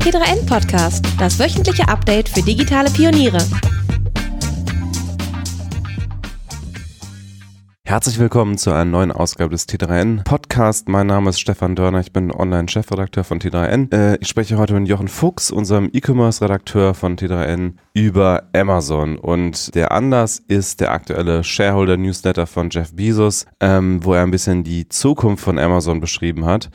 T3N 0.00 0.46
Podcast, 0.46 1.04
das 1.18 1.38
wöchentliche 1.38 1.86
Update 1.86 2.30
für 2.30 2.40
digitale 2.40 2.90
Pioniere. 2.90 3.38
Herzlich 7.84 8.18
willkommen 8.18 8.56
zu 8.56 8.70
einer 8.70 8.84
neuen 8.84 9.12
Ausgabe 9.12 9.50
des 9.50 9.68
T3N 9.68 10.22
Podcast. 10.22 10.88
Mein 10.88 11.08
Name 11.08 11.28
ist 11.28 11.40
Stefan 11.40 11.74
Dörner, 11.74 12.00
ich 12.00 12.12
bin 12.12 12.32
Online-Chefredakteur 12.32 13.24
von 13.24 13.40
T3N. 13.40 13.92
Äh, 13.92 14.16
ich 14.20 14.28
spreche 14.28 14.56
heute 14.56 14.74
mit 14.74 14.88
Jochen 14.88 15.08
Fuchs, 15.08 15.50
unserem 15.50 15.90
E-Commerce-Redakteur 15.92 16.94
von 16.94 17.16
T3N, 17.16 17.74
über 17.92 18.44
Amazon. 18.54 19.18
Und 19.18 19.74
der 19.74 19.90
Anlass 19.90 20.38
ist 20.38 20.80
der 20.80 20.92
aktuelle 20.92 21.44
Shareholder-Newsletter 21.44 22.46
von 22.46 22.70
Jeff 22.70 22.94
Bezos, 22.94 23.44
ähm, 23.58 24.02
wo 24.04 24.14
er 24.14 24.22
ein 24.22 24.30
bisschen 24.30 24.62
die 24.62 24.88
Zukunft 24.88 25.42
von 25.42 25.58
Amazon 25.58 26.00
beschrieben 26.00 26.46
hat 26.46 26.70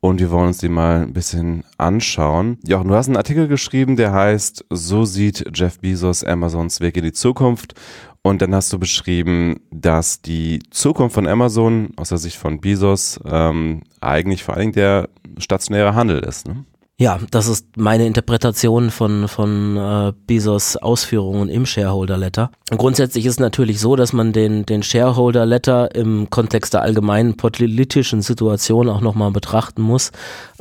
und 0.00 0.20
wir 0.20 0.30
wollen 0.30 0.48
uns 0.48 0.58
die 0.58 0.68
mal 0.68 1.02
ein 1.02 1.12
bisschen 1.12 1.64
anschauen. 1.78 2.58
Jochen, 2.66 2.88
du 2.88 2.94
hast 2.94 3.08
einen 3.08 3.16
Artikel 3.16 3.48
geschrieben, 3.48 3.96
der 3.96 4.12
heißt 4.12 4.64
So 4.70 5.04
sieht 5.04 5.44
Jeff 5.54 5.80
Bezos 5.80 6.24
Amazons 6.24 6.80
Weg 6.80 6.96
in 6.96 7.04
die 7.04 7.12
Zukunft. 7.12 7.74
Und 8.22 8.42
dann 8.42 8.54
hast 8.54 8.72
du 8.72 8.78
beschrieben, 8.78 9.60
dass 9.70 10.20
die 10.20 10.58
Zukunft 10.70 11.14
von 11.14 11.28
Amazon 11.28 11.90
aus 11.96 12.08
der 12.08 12.18
Sicht 12.18 12.36
von 12.36 12.60
Bezos 12.60 13.20
ähm, 13.24 13.82
eigentlich 14.00 14.42
vor 14.42 14.54
allen 14.54 14.62
Dingen 14.62 14.72
der 14.72 15.08
stationäre 15.38 15.94
Handel 15.94 16.18
ist. 16.18 16.48
Ne? 16.48 16.64
Ja, 16.98 17.18
das 17.30 17.46
ist 17.46 17.76
meine 17.76 18.06
Interpretation 18.06 18.90
von, 18.90 19.28
von 19.28 19.76
äh, 19.76 20.14
Bezos 20.26 20.78
Ausführungen 20.78 21.50
im 21.50 21.66
Shareholder 21.66 22.16
Letter. 22.16 22.50
Grundsätzlich 22.70 23.26
ist 23.26 23.34
es 23.34 23.38
natürlich 23.38 23.80
so, 23.80 23.96
dass 23.96 24.14
man 24.14 24.32
den, 24.32 24.64
den 24.64 24.82
Shareholder 24.82 25.44
Letter 25.44 25.94
im 25.94 26.30
Kontext 26.30 26.72
der 26.72 26.80
allgemeinen 26.80 27.36
politischen 27.36 28.22
Situation 28.22 28.88
auch 28.88 29.02
nochmal 29.02 29.30
betrachten 29.30 29.82
muss. 29.82 30.10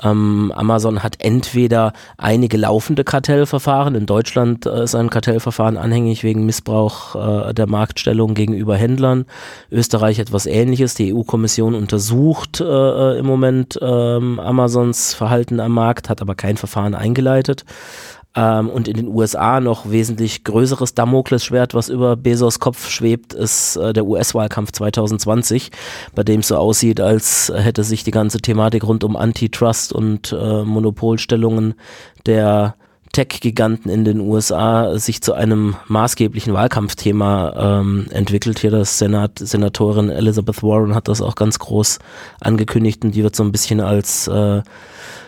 Ähm, 0.03 0.51
Amazon 0.53 1.03
hat 1.03 1.15
entweder 1.19 1.93
einige 2.17 2.57
laufende 2.57 3.05
Kartellverfahren. 3.05 3.95
In 3.95 4.05
Deutschland 4.05 4.65
äh, 4.65 4.83
ist 4.83 4.93
ein 4.93 5.09
Kartellverfahren 5.09 5.77
anhängig 5.77 6.25
wegen 6.25 6.45
Missbrauch 6.45 7.15
äh, 7.15 7.53
der 7.53 7.67
Marktstellung 7.67 8.33
gegenüber 8.33 8.75
Händlern. 8.75 9.23
Österreich 9.71 10.19
etwas 10.19 10.47
ähnliches. 10.47 10.95
Die 10.95 11.13
EU-Kommission 11.13 11.75
untersucht 11.75 12.59
äh, 12.59 12.65
äh 12.65 13.19
im 13.19 13.25
Moment 13.25 13.79
ähm, 13.81 14.37
Amazons 14.41 15.13
Verhalten 15.13 15.61
am 15.61 15.71
Markt, 15.71 16.09
hat 16.09 16.24
aber 16.25 16.35
kein 16.35 16.57
Verfahren 16.57 16.95
eingeleitet. 16.95 17.65
Ähm, 18.35 18.69
und 18.69 18.87
in 18.87 18.95
den 18.95 19.07
USA 19.07 19.59
noch 19.61 19.89
wesentlich 19.89 20.43
größeres 20.43 20.93
Damoklesschwert, 20.93 21.73
was 21.73 21.89
über 21.89 22.17
Bezos 22.17 22.59
Kopf 22.59 22.89
schwebt, 22.89 23.33
ist 23.33 23.77
äh, 23.77 23.93
der 23.93 24.05
US-Wahlkampf 24.05 24.73
2020, 24.73 25.71
bei 26.13 26.23
dem 26.23 26.41
es 26.41 26.49
so 26.49 26.57
aussieht, 26.57 26.99
als 26.99 27.51
hätte 27.55 27.83
sich 27.83 28.03
die 28.03 28.11
ganze 28.11 28.39
Thematik 28.39 28.83
rund 28.83 29.03
um 29.03 29.15
Antitrust 29.15 29.93
und 29.93 30.33
äh, 30.37 30.63
Monopolstellungen 30.63 31.75
der 32.25 32.75
Tech-Giganten 33.15 33.89
in 33.89 34.03
den 34.03 34.19
USA 34.19 34.99
sich 34.99 35.21
zu 35.21 35.33
einem 35.33 35.77
maßgeblichen 35.87 36.53
Wahlkampfthema 36.53 37.79
ähm, 37.79 38.07
entwickelt. 38.09 38.59
Hier 38.59 38.71
das 38.71 38.99
Senat, 38.99 39.39
Senatorin 39.39 40.09
Elizabeth 40.09 40.61
Warren 40.61 40.93
hat 40.93 41.07
das 41.07 41.21
auch 41.21 41.35
ganz 41.35 41.57
groß 41.57 41.99
angekündigt 42.41 43.05
und 43.05 43.15
die 43.15 43.23
wird 43.23 43.33
so 43.33 43.43
ein 43.43 43.53
bisschen 43.53 43.79
als 43.79 44.27
äh, 44.27 44.61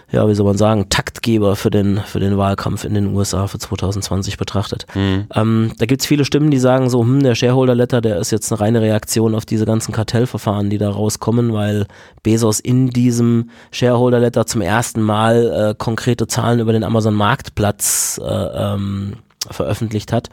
ja, 0.10 0.28
wie 0.28 0.36
soll 0.36 0.46
man 0.46 0.58
sagen, 0.58 0.88
Taktgeber 0.90 1.58
für 1.58 1.70
den, 1.70 2.00
für 2.00 2.22
den 2.22 2.38
Wahlkampf 2.38 2.86
in 2.86 2.94
den 2.94 3.14
USA 3.14 3.48
für 3.48 3.60
2020 3.60 4.38
betrachtet. 4.38 4.86
Mhm. 4.96 5.28
Ähm, 5.36 5.72
da 5.78 5.86
gibt's 5.86 6.06
viele 6.06 6.24
Stimmen, 6.24 6.50
die 6.50 6.60
sagen 6.60 6.90
so, 6.90 7.02
hm, 7.02 7.22
der 7.22 7.36
Shareholder-Letter, 7.36 8.00
der 8.00 8.18
ist 8.18 8.32
jetzt 8.32 8.52
eine 8.52 8.62
reine 8.62 8.82
Reaktion 8.82 9.36
auf 9.36 9.46
diese 9.46 9.66
ganzen 9.66 9.92
Kartellverfahren, 9.92 10.70
die 10.70 10.78
da 10.78 10.90
rauskommen, 10.90 11.52
weil 11.52 11.88
Bezos 12.24 12.62
in 12.62 12.90
diesem 12.90 13.50
Shareholder-Letter 13.72 14.46
zum 14.46 14.62
ersten 14.62 15.02
Mal 15.02 15.72
äh, 15.72 15.76
konkrete 15.78 16.28
Zahlen 16.28 16.60
über 16.60 16.72
den 16.72 16.86
Amazon-Marktplatz 16.86 18.22
äh, 18.24 18.74
ähm, 18.74 19.18
veröffentlicht 19.50 20.14
hat 20.14 20.30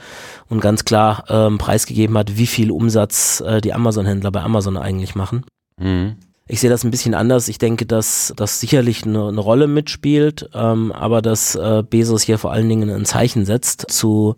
und 0.48 0.60
ganz 0.60 0.84
klar 0.84 1.24
ähm, 1.28 1.58
preisgegeben 1.58 2.16
hat, 2.16 2.36
wie 2.36 2.46
viel 2.46 2.70
Umsatz 2.70 3.42
äh, 3.44 3.60
die 3.60 3.72
Amazon-Händler 3.72 4.30
bei 4.30 4.42
Amazon 4.42 4.76
eigentlich 4.76 5.14
machen. 5.14 5.44
Mhm. 5.80 6.16
Ich 6.46 6.60
sehe 6.60 6.68
das 6.68 6.84
ein 6.84 6.90
bisschen 6.90 7.14
anders. 7.14 7.48
Ich 7.48 7.58
denke, 7.58 7.86
dass 7.86 8.34
das 8.36 8.60
sicherlich 8.60 9.04
eine, 9.04 9.28
eine, 9.28 9.40
Rolle 9.40 9.66
mitspielt, 9.66 10.50
ähm, 10.52 10.92
aber 10.92 11.22
dass 11.22 11.54
äh, 11.54 11.82
Bezos 11.88 12.22
hier 12.22 12.38
vor 12.38 12.52
allen 12.52 12.68
Dingen 12.68 12.90
ein 12.90 13.06
Zeichen 13.06 13.46
setzt, 13.46 13.86
zu 13.88 14.36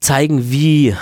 zeigen, 0.00 0.50
wie 0.50 0.96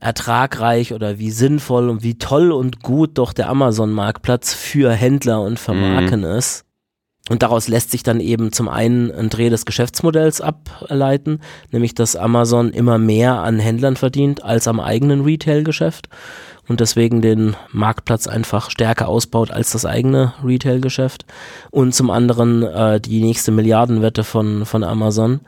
ertragreich 0.00 0.92
oder 0.92 1.18
wie 1.18 1.30
sinnvoll 1.30 1.88
und 1.88 2.02
wie 2.02 2.18
toll 2.18 2.52
und 2.52 2.82
gut 2.82 3.12
doch 3.14 3.32
der 3.32 3.48
Amazon-Marktplatz 3.48 4.52
für 4.52 4.92
Händler 4.92 5.40
und 5.40 5.58
für. 5.58 5.72
Marken 5.72 6.20
mhm. 6.20 6.36
ist. 6.36 6.64
Und 7.30 7.42
daraus 7.42 7.68
lässt 7.68 7.92
sich 7.92 8.02
dann 8.02 8.18
eben 8.18 8.50
zum 8.50 8.68
einen 8.68 9.12
ein 9.12 9.28
Dreh 9.28 9.50
des 9.50 9.64
Geschäftsmodells 9.64 10.40
ableiten, 10.40 11.40
nämlich 11.70 11.94
dass 11.94 12.16
Amazon 12.16 12.70
immer 12.70 12.98
mehr 12.98 13.40
an 13.40 13.60
Händlern 13.60 13.94
verdient 13.94 14.42
als 14.42 14.66
am 14.66 14.80
eigenen 14.80 15.20
Retail-Geschäft 15.22 16.08
und 16.70 16.78
deswegen 16.78 17.20
den 17.20 17.56
Marktplatz 17.72 18.28
einfach 18.28 18.70
stärker 18.70 19.08
ausbaut 19.08 19.50
als 19.50 19.72
das 19.72 19.84
eigene 19.84 20.34
Retail-Geschäft. 20.44 21.24
Und 21.72 21.96
zum 21.96 22.10
anderen 22.10 22.62
äh, 22.62 23.00
die 23.00 23.24
nächste 23.24 23.50
Milliardenwette 23.50 24.22
von, 24.22 24.64
von 24.64 24.84
Amazon, 24.84 25.40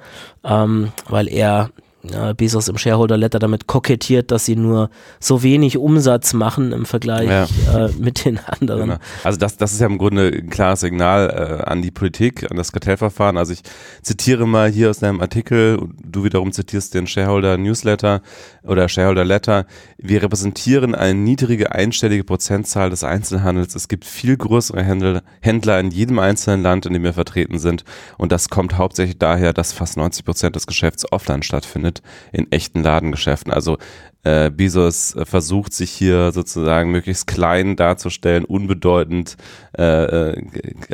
ähm, 0.43 0.91
weil 1.09 1.29
er 1.29 1.71
äh, 2.11 2.35
Bezos 2.35 2.69
im 2.69 2.79
Shareholder 2.79 3.17
Letter 3.17 3.39
damit 3.39 3.67
kokettiert, 3.67 4.31
dass 4.31 4.45
sie 4.45 4.57
nur 4.57 4.91
so 5.21 5.43
wenig 5.43 5.79
Umsatz 5.79 6.33
machen 6.33 6.73
im 6.73 6.85
Vergleich 6.85 7.29
ja. 7.29 7.87
äh, 7.87 7.91
mit 7.99 8.25
den 8.25 8.41
anderen. 8.45 8.83
Genau. 8.83 9.01
Also 9.23 9.39
das, 9.39 9.57
das 9.57 9.73
ist 9.73 9.81
ja 9.81 9.87
im 9.87 9.99
Grunde 9.99 10.29
ein 10.29 10.51
klares 10.51 10.81
Signal 10.81 11.61
äh, 11.63 11.71
an 11.71 11.83
die 11.83 11.91
Politik, 11.91 12.51
an 12.51 12.57
das 12.57 12.73
Kartellverfahren. 12.73 13.37
Also 13.37 13.53
ich 13.53 13.63
zitiere 14.03 14.47
mal 14.47 14.71
hier 14.71 14.91
aus 14.91 14.99
deinem 14.99 15.21
Artikel, 15.21 15.79
du 16.05 16.25
wiederum 16.25 16.53
zitierst 16.53 16.95
den 16.95 17.07
Shareholder 17.07 17.57
Newsletter 17.57 18.23
oder 18.65 18.89
Shareholder 18.89 19.25
Letter. 19.25 19.67
Wir 19.99 20.23
repräsentieren 20.23 20.95
eine 20.95 21.15
niedrige 21.19 21.73
einstellige 21.73 22.25
Prozentzahl 22.25 22.91
des 22.91 23.05
Einzelhandels. 23.05 23.77
Es 23.77 23.87
gibt 23.87 24.05
viel 24.05 24.37
größere 24.37 24.83
Händler, 24.83 25.23
Händler 25.41 25.79
in 25.79 25.91
jedem 25.91 26.19
einzelnen 26.19 26.63
Land, 26.63 26.87
in 26.87 26.95
dem 26.95 27.05
wir 27.05 27.13
vertreten 27.13 27.61
sind. 27.61 27.85
Und 28.19 28.33
das 28.33 28.49
kommt 28.49 28.77
hauptsächlich 28.77 29.19
daher, 29.19 29.53
dass 29.53 29.73
fast 29.73 29.97
90 29.97 30.25
Prozent 30.25 30.57
des 30.57 30.67
Geschäfts 30.67 31.11
offline 31.13 31.43
stattfindet 31.43 31.92
findet 31.93 32.03
in 32.33 32.51
echten 32.51 32.83
Ladengeschäften. 32.83 33.53
Also 33.53 33.79
äh, 34.25 34.51
Bezos 34.51 35.17
äh, 35.17 35.25
versucht 35.25 35.73
sich 35.73 35.91
hier 35.91 36.31
sozusagen 36.31 36.93
möglichst 36.93 37.27
klein 37.27 37.75
darzustellen, 37.75 38.45
unbedeutend, 38.45 39.37
äh, 39.77 39.83
äh 39.83 40.43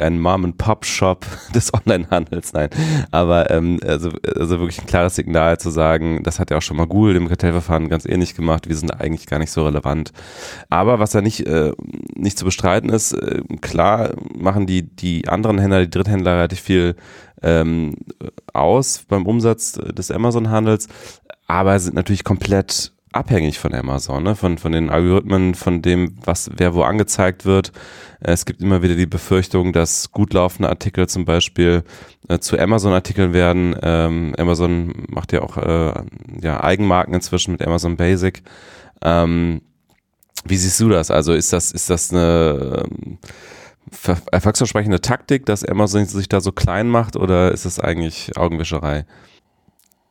ein 0.01 0.19
Mom-and-Pop-Shop 0.19 1.27
des 1.55 1.75
Onlinehandels, 1.75 2.55
nein. 2.55 2.71
Aber 3.11 3.51
ähm, 3.51 3.81
also, 3.85 4.11
also 4.35 4.61
wirklich 4.61 4.81
ein 4.81 4.87
klares 4.87 5.17
Signal 5.17 5.59
zu 5.59 5.69
sagen, 5.69 6.23
das 6.23 6.39
hat 6.39 6.51
ja 6.51 6.57
auch 6.57 6.63
schon 6.63 6.79
mal 6.79 6.87
Google 6.87 7.17
im 7.17 7.29
Kartellverfahren 7.29 7.91
ganz 7.91 8.07
ähnlich 8.07 8.35
gemacht, 8.35 8.67
wir 8.67 8.77
sind 8.77 8.99
eigentlich 8.99 9.27
gar 9.27 9.39
nicht 9.39 9.51
so 9.51 9.67
relevant. 9.67 10.13
Aber 10.71 10.99
was 10.99 11.13
ja 11.13 11.21
nicht, 11.21 11.47
äh, 11.47 11.73
nicht 12.15 12.39
zu 12.39 12.47
bestreiten 12.47 12.89
ist, 12.89 13.13
äh, 13.13 13.43
klar 13.61 14.15
machen 14.35 14.67
die, 14.67 14.85
die 14.85 15.29
anderen 15.29 15.59
Händler, 15.59 15.81
die 15.81 15.91
Dritthändler 15.91 16.37
relativ 16.37 16.61
viel 16.61 16.97
ähm, 17.43 17.95
aus 18.53 19.05
beim 19.09 19.27
Umsatz 19.27 19.73
des 19.73 20.11
Amazon-Handels, 20.11 20.89
aber 21.47 21.79
sind 21.79 21.95
natürlich 21.95 22.25
komplett 22.25 22.93
abhängig 23.13 23.59
von 23.59 23.75
Amazon, 23.75 24.23
ne? 24.23 24.37
von, 24.37 24.59
von 24.59 24.73
den 24.73 24.91
Algorithmen, 24.91 25.55
von 25.55 25.83
dem, 25.83 26.15
was 26.25 26.51
wer 26.55 26.75
wo 26.75 26.83
angezeigt 26.83 27.45
wird. 27.45 27.73
Es 28.21 28.45
gibt 28.45 28.61
immer 28.61 28.83
wieder 28.83 28.97
die 28.97 29.07
Befürchtung, 29.07 29.73
dass 29.73 30.13
gut 30.13 30.35
laufende 30.35 30.69
Artikel 30.69 31.09
zum 31.09 31.25
Beispiel 31.25 31.85
äh, 32.29 32.39
zu 32.39 32.59
Amazon-Artikeln 32.59 33.33
werden. 33.33 33.77
Ähm, 33.83 34.35
Amazon 34.39 34.93
macht 35.09 35.33
ja 35.33 35.43
auch 35.43 35.57
äh, 35.57 35.95
ja, 36.43 36.63
Eigenmarken 36.63 37.15
inzwischen 37.15 37.53
mit 37.53 37.63
Amazon 37.67 37.97
Basic. 37.97 38.43
Ähm, 39.03 39.63
wie 40.45 40.57
siehst 40.57 40.81
du 40.81 40.89
das? 40.89 41.11
Also 41.11 41.33
ist 41.33 41.53
das, 41.53 41.73
ist 41.73 41.91
das 41.91 42.13
eine 42.13 42.85
ähm, 42.85 43.19
erfolgsversprechende 44.31 45.01
Taktik, 45.01 45.47
dass 45.47 45.65
Amazon 45.65 46.07
sich 46.07 46.29
da 46.29 46.41
so 46.41 46.53
klein 46.53 46.89
macht 46.89 47.17
oder 47.17 47.53
ist 47.53 47.65
es 47.65 47.79
eigentlich 47.79 48.37
Augenwischerei? 48.37 49.07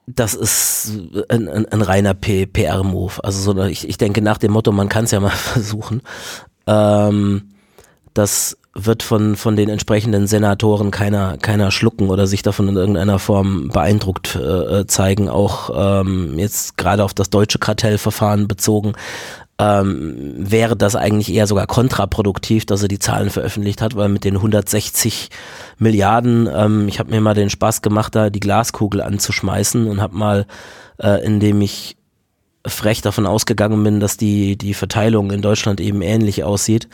Das 0.07 0.33
ist 0.33 0.91
ein, 1.29 1.49
ein, 1.49 1.65
ein 1.65 1.81
reiner 1.81 2.13
PR-Move. 2.13 3.23
Also 3.23 3.53
so, 3.53 3.63
ich, 3.65 3.87
ich 3.87 3.97
denke 3.97 4.21
nach 4.21 4.37
dem 4.37 4.53
Motto, 4.53 4.71
man 4.71 4.87
kann 4.87 5.03
es 5.03 5.11
ja 5.11 5.19
mal 5.19 5.29
versuchen. 5.31 6.01
Ähm, 6.65 7.49
das 8.13 8.57
wird 8.73 9.03
von, 9.03 9.35
von 9.35 9.55
den 9.55 9.69
entsprechenden 9.69 10.27
Senatoren 10.27 10.91
keiner, 10.91 11.37
keiner 11.37 11.71
schlucken 11.71 12.09
oder 12.09 12.27
sich 12.27 12.43
davon 12.43 12.67
in 12.67 12.75
irgendeiner 12.75 13.19
Form 13.19 13.69
beeindruckt 13.69 14.35
äh, 14.35 14.85
zeigen, 14.85 15.29
auch 15.29 15.71
ähm, 15.73 16.37
jetzt 16.37 16.77
gerade 16.77 17.03
auf 17.03 17.13
das 17.13 17.29
deutsche 17.29 17.59
Kartellverfahren 17.59 18.47
bezogen 18.47 18.93
ähm, 19.59 20.33
wäre 20.37 20.75
das 20.75 20.95
eigentlich 20.95 21.33
eher 21.33 21.47
sogar 21.47 21.65
kontraproduktiv, 21.65 22.65
dass 22.65 22.83
er 22.83 22.87
die 22.87 22.99
Zahlen 22.99 23.29
veröffentlicht 23.29 23.81
hat, 23.81 23.95
weil 23.95 24.09
mit 24.09 24.23
den 24.23 24.35
160 24.35 25.29
Milliarden, 25.79 26.47
ähm, 26.53 26.87
ich 26.87 26.99
habe 26.99 27.09
mir 27.09 27.21
mal 27.21 27.33
den 27.33 27.49
Spaß 27.49 27.81
gemacht, 27.81 28.13
da 28.15 28.29
die 28.29 28.39
Glaskugel 28.39 29.01
anzuschmeißen 29.01 29.87
und 29.87 29.99
habe 29.99 30.15
mal, 30.15 30.45
äh, 30.99 31.25
indem 31.25 31.61
ich 31.61 31.97
frech 32.67 33.01
davon 33.01 33.25
ausgegangen 33.25 33.83
bin, 33.83 33.99
dass 33.99 34.17
die, 34.17 34.57
die 34.57 34.73
Verteilung 34.73 35.31
in 35.31 35.41
Deutschland 35.41 35.79
eben 35.81 36.01
ähnlich 36.01 36.43
aussieht, 36.43 36.87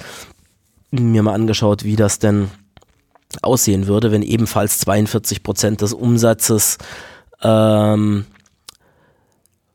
mir 0.91 1.23
mal 1.23 1.33
angeschaut, 1.33 1.83
wie 1.83 1.95
das 1.95 2.19
denn 2.19 2.49
aussehen 3.41 3.87
würde, 3.87 4.11
wenn 4.11 4.21
ebenfalls 4.21 4.79
42 4.79 5.43
Prozent 5.43 5.81
des 5.81 5.91
Umsatzes 5.91 6.77
ähm, 7.41 8.25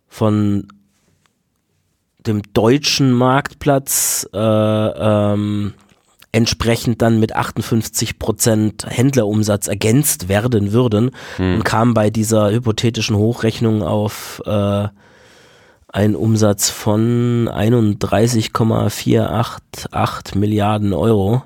von 0.09 0.69
dem 2.29 2.43
deutschen 2.53 3.13
Marktplatz 3.13 4.29
äh, 4.33 4.39
ähm, 4.39 5.75
entsprechend 6.33 7.03
dann 7.03 7.21
mit 7.21 7.35
58 7.35 8.19
Prozent 8.19 8.87
Händlerumsatz 8.89 9.67
ergänzt 9.67 10.29
werden 10.29 10.73
würden 10.73 11.11
hm. 11.37 11.57
und 11.57 11.65
kam 11.65 11.93
bei 11.95 12.11
dieser 12.11 12.53
hypothetischen 12.53 13.17
Hochrechnung 13.17 13.83
auf 13.83 14.43
äh, 14.45 14.89
einen 15.91 16.17
Umsatz 16.17 16.69
von 16.69 17.49
31,488 17.49 20.35
Milliarden 20.35 20.93
Euro. 20.93 21.45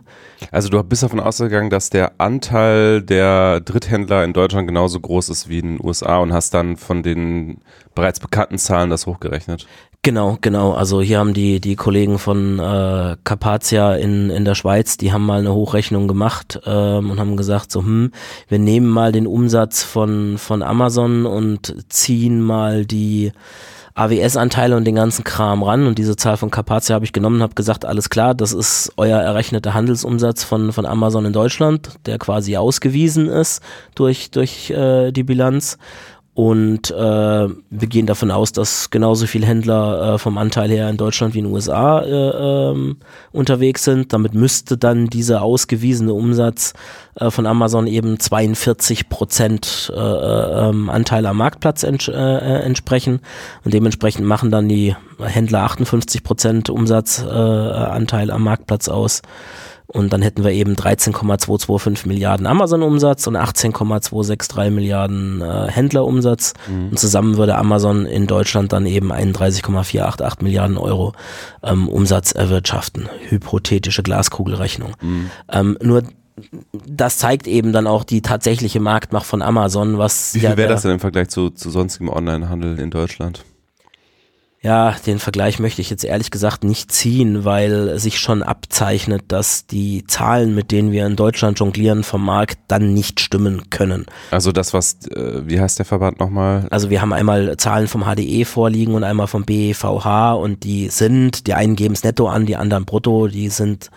Also 0.50 0.68
du 0.68 0.82
bist 0.82 1.04
davon 1.04 1.20
ausgegangen, 1.20 1.70
dass 1.70 1.90
der 1.90 2.14
Anteil 2.18 3.02
der 3.02 3.60
Dritthändler 3.60 4.24
in 4.24 4.32
Deutschland 4.32 4.66
genauso 4.66 4.98
groß 4.98 5.28
ist 5.28 5.48
wie 5.48 5.60
in 5.60 5.76
den 5.76 5.86
USA 5.86 6.18
und 6.18 6.32
hast 6.32 6.54
dann 6.54 6.76
von 6.76 7.04
den 7.04 7.58
bereits 7.94 8.18
bekannten 8.18 8.58
Zahlen 8.58 8.90
das 8.90 9.06
hochgerechnet. 9.06 9.68
Genau, 10.04 10.36
genau. 10.40 10.72
Also 10.72 11.00
hier 11.00 11.20
haben 11.20 11.32
die 11.32 11.60
die 11.60 11.76
Kollegen 11.76 12.18
von 12.18 12.58
äh, 12.58 13.16
Carpathia 13.22 13.94
in 13.94 14.30
in 14.30 14.44
der 14.44 14.56
Schweiz, 14.56 14.96
die 14.96 15.12
haben 15.12 15.24
mal 15.24 15.38
eine 15.38 15.54
Hochrechnung 15.54 16.08
gemacht 16.08 16.60
ähm, 16.66 17.08
und 17.08 17.20
haben 17.20 17.36
gesagt, 17.36 17.70
so 17.70 17.82
hm, 17.82 18.10
wir 18.48 18.58
nehmen 18.58 18.88
mal 18.88 19.12
den 19.12 19.28
Umsatz 19.28 19.84
von 19.84 20.38
von 20.38 20.64
Amazon 20.64 21.24
und 21.24 21.76
ziehen 21.88 22.42
mal 22.42 22.84
die 22.84 23.30
AWS-Anteile 23.94 24.76
und 24.76 24.84
den 24.86 24.94
ganzen 24.94 25.22
Kram 25.22 25.62
ran 25.62 25.86
und 25.86 25.98
diese 25.98 26.16
Zahl 26.16 26.36
von 26.36 26.50
Carpathia 26.50 26.94
habe 26.94 27.04
ich 27.04 27.12
genommen 27.12 27.36
und 27.36 27.42
habe 27.42 27.54
gesagt, 27.54 27.84
alles 27.84 28.08
klar, 28.08 28.34
das 28.34 28.52
ist 28.52 28.92
euer 28.96 29.20
errechneter 29.20 29.74
Handelsumsatz 29.74 30.44
von, 30.44 30.72
von 30.72 30.86
Amazon 30.86 31.26
in 31.26 31.32
Deutschland, 31.32 31.90
der 32.06 32.18
quasi 32.18 32.56
ausgewiesen 32.56 33.28
ist 33.28 33.62
durch, 33.94 34.30
durch 34.30 34.70
äh, 34.70 35.12
die 35.12 35.24
Bilanz. 35.24 35.76
Und 36.34 36.90
äh, 36.90 36.94
wir 36.94 37.88
gehen 37.88 38.06
davon 38.06 38.30
aus, 38.30 38.52
dass 38.52 38.88
genauso 38.88 39.26
viele 39.26 39.46
Händler 39.46 40.14
äh, 40.14 40.18
vom 40.18 40.38
Anteil 40.38 40.70
her 40.70 40.88
in 40.88 40.96
Deutschland 40.96 41.34
wie 41.34 41.40
in 41.40 41.44
den 41.44 41.52
USA 41.52 42.00
äh, 42.00 42.70
ähm, 42.70 42.96
unterwegs 43.32 43.84
sind. 43.84 44.14
Damit 44.14 44.32
müsste 44.32 44.78
dann 44.78 45.08
dieser 45.08 45.42
ausgewiesene 45.42 46.14
Umsatz 46.14 46.72
äh, 47.16 47.30
von 47.30 47.44
Amazon 47.44 47.86
eben 47.86 48.18
42 48.18 49.10
Prozent 49.10 49.92
äh, 49.94 49.98
äh, 49.98 50.68
ähm, 50.70 50.88
Anteil 50.88 51.26
am 51.26 51.36
Marktplatz 51.36 51.82
ents 51.82 52.08
äh, 52.08 52.12
äh, 52.12 52.62
entsprechen. 52.62 53.20
Und 53.62 53.74
dementsprechend 53.74 54.26
machen 54.26 54.50
dann 54.50 54.70
die 54.70 54.96
Händler 55.20 55.64
58 55.64 56.22
Prozent 56.22 56.70
Umsatzanteil 56.70 58.30
äh, 58.30 58.32
am 58.32 58.42
Marktplatz 58.42 58.88
aus. 58.88 59.20
Und 59.92 60.12
dann 60.12 60.22
hätten 60.22 60.42
wir 60.42 60.52
eben 60.52 60.74
13,225 60.74 62.06
Milliarden 62.06 62.46
Amazon-Umsatz 62.46 63.26
und 63.26 63.36
18,263 63.36 64.70
Milliarden 64.70 65.42
äh, 65.42 65.70
Händlerumsatz. 65.70 66.54
Mhm. 66.68 66.90
Und 66.90 66.98
zusammen 66.98 67.36
würde 67.36 67.56
Amazon 67.56 68.06
in 68.06 68.26
Deutschland 68.26 68.72
dann 68.72 68.86
eben 68.86 69.12
31,488 69.12 70.42
Milliarden 70.42 70.78
Euro 70.78 71.12
ähm, 71.62 71.88
Umsatz 71.88 72.32
erwirtschaften. 72.32 73.08
Hypothetische 73.28 74.02
Glaskugelrechnung. 74.02 74.94
Mhm. 75.02 75.30
Ähm, 75.50 75.78
nur 75.82 76.02
das 76.86 77.18
zeigt 77.18 77.46
eben 77.46 77.72
dann 77.72 77.86
auch 77.86 78.04
die 78.04 78.22
tatsächliche 78.22 78.80
Marktmacht 78.80 79.26
von 79.26 79.42
Amazon, 79.42 79.98
was. 79.98 80.34
Wie 80.34 80.40
viel 80.40 80.56
wäre 80.56 80.68
das 80.68 80.82
denn 80.82 80.92
im 80.92 81.00
Vergleich 81.00 81.28
zu, 81.28 81.50
zu 81.50 81.70
sonstigem 81.70 82.08
Onlinehandel 82.08 82.78
in 82.78 82.90
Deutschland? 82.90 83.44
Ja, 84.64 84.94
den 85.06 85.18
Vergleich 85.18 85.58
möchte 85.58 85.80
ich 85.80 85.90
jetzt 85.90 86.04
ehrlich 86.04 86.30
gesagt 86.30 86.62
nicht 86.62 86.92
ziehen, 86.92 87.44
weil 87.44 87.98
sich 87.98 88.20
schon 88.20 88.44
abzeichnet, 88.44 89.24
dass 89.26 89.66
die 89.66 90.04
Zahlen, 90.06 90.54
mit 90.54 90.70
denen 90.70 90.92
wir 90.92 91.04
in 91.04 91.16
Deutschland 91.16 91.58
jonglieren, 91.58 92.04
vom 92.04 92.24
Markt 92.24 92.58
dann 92.68 92.94
nicht 92.94 93.18
stimmen 93.18 93.70
können. 93.70 94.06
Also 94.30 94.52
das, 94.52 94.72
was, 94.72 95.04
äh, 95.08 95.42
wie 95.44 95.60
heißt 95.60 95.80
der 95.80 95.84
Verband 95.86 96.20
nochmal? 96.20 96.68
Also 96.70 96.90
wir 96.90 97.02
haben 97.02 97.12
einmal 97.12 97.56
Zahlen 97.56 97.88
vom 97.88 98.04
HDE 98.04 98.44
vorliegen 98.44 98.94
und 98.94 99.02
einmal 99.02 99.26
vom 99.26 99.44
BEVH 99.44 100.34
und 100.34 100.62
die 100.62 100.88
sind, 100.90 101.48
die 101.48 101.54
einen 101.54 101.74
geben 101.74 101.94
es 101.94 102.04
netto 102.04 102.28
an, 102.28 102.46
die 102.46 102.54
anderen 102.54 102.84
brutto, 102.84 103.26
die 103.26 103.48
sind 103.48 103.90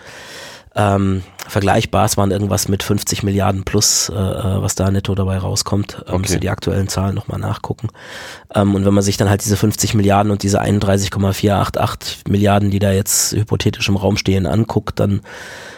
ähm, 0.76 1.24
vergleichbar. 1.48 2.06
Es 2.06 2.18
waren 2.18 2.32
irgendwas 2.32 2.68
mit 2.68 2.84
50 2.84 3.24
Milliarden 3.24 3.64
plus, 3.64 4.10
äh, 4.10 4.14
äh, 4.14 4.62
was 4.62 4.76
da 4.76 4.92
netto 4.92 5.16
dabei 5.16 5.38
rauskommt. 5.38 5.98
Ähm, 6.00 6.04
okay. 6.08 6.18
Müsste 6.20 6.40
die 6.40 6.50
aktuellen 6.50 6.88
Zahlen 6.88 7.16
nochmal 7.16 7.40
nachgucken. 7.40 7.90
Ähm, 8.54 8.76
und 8.76 8.86
wenn 8.86 8.94
man 8.94 9.04
sich 9.04 9.16
dann 9.16 9.30
halt 9.30 9.44
diese 9.44 9.56
50 9.56 9.94
Milliarden 9.94 10.32
und 10.32 10.44
diese 10.44 10.60
31,488 10.60 12.24
Milliarden, 12.28 12.72
die 12.72 12.80
da 12.80 12.92
jetzt 12.92 13.32
hypothetisch 13.34 13.88
im 13.88 13.96
Raum 13.96 14.18
stehen, 14.18 14.46
anguckt, 14.46 15.00
dann 15.00 15.22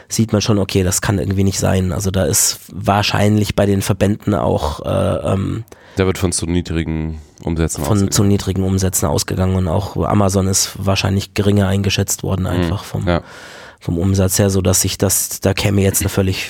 sieht 0.09 0.31
man 0.31 0.41
schon, 0.41 0.57
okay, 0.57 0.83
das 0.83 1.01
kann 1.01 1.19
irgendwie 1.19 1.43
nicht 1.43 1.59
sein. 1.59 1.91
Also 1.91 2.09
da 2.09 2.25
ist 2.25 2.59
wahrscheinlich 2.71 3.55
bei 3.55 3.65
den 3.65 3.81
Verbänden 3.81 4.33
auch 4.33 4.85
äh, 4.85 5.33
ähm, 5.33 5.63
da 5.97 6.05
wird 6.05 6.19
von 6.19 6.31
zu 6.31 6.45
niedrigen 6.45 7.19
Umsätzen 7.43 7.83
von 7.83 7.93
ausgegangen. 7.93 8.11
zu 8.11 8.23
niedrigen 8.23 8.63
Umsätzen 8.63 9.07
ausgegangen 9.07 9.55
und 9.55 9.67
auch 9.67 9.97
Amazon 9.97 10.47
ist 10.47 10.73
wahrscheinlich 10.77 11.33
geringer 11.33 11.67
eingeschätzt 11.67 12.21
worden 12.21 12.43
mhm. 12.43 12.47
einfach 12.47 12.83
vom 12.83 13.07
ja 13.07 13.21
vom 13.79 13.97
Umsatz 13.97 14.39
her, 14.39 14.49
so 14.49 14.61
dass 14.61 14.81
sich 14.81 14.97
das, 14.97 15.39
da 15.39 15.53
käme 15.53 15.81
jetzt 15.81 16.01
eine 16.01 16.09
völlig 16.09 16.49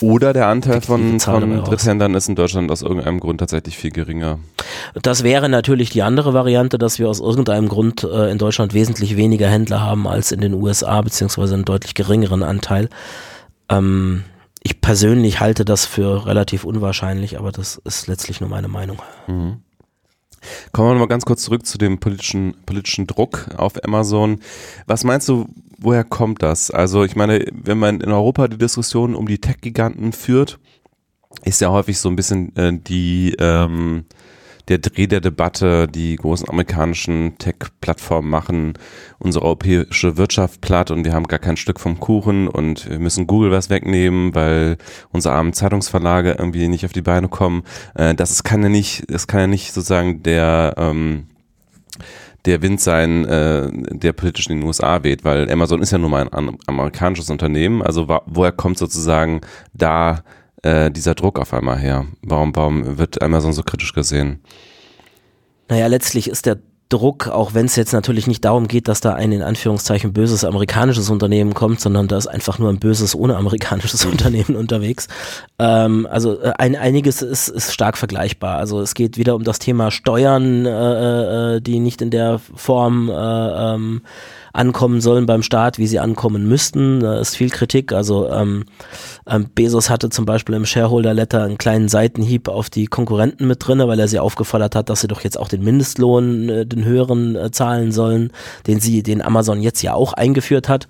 oder 0.00 0.32
der 0.32 0.46
Anteil 0.46 0.80
von, 0.80 1.18
von 1.18 1.64
Dritthändlern 1.64 2.14
ist 2.14 2.28
in 2.28 2.36
Deutschland 2.36 2.70
aus 2.70 2.82
irgendeinem 2.82 3.20
Grund 3.20 3.40
tatsächlich 3.40 3.76
viel 3.76 3.90
geringer. 3.90 4.38
Das 5.02 5.22
wäre 5.24 5.48
natürlich 5.48 5.90
die 5.90 6.02
andere 6.02 6.34
Variante, 6.34 6.78
dass 6.78 6.98
wir 6.98 7.08
aus 7.08 7.20
irgendeinem 7.20 7.68
Grund 7.68 8.04
äh, 8.04 8.30
in 8.30 8.38
Deutschland 8.38 8.74
wesentlich 8.74 9.16
weniger 9.16 9.48
Händler 9.48 9.80
haben 9.80 10.06
als 10.06 10.32
in 10.32 10.40
den 10.40 10.54
USA, 10.54 11.00
beziehungsweise 11.02 11.54
einen 11.54 11.64
deutlich 11.64 11.94
geringeren 11.94 12.42
Anteil. 12.42 12.88
Ähm, 13.68 14.24
ich 14.62 14.80
persönlich 14.80 15.40
halte 15.40 15.64
das 15.64 15.86
für 15.86 16.26
relativ 16.26 16.64
unwahrscheinlich, 16.64 17.38
aber 17.38 17.52
das 17.52 17.80
ist 17.84 18.06
letztlich 18.06 18.40
nur 18.40 18.50
meine 18.50 18.68
Meinung. 18.68 19.00
Mhm. 19.26 19.62
Kommen 20.72 20.94
wir 20.94 20.98
mal 21.00 21.08
ganz 21.08 21.24
kurz 21.24 21.42
zurück 21.42 21.66
zu 21.66 21.78
dem 21.78 21.98
politischen, 21.98 22.54
politischen 22.64 23.06
Druck 23.06 23.48
auf 23.56 23.82
Amazon. 23.84 24.40
Was 24.86 25.04
meinst 25.04 25.28
du, 25.28 25.48
woher 25.78 26.04
kommt 26.04 26.42
das? 26.42 26.70
Also 26.70 27.04
ich 27.04 27.16
meine, 27.16 27.44
wenn 27.52 27.78
man 27.78 28.00
in 28.00 28.12
Europa 28.12 28.48
die 28.48 28.58
Diskussion 28.58 29.14
um 29.14 29.26
die 29.26 29.40
Tech-Giganten 29.40 30.12
führt, 30.12 30.58
ist 31.44 31.60
ja 31.60 31.70
häufig 31.70 31.98
so 31.98 32.08
ein 32.08 32.16
bisschen 32.16 32.54
äh, 32.56 32.72
die 32.78 33.34
ähm, 33.38 34.04
der 34.68 34.78
Dreh 34.78 35.06
der 35.06 35.20
Debatte, 35.20 35.88
die 35.88 36.16
großen 36.16 36.48
amerikanischen 36.48 37.38
Tech-Plattformen 37.38 38.28
machen 38.28 38.74
unsere 39.18 39.44
europäische 39.44 40.16
Wirtschaft 40.16 40.60
platt 40.60 40.90
und 40.90 41.04
wir 41.04 41.14
haben 41.14 41.26
gar 41.26 41.38
kein 41.38 41.56
Stück 41.56 41.80
vom 41.80 41.98
Kuchen 42.00 42.48
und 42.48 42.88
wir 42.88 42.98
müssen 42.98 43.26
Google 43.26 43.50
was 43.50 43.70
wegnehmen, 43.70 44.34
weil 44.34 44.76
unsere 45.10 45.34
armen 45.34 45.54
Zeitungsverlage 45.54 46.32
irgendwie 46.32 46.68
nicht 46.68 46.84
auf 46.84 46.92
die 46.92 47.02
Beine 47.02 47.28
kommen. 47.28 47.62
Äh, 47.94 48.14
das 48.14 48.30
ist, 48.30 48.44
kann 48.44 48.62
ja 48.62 48.68
nicht, 48.68 49.04
das 49.10 49.26
kann 49.26 49.40
ja 49.40 49.46
nicht 49.46 49.72
sozusagen 49.72 50.22
der 50.22 50.74
ähm, 50.76 51.26
der 52.48 52.62
Wind 52.62 52.80
sein, 52.80 53.24
äh, 53.26 53.70
der 53.72 54.12
politisch 54.12 54.48
in 54.48 54.58
den 54.58 54.66
USA 54.66 55.02
weht, 55.02 55.24
weil 55.24 55.50
Amazon 55.50 55.82
ist 55.82 55.92
ja 55.92 55.98
nun 55.98 56.10
mal 56.10 56.28
ein 56.28 56.58
amerikanisches 56.66 57.30
Unternehmen. 57.30 57.82
Also 57.82 58.08
woher 58.26 58.52
kommt 58.52 58.78
sozusagen 58.78 59.40
da 59.72 60.22
äh, 60.62 60.90
dieser 60.90 61.14
Druck 61.14 61.38
auf 61.38 61.52
einmal 61.52 61.78
her? 61.78 62.06
Warum, 62.22 62.54
warum 62.56 62.98
wird 62.98 63.22
Amazon 63.22 63.52
so 63.52 63.62
kritisch 63.62 63.92
gesehen? 63.92 64.42
Naja, 65.68 65.86
letztlich 65.86 66.28
ist 66.28 66.46
der 66.46 66.58
Druck, 66.88 67.28
auch 67.28 67.52
wenn 67.52 67.66
es 67.66 67.76
jetzt 67.76 67.92
natürlich 67.92 68.26
nicht 68.26 68.44
darum 68.44 68.66
geht, 68.66 68.88
dass 68.88 69.00
da 69.00 69.12
ein 69.14 69.32
in 69.32 69.42
Anführungszeichen 69.42 70.12
böses 70.12 70.44
amerikanisches 70.44 71.10
Unternehmen 71.10 71.52
kommt, 71.52 71.80
sondern 71.80 72.08
da 72.08 72.16
ist 72.16 72.26
einfach 72.26 72.58
nur 72.58 72.70
ein 72.70 72.78
böses 72.78 73.14
ohne 73.14 73.36
amerikanisches 73.36 74.04
Unternehmen 74.06 74.56
unterwegs. 74.56 75.08
Ähm, 75.58 76.08
also 76.10 76.40
äh, 76.40 76.52
ein, 76.56 76.76
einiges 76.76 77.20
ist, 77.20 77.48
ist 77.48 77.74
stark 77.74 77.98
vergleichbar. 77.98 78.56
Also 78.56 78.80
es 78.80 78.94
geht 78.94 79.18
wieder 79.18 79.34
um 79.34 79.44
das 79.44 79.58
Thema 79.58 79.90
Steuern, 79.90 80.64
äh, 80.64 81.56
äh, 81.56 81.60
die 81.60 81.80
nicht 81.80 82.00
in 82.00 82.10
der 82.10 82.38
Form 82.38 83.10
äh, 83.10 83.12
ähm, 83.12 84.02
ankommen 84.58 85.00
sollen 85.00 85.26
beim 85.26 85.42
Staat, 85.42 85.78
wie 85.78 85.86
sie 85.86 86.00
ankommen 86.00 86.48
müssten. 86.48 87.00
Da 87.00 87.20
ist 87.20 87.36
viel 87.36 87.50
Kritik. 87.50 87.92
Also 87.92 88.28
ähm, 88.30 88.64
ähm, 89.26 89.48
Bezos 89.54 89.88
hatte 89.88 90.10
zum 90.10 90.24
Beispiel 90.24 90.54
im 90.54 90.66
Shareholder 90.66 91.14
Letter 91.14 91.44
einen 91.44 91.58
kleinen 91.58 91.88
Seitenhieb 91.88 92.48
auf 92.48 92.68
die 92.68 92.86
Konkurrenten 92.86 93.46
mit 93.46 93.66
drin, 93.66 93.78
weil 93.78 94.00
er 94.00 94.08
sie 94.08 94.18
aufgefordert 94.18 94.74
hat, 94.74 94.90
dass 94.90 95.00
sie 95.00 95.08
doch 95.08 95.22
jetzt 95.22 95.38
auch 95.38 95.48
den 95.48 95.62
Mindestlohn, 95.62 96.48
äh, 96.48 96.66
den 96.66 96.84
höheren 96.84 97.36
äh, 97.36 97.50
zahlen 97.50 97.92
sollen, 97.92 98.32
den 98.66 98.80
sie, 98.80 99.02
den 99.02 99.22
Amazon 99.22 99.62
jetzt 99.62 99.82
ja 99.82 99.94
auch 99.94 100.12
eingeführt 100.12 100.68
hat 100.68 100.88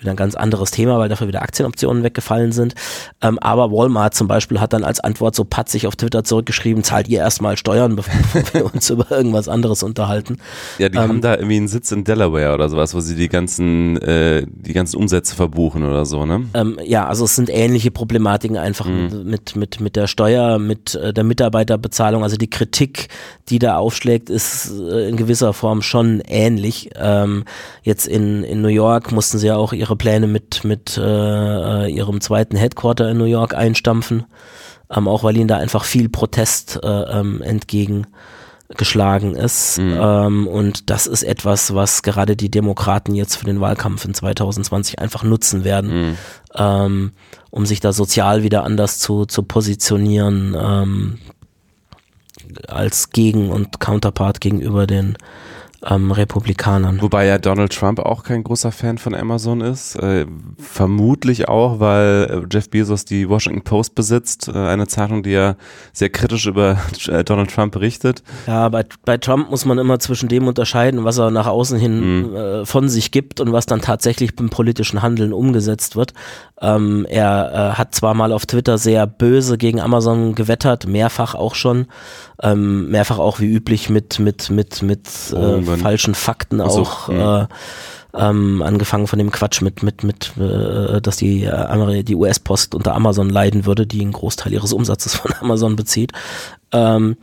wieder 0.00 0.12
ein 0.12 0.16
ganz 0.16 0.34
anderes 0.34 0.70
Thema, 0.70 0.98
weil 0.98 1.08
dafür 1.08 1.28
wieder 1.28 1.42
Aktienoptionen 1.42 2.02
weggefallen 2.02 2.52
sind. 2.52 2.74
Ähm, 3.20 3.38
aber 3.38 3.70
Walmart 3.70 4.14
zum 4.14 4.28
Beispiel 4.28 4.60
hat 4.60 4.72
dann 4.72 4.84
als 4.84 5.00
Antwort 5.00 5.34
so 5.34 5.44
patzig 5.44 5.86
auf 5.86 5.96
Twitter 5.96 6.24
zurückgeschrieben, 6.24 6.82
zahlt 6.82 7.08
ihr 7.08 7.18
erstmal 7.18 7.56
Steuern, 7.56 7.96
bevor 7.96 8.14
wir 8.52 8.72
uns 8.74 8.88
über 8.90 9.10
irgendwas 9.10 9.48
anderes 9.48 9.82
unterhalten. 9.82 10.38
Ja, 10.78 10.88
die 10.88 10.96
ähm, 10.96 11.02
haben 11.02 11.20
da 11.20 11.36
irgendwie 11.36 11.56
einen 11.56 11.68
Sitz 11.68 11.92
in 11.92 12.04
Delaware 12.04 12.54
oder 12.54 12.68
sowas, 12.68 12.94
wo 12.94 13.00
sie 13.00 13.14
die 13.14 13.28
ganzen, 13.28 14.00
äh, 14.02 14.46
die 14.48 14.72
ganzen 14.72 14.96
Umsätze 14.96 15.34
verbuchen 15.34 15.84
oder 15.84 16.04
so, 16.04 16.26
ne? 16.26 16.46
Ähm, 16.54 16.78
ja, 16.84 17.06
also 17.06 17.24
es 17.24 17.36
sind 17.36 17.50
ähnliche 17.50 17.90
Problematiken 17.90 18.56
einfach 18.56 18.86
mhm. 18.86 19.24
mit, 19.24 19.56
mit, 19.56 19.80
mit 19.80 19.96
der 19.96 20.06
Steuer, 20.06 20.58
mit 20.58 20.94
äh, 20.94 21.12
der 21.12 21.24
Mitarbeiterbezahlung. 21.24 22.22
Also 22.22 22.36
die 22.36 22.50
Kritik, 22.50 23.08
die 23.48 23.58
da 23.58 23.76
aufschlägt, 23.76 24.30
ist 24.30 24.70
äh, 24.70 25.08
in 25.08 25.16
gewisser 25.16 25.52
Form 25.52 25.82
schon 25.82 26.20
ähnlich. 26.26 26.90
Ähm, 26.96 27.44
jetzt 27.82 28.06
in, 28.06 28.42
in 28.44 28.62
New 28.62 28.68
York 28.68 29.12
mussten 29.12 29.38
sie 29.38 29.48
ja 29.48 29.56
auch 29.56 29.72
ihre 29.72 29.89
ihre 29.90 29.96
Pläne 29.96 30.28
mit, 30.28 30.62
mit 30.64 30.96
äh, 30.96 31.88
ihrem 31.88 32.20
zweiten 32.20 32.56
Headquarter 32.56 33.10
in 33.10 33.18
New 33.18 33.24
York 33.24 33.54
einstampfen, 33.54 34.24
ähm, 34.88 35.08
auch 35.08 35.24
weil 35.24 35.36
ihnen 35.36 35.48
da 35.48 35.56
einfach 35.56 35.84
viel 35.84 36.08
Protest 36.08 36.78
äh, 36.82 36.86
ähm, 36.86 37.42
entgegengeschlagen 37.42 39.34
ist. 39.34 39.78
Mhm. 39.78 39.98
Ähm, 40.00 40.46
und 40.46 40.90
das 40.90 41.08
ist 41.08 41.24
etwas, 41.24 41.74
was 41.74 42.02
gerade 42.02 42.36
die 42.36 42.52
Demokraten 42.52 43.16
jetzt 43.16 43.34
für 43.34 43.46
den 43.46 43.60
Wahlkampf 43.60 44.04
in 44.04 44.14
2020 44.14 45.00
einfach 45.00 45.24
nutzen 45.24 45.64
werden, 45.64 46.10
mhm. 46.10 46.16
ähm, 46.54 47.12
um 47.50 47.66
sich 47.66 47.80
da 47.80 47.92
sozial 47.92 48.44
wieder 48.44 48.62
anders 48.62 49.00
zu, 49.00 49.26
zu 49.26 49.42
positionieren 49.42 50.56
ähm, 50.56 51.18
als 52.68 53.10
Gegen- 53.10 53.50
und 53.50 53.80
Counterpart 53.80 54.40
gegenüber 54.40 54.86
den 54.86 55.16
ähm, 55.86 56.12
Republikanern. 56.12 57.00
Wobei 57.00 57.26
ja 57.26 57.38
Donald 57.38 57.72
Trump 57.72 57.98
auch 58.00 58.22
kein 58.22 58.44
großer 58.44 58.72
Fan 58.72 58.98
von 58.98 59.14
Amazon 59.14 59.60
ist. 59.60 59.96
Äh, 59.96 60.26
vermutlich 60.58 61.48
auch, 61.48 61.80
weil 61.80 62.44
äh, 62.44 62.54
Jeff 62.54 62.68
Bezos 62.68 63.04
die 63.04 63.28
Washington 63.28 63.62
Post 63.62 63.94
besitzt, 63.94 64.48
äh, 64.48 64.52
eine 64.52 64.86
Zeitung, 64.86 65.22
die 65.22 65.30
ja 65.30 65.56
sehr 65.92 66.10
kritisch 66.10 66.46
über 66.46 66.76
äh, 67.08 67.24
Donald 67.24 67.50
Trump 67.50 67.72
berichtet. 67.72 68.22
Ja, 68.46 68.68
bei, 68.68 68.84
bei 69.04 69.16
Trump 69.16 69.50
muss 69.50 69.64
man 69.64 69.78
immer 69.78 69.98
zwischen 69.98 70.28
dem 70.28 70.46
unterscheiden, 70.46 71.04
was 71.04 71.18
er 71.18 71.30
nach 71.30 71.46
außen 71.46 71.78
hin 71.78 72.00
mhm. 72.00 72.36
Äh, 72.36 72.66
von 72.66 72.88
sich 72.88 73.10
gibt 73.10 73.40
und 73.40 73.52
was 73.52 73.66
dann 73.66 73.80
tatsächlich 73.80 74.36
beim 74.36 74.50
politischen 74.50 75.02
Handeln 75.02 75.32
umgesetzt 75.32 75.96
wird. 75.96 76.12
Ähm, 76.60 77.06
er 77.08 77.72
äh, 77.72 77.78
hat 77.78 77.94
zwar 77.94 78.14
mal 78.14 78.32
auf 78.32 78.44
Twitter 78.46 78.76
sehr 78.76 79.06
böse 79.06 79.56
gegen 79.56 79.80
Amazon 79.80 80.34
gewettert, 80.34 80.86
mehrfach 80.86 81.34
auch 81.34 81.54
schon, 81.54 81.86
ähm, 82.42 82.90
mehrfach 82.90 83.18
auch 83.18 83.40
wie 83.40 83.46
üblich 83.46 83.90
mit 83.90 84.18
mit 84.18 84.50
mit 84.50 84.82
mit 84.82 85.08
äh, 85.32 85.62
falschen 85.62 86.14
Fakten 86.14 86.60
also, 86.60 86.82
auch. 86.82 87.08
Äh, 87.08 87.46
ähm, 88.12 88.62
angefangen 88.62 89.06
von 89.06 89.20
dem 89.20 89.30
Quatsch 89.30 89.62
mit 89.62 89.82
mit 89.82 90.02
mit, 90.02 90.32
äh, 90.36 91.00
dass 91.00 91.16
die 91.16 91.44
äh, 91.44 92.02
die 92.02 92.16
US-Post 92.16 92.74
unter 92.74 92.94
Amazon 92.94 93.30
leiden 93.30 93.66
würde, 93.66 93.86
die 93.86 94.00
einen 94.00 94.12
Großteil 94.12 94.52
ihres 94.52 94.72
Umsatzes 94.72 95.14
von 95.14 95.32
Amazon 95.40 95.76
bezieht. 95.76 96.12
Ähm, 96.72 97.16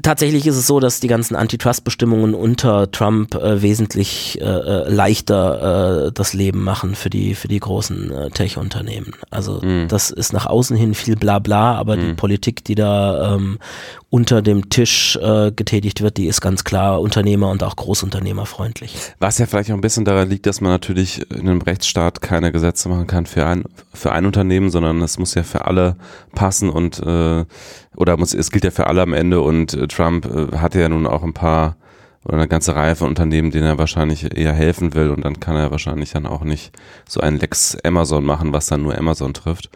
tatsächlich 0.00 0.46
ist 0.46 0.56
es 0.56 0.66
so, 0.66 0.80
dass 0.80 1.00
die 1.00 1.08
ganzen 1.08 1.36
Antitrust-Bestimmungen 1.36 2.34
unter 2.34 2.90
Trump 2.90 3.34
äh, 3.34 3.60
wesentlich 3.60 4.40
äh, 4.40 4.44
äh, 4.44 4.88
leichter 4.88 6.06
äh, 6.06 6.12
das 6.12 6.32
Leben 6.32 6.62
machen 6.62 6.94
für 6.94 7.10
die 7.10 7.34
für 7.34 7.48
die 7.48 7.60
großen 7.60 8.10
äh, 8.10 8.30
Tech-Unternehmen. 8.30 9.12
Also 9.30 9.60
mhm. 9.62 9.88
das 9.88 10.10
ist 10.10 10.32
nach 10.32 10.46
außen 10.46 10.76
hin 10.76 10.94
viel 10.94 11.16
Blabla, 11.16 11.74
aber 11.74 11.96
mhm. 11.96 12.00
die 12.00 12.14
Politik, 12.14 12.64
die 12.64 12.74
da 12.74 13.34
ähm, 13.34 13.58
unter 14.08 14.42
dem 14.42 14.70
Tisch 14.70 15.16
äh, 15.16 15.52
getätigt 15.52 16.02
wird, 16.02 16.16
die 16.16 16.26
ist 16.26 16.40
ganz 16.40 16.64
klar 16.64 17.00
Unternehmer 17.00 17.50
und 17.50 17.62
auch 17.62 17.76
Großunternehmerfreundlich. 17.76 18.94
Was 19.18 19.38
ja 19.38 19.46
vielleicht 19.46 19.70
auch 19.70 19.74
ein 19.74 19.80
bisschen 19.80 20.04
daran 20.04 20.28
liegt, 20.28 20.46
dass 20.46 20.60
man 20.60 20.70
natürlich 20.70 21.30
in 21.30 21.48
einem 21.48 21.62
Rechtsstaat 21.62 22.20
keine 22.20 22.52
Gesetze 22.52 22.88
machen 22.88 23.06
kann 23.06 23.26
für 23.26 23.46
ein, 23.46 23.64
für 23.92 24.12
ein 24.12 24.26
Unternehmen, 24.26 24.70
sondern 24.70 25.00
es 25.02 25.18
muss 25.18 25.34
ja 25.34 25.42
für 25.42 25.66
alle 25.66 25.96
passen 26.34 26.70
und 26.70 26.98
äh, 27.00 27.44
oder 27.96 28.16
muss, 28.16 28.34
es 28.34 28.50
gilt 28.50 28.64
ja 28.64 28.70
für 28.70 28.86
alle 28.86 29.02
am 29.02 29.12
Ende 29.12 29.40
und 29.40 29.74
äh, 29.74 29.86
Trump 29.88 30.26
äh, 30.26 30.56
hatte 30.56 30.80
ja 30.80 30.88
nun 30.88 31.06
auch 31.06 31.22
ein 31.22 31.34
paar 31.34 31.76
oder 32.24 32.36
eine 32.36 32.48
ganze 32.48 32.76
Reihe 32.76 32.94
von 32.94 33.08
Unternehmen, 33.08 33.50
denen 33.50 33.66
er 33.66 33.78
wahrscheinlich 33.78 34.36
eher 34.36 34.52
helfen 34.52 34.94
will 34.94 35.10
und 35.10 35.24
dann 35.24 35.40
kann 35.40 35.56
er 35.56 35.70
wahrscheinlich 35.70 36.12
dann 36.12 36.26
auch 36.26 36.44
nicht 36.44 36.72
so 37.08 37.20
ein 37.20 37.38
Lex 37.38 37.76
Amazon 37.82 38.24
machen, 38.24 38.52
was 38.52 38.66
dann 38.66 38.82
nur 38.82 38.96
Amazon 38.96 39.34
trifft. 39.34 39.70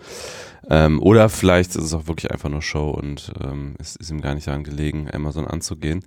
Ähm, 0.68 1.00
oder 1.00 1.28
vielleicht 1.28 1.70
ist 1.70 1.84
es 1.84 1.94
auch 1.94 2.06
wirklich 2.06 2.30
einfach 2.30 2.48
nur 2.48 2.62
Show 2.62 2.90
und 2.90 3.32
ähm, 3.42 3.74
es 3.78 3.96
ist 3.96 4.10
ihm 4.10 4.20
gar 4.20 4.34
nicht 4.34 4.46
daran 4.46 4.64
gelegen, 4.64 5.08
Amazon 5.12 5.46
anzugehen. 5.46 6.04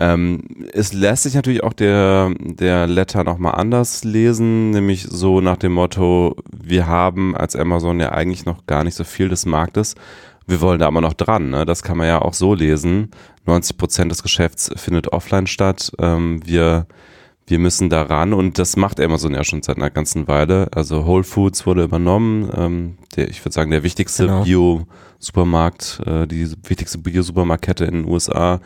Ähm, 0.00 0.42
es 0.72 0.92
lässt 0.92 1.24
sich 1.24 1.34
natürlich 1.34 1.64
auch 1.64 1.72
der, 1.72 2.30
der 2.38 2.86
Letter 2.86 3.24
nochmal 3.24 3.56
anders 3.56 4.04
lesen, 4.04 4.70
nämlich 4.70 5.04
so 5.04 5.40
nach 5.40 5.56
dem 5.56 5.72
Motto, 5.72 6.36
wir 6.52 6.86
haben 6.86 7.36
als 7.36 7.56
Amazon 7.56 7.98
ja 7.98 8.12
eigentlich 8.12 8.44
noch 8.44 8.66
gar 8.66 8.84
nicht 8.84 8.94
so 8.94 9.04
viel 9.04 9.28
des 9.28 9.44
Marktes. 9.44 9.96
Wir 10.48 10.60
wollen 10.60 10.80
da 10.80 10.86
aber 10.86 11.00
noch 11.00 11.12
dran. 11.12 11.50
Ne? 11.50 11.66
Das 11.66 11.82
kann 11.82 11.98
man 11.98 12.06
ja 12.06 12.22
auch 12.22 12.34
so 12.34 12.54
lesen. 12.54 13.10
90 13.46 13.76
Prozent 13.76 14.10
des 14.10 14.22
Geschäfts 14.22 14.70
findet 14.76 15.12
offline 15.12 15.46
statt. 15.46 15.92
Ähm, 15.98 16.40
wir 16.44 16.86
wir 17.48 17.58
müssen 17.58 17.88
da 17.88 18.02
ran 18.02 18.34
und 18.34 18.58
das 18.58 18.76
macht 18.76 19.00
Amazon 19.00 19.34
ja 19.34 19.42
schon 19.42 19.62
seit 19.62 19.78
einer 19.78 19.90
ganzen 19.90 20.28
Weile. 20.28 20.68
Also 20.74 21.06
Whole 21.06 21.24
Foods 21.24 21.64
wurde 21.64 21.82
übernommen, 21.82 22.50
ähm, 22.54 22.98
der, 23.16 23.28
ich 23.30 23.42
würde 23.42 23.54
sagen, 23.54 23.70
der 23.70 23.82
wichtigste 23.82 24.26
genau. 24.26 24.44
Bio-Supermarkt, 24.44 26.00
äh, 26.04 26.26
die 26.26 26.50
wichtigste 26.64 26.98
Bio-Supermarktkette 26.98 27.86
in 27.86 28.02
den 28.02 28.04
USA. 28.04 28.60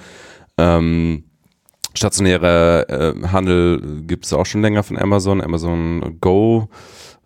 Ähm, 0.59 1.25
stationäre 1.95 2.89
äh, 2.89 3.29
Handel 3.29 4.03
gibt 4.07 4.25
es 4.25 4.33
auch 4.33 4.47
schon 4.47 4.63
länger 4.63 4.83
von 4.83 4.99
Amazon. 4.99 5.41
Amazon 5.41 6.19
Go 6.21 6.69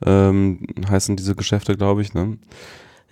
ähm, 0.05 0.61
heißen 0.91 1.17
diese 1.17 1.35
Geschäfte, 1.35 1.75
glaube 1.77 2.03
ich. 2.03 2.13
Ne? 2.13 2.37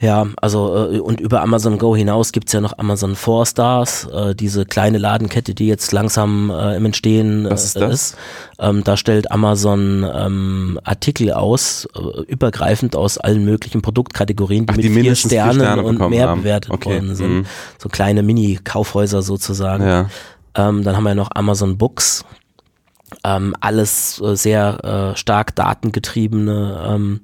Ja, 0.04 0.26
also 0.36 0.90
äh, 0.92 0.98
und 1.00 1.18
über 1.18 1.40
Amazon 1.40 1.78
Go 1.78 1.96
hinaus 1.96 2.32
gibt's 2.32 2.52
ja 2.52 2.60
noch 2.60 2.78
Amazon 2.78 3.16
Four 3.16 3.46
Stars, 3.46 4.06
äh, 4.12 4.34
diese 4.34 4.66
kleine 4.66 4.98
Ladenkette, 4.98 5.54
die 5.54 5.66
jetzt 5.66 5.92
langsam 5.92 6.50
äh, 6.50 6.76
im 6.76 6.84
Entstehen 6.84 7.46
äh, 7.46 7.54
ist. 7.54 7.76
Das? 7.76 7.92
ist. 7.92 8.16
Ähm, 8.58 8.84
da 8.84 8.98
stellt 8.98 9.30
Amazon 9.32 10.06
ähm, 10.14 10.78
Artikel 10.84 11.32
aus, 11.32 11.88
äh, 11.96 12.20
übergreifend 12.24 12.96
aus 12.96 13.16
allen 13.16 13.46
möglichen 13.46 13.80
Produktkategorien, 13.80 14.66
die 14.66 14.72
Ach, 14.72 14.76
mit 14.76 14.84
die 14.84 14.90
vier, 14.90 15.14
Sternen 15.14 15.60
Sterne 15.60 15.82
und 15.82 15.98
mehr 16.10 16.28
haben. 16.28 16.42
bewertet 16.42 16.70
okay. 16.70 16.90
worden 16.90 17.14
sind. 17.14 17.34
Mhm. 17.34 17.46
So 17.78 17.88
kleine 17.88 18.22
Mini-Kaufhäuser 18.22 19.22
sozusagen. 19.22 19.86
Ja. 19.86 20.10
Ähm, 20.54 20.84
dann 20.84 20.96
haben 20.96 21.04
wir 21.04 21.14
noch 21.14 21.30
Amazon 21.34 21.78
Books, 21.78 22.24
ähm, 23.24 23.54
alles 23.60 24.20
äh, 24.20 24.36
sehr 24.36 25.12
äh, 25.14 25.16
stark 25.16 25.54
datengetriebene 25.54 26.86
ähm, 26.88 27.20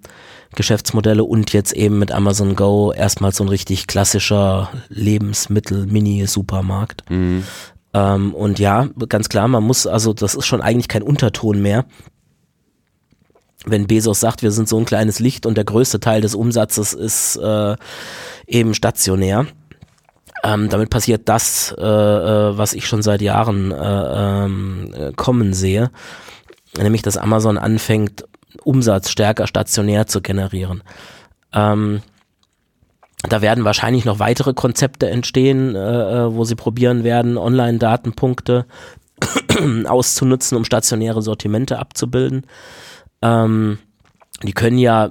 Geschäftsmodelle 0.55 1.25
und 1.25 1.53
jetzt 1.53 1.73
eben 1.73 1.99
mit 1.99 2.13
Amazon 2.13 2.57
Go 2.57 2.93
erstmal 2.93 3.33
so 3.33 3.45
ein 3.45 3.49
richtig 3.49 3.87
klassischer 3.87 4.71
Lebensmittel-Mini-Supermarkt. 4.89 7.05
Mhm. 7.09 7.45
Ähm, 7.95 8.35
und 8.35 8.59
ja, 8.59 8.89
ganz 9.09 9.29
klar, 9.29 9.47
man 9.49 9.65
muss, 9.65 9.87
also 9.87 10.13
das 10.13 10.35
ist 10.35 10.47
schon 10.47 10.61
eigentlich 10.61 10.89
kein 10.89 11.03
Unterton 11.03 11.63
mehr. 11.63 11.87
Wenn 13.67 13.87
Bezos 13.87 14.21
sagt, 14.21 14.43
wir 14.43 14.53
sind 14.53 14.69
so 14.69 14.79
ein 14.79 14.87
kleines 14.87 15.19
Licht 15.19 15.45
und 15.45 15.57
der 15.57 15.65
größte 15.65 16.01
Teil 16.01 16.23
des 16.23 16.35
Umsatzes 16.35 16.95
ist 16.95 17.37
äh, 17.37 17.77
eben 18.47 18.75
stationär. 18.75 19.47
Ähm, 20.43 20.69
damit 20.69 20.91
passiert 20.91 21.29
das, 21.29 21.75
äh, 21.79 21.83
äh, 21.85 22.57
was 22.57 22.73
ich 22.73 22.87
schon 22.87 23.03
seit 23.03 23.21
Jahren 23.21 23.73
äh, 23.73 23.75
ähm, 24.45 25.13
kommen 25.17 25.53
sehe, 25.53 25.91
nämlich 26.79 27.03
dass 27.03 27.17
Amazon 27.17 27.59
anfängt, 27.59 28.25
Umsatz 28.65 29.11
stärker 29.11 29.47
stationär 29.47 30.07
zu 30.07 30.23
generieren. 30.23 30.83
Ähm, 31.53 32.03
da 33.29 33.43
werden 33.43 33.65
wahrscheinlich 33.65 34.07
noch 34.07 34.19
weitere 34.19 34.55
Konzepte 34.55 35.11
entstehen, 35.11 35.75
äh, 35.75 35.79
äh 36.25 36.35
wo 36.35 36.45
sie 36.45 36.55
probieren 36.55 37.05
werden, 37.05 37.37
Online-Datenpunkte 37.37 38.65
auszunutzen, 39.87 40.57
um 40.57 40.65
stationäre 40.65 41.21
Sortimente 41.21 41.79
abzubilden. 41.79 42.47
Ähm, 43.21 43.79
die 44.43 44.53
können 44.53 44.79
ja 44.79 45.11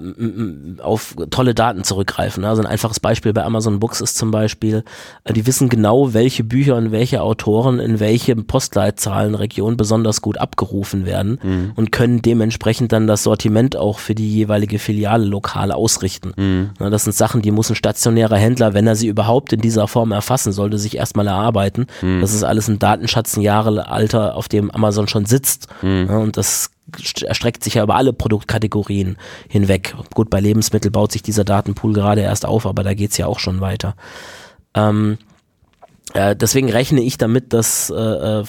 auf 0.82 1.16
tolle 1.30 1.54
Daten 1.54 1.84
zurückgreifen. 1.84 2.46
Also 2.46 2.62
ein 2.64 2.68
einfaches 2.68 3.00
Beispiel 3.00 3.32
bei 3.32 3.44
Amazon 3.44 3.80
Books 3.80 4.02
ist 4.02 4.18
zum 4.18 4.32
Beispiel, 4.32 4.84
äh, 5.24 5.34
die 5.34 5.46
wissen 5.46 5.70
genau, 5.70 6.14
welche 6.14 6.44
Bücher 6.44 6.76
und 6.76 6.92
welche 6.92 7.22
Autoren 7.22 7.80
in 7.80 8.00
welchem 8.00 8.48
Postleitzahlenregion 8.48 9.78
besonders 9.78 10.22
gut 10.22 10.38
abgerufen 10.40 11.06
werden 11.06 11.40
mhm. 11.44 11.72
und 11.76 11.92
können 11.92 12.22
dementsprechend 12.22 12.92
dann 12.92 13.06
das 13.06 13.24
Sortiment 13.24 13.76
auch 13.76 14.00
für 14.00 14.16
die 14.16 14.32
jeweilige 14.34 14.80
Filiale 14.80 15.26
lokal 15.26 15.72
ausrichten. 15.72 16.34
Mhm. 16.36 16.70
Das 16.80 17.04
sind 17.04 17.14
Sachen, 17.14 17.42
die 17.42 17.52
muss 17.52 17.70
ein 17.70 17.76
stationärer 17.76 18.38
Händler, 18.38 18.74
wenn 18.74 18.88
er 18.88 18.96
sie 18.96 19.08
überhaupt 19.08 19.54
in 19.54 19.62
dieser 19.62 19.88
Form 19.88 20.12
erfassen 20.12 20.52
sollte, 20.52 20.80
sich 20.80 20.98
erstmal 20.98 21.28
erarbeiten. 21.28 21.86
Mhm. 22.02 22.22
Das 22.22 22.34
ist 22.34 22.44
alles 22.44 22.68
ein 22.68 22.80
Datenschatz, 22.80 23.38
ein 23.38 23.42
Jahre 23.42 23.88
alter, 23.90 24.36
auf 24.36 24.48
dem 24.48 24.72
Amazon 24.72 25.08
schon 25.08 25.26
sitzt. 25.26 25.68
Mhm. 25.84 26.10
Und 26.10 26.38
das 26.38 26.72
erstreckt 27.24 27.64
sich 27.64 27.76
ja 27.76 27.84
über 27.84 27.96
alle 27.96 28.14
Produktkategorien 28.14 29.18
hinweg. 29.48 29.96
Gut, 30.14 30.30
bei 30.30 30.40
Lebensmitteln 30.40 30.92
baut 30.92 31.12
sich 31.12 31.24
dieser 31.24 31.44
Datenpool 31.44 31.94
gerade 31.94 32.22
erst 32.22 32.46
auf, 32.46 32.66
aber 32.66 32.84
da 32.84 32.94
geht's 32.94 33.18
ja 33.18 33.28
auch 33.28 33.40
schon 33.40 33.62
weiter. 33.62 33.96
Ähm, 34.74 35.18
äh, 36.14 36.36
deswegen 36.36 36.70
rechne 36.70 37.02
ich 37.02 37.18
damit, 37.18 37.54
dass 37.54 37.90
äh, 37.90 37.96
äh 37.96 38.44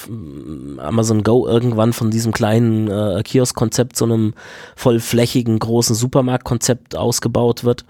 Amazon 0.79 1.23
Go 1.23 1.47
irgendwann 1.47 1.93
von 1.93 2.11
diesem 2.11 2.33
kleinen 2.33 2.89
äh, 2.89 3.23
Kiosk-Konzept 3.23 3.97
zu 3.97 4.05
einem 4.05 4.35
vollflächigen 4.77 5.59
großen 5.59 5.95
Supermarktkonzept 5.95 6.97
ausgebaut 6.97 7.65
wird. 7.65 7.85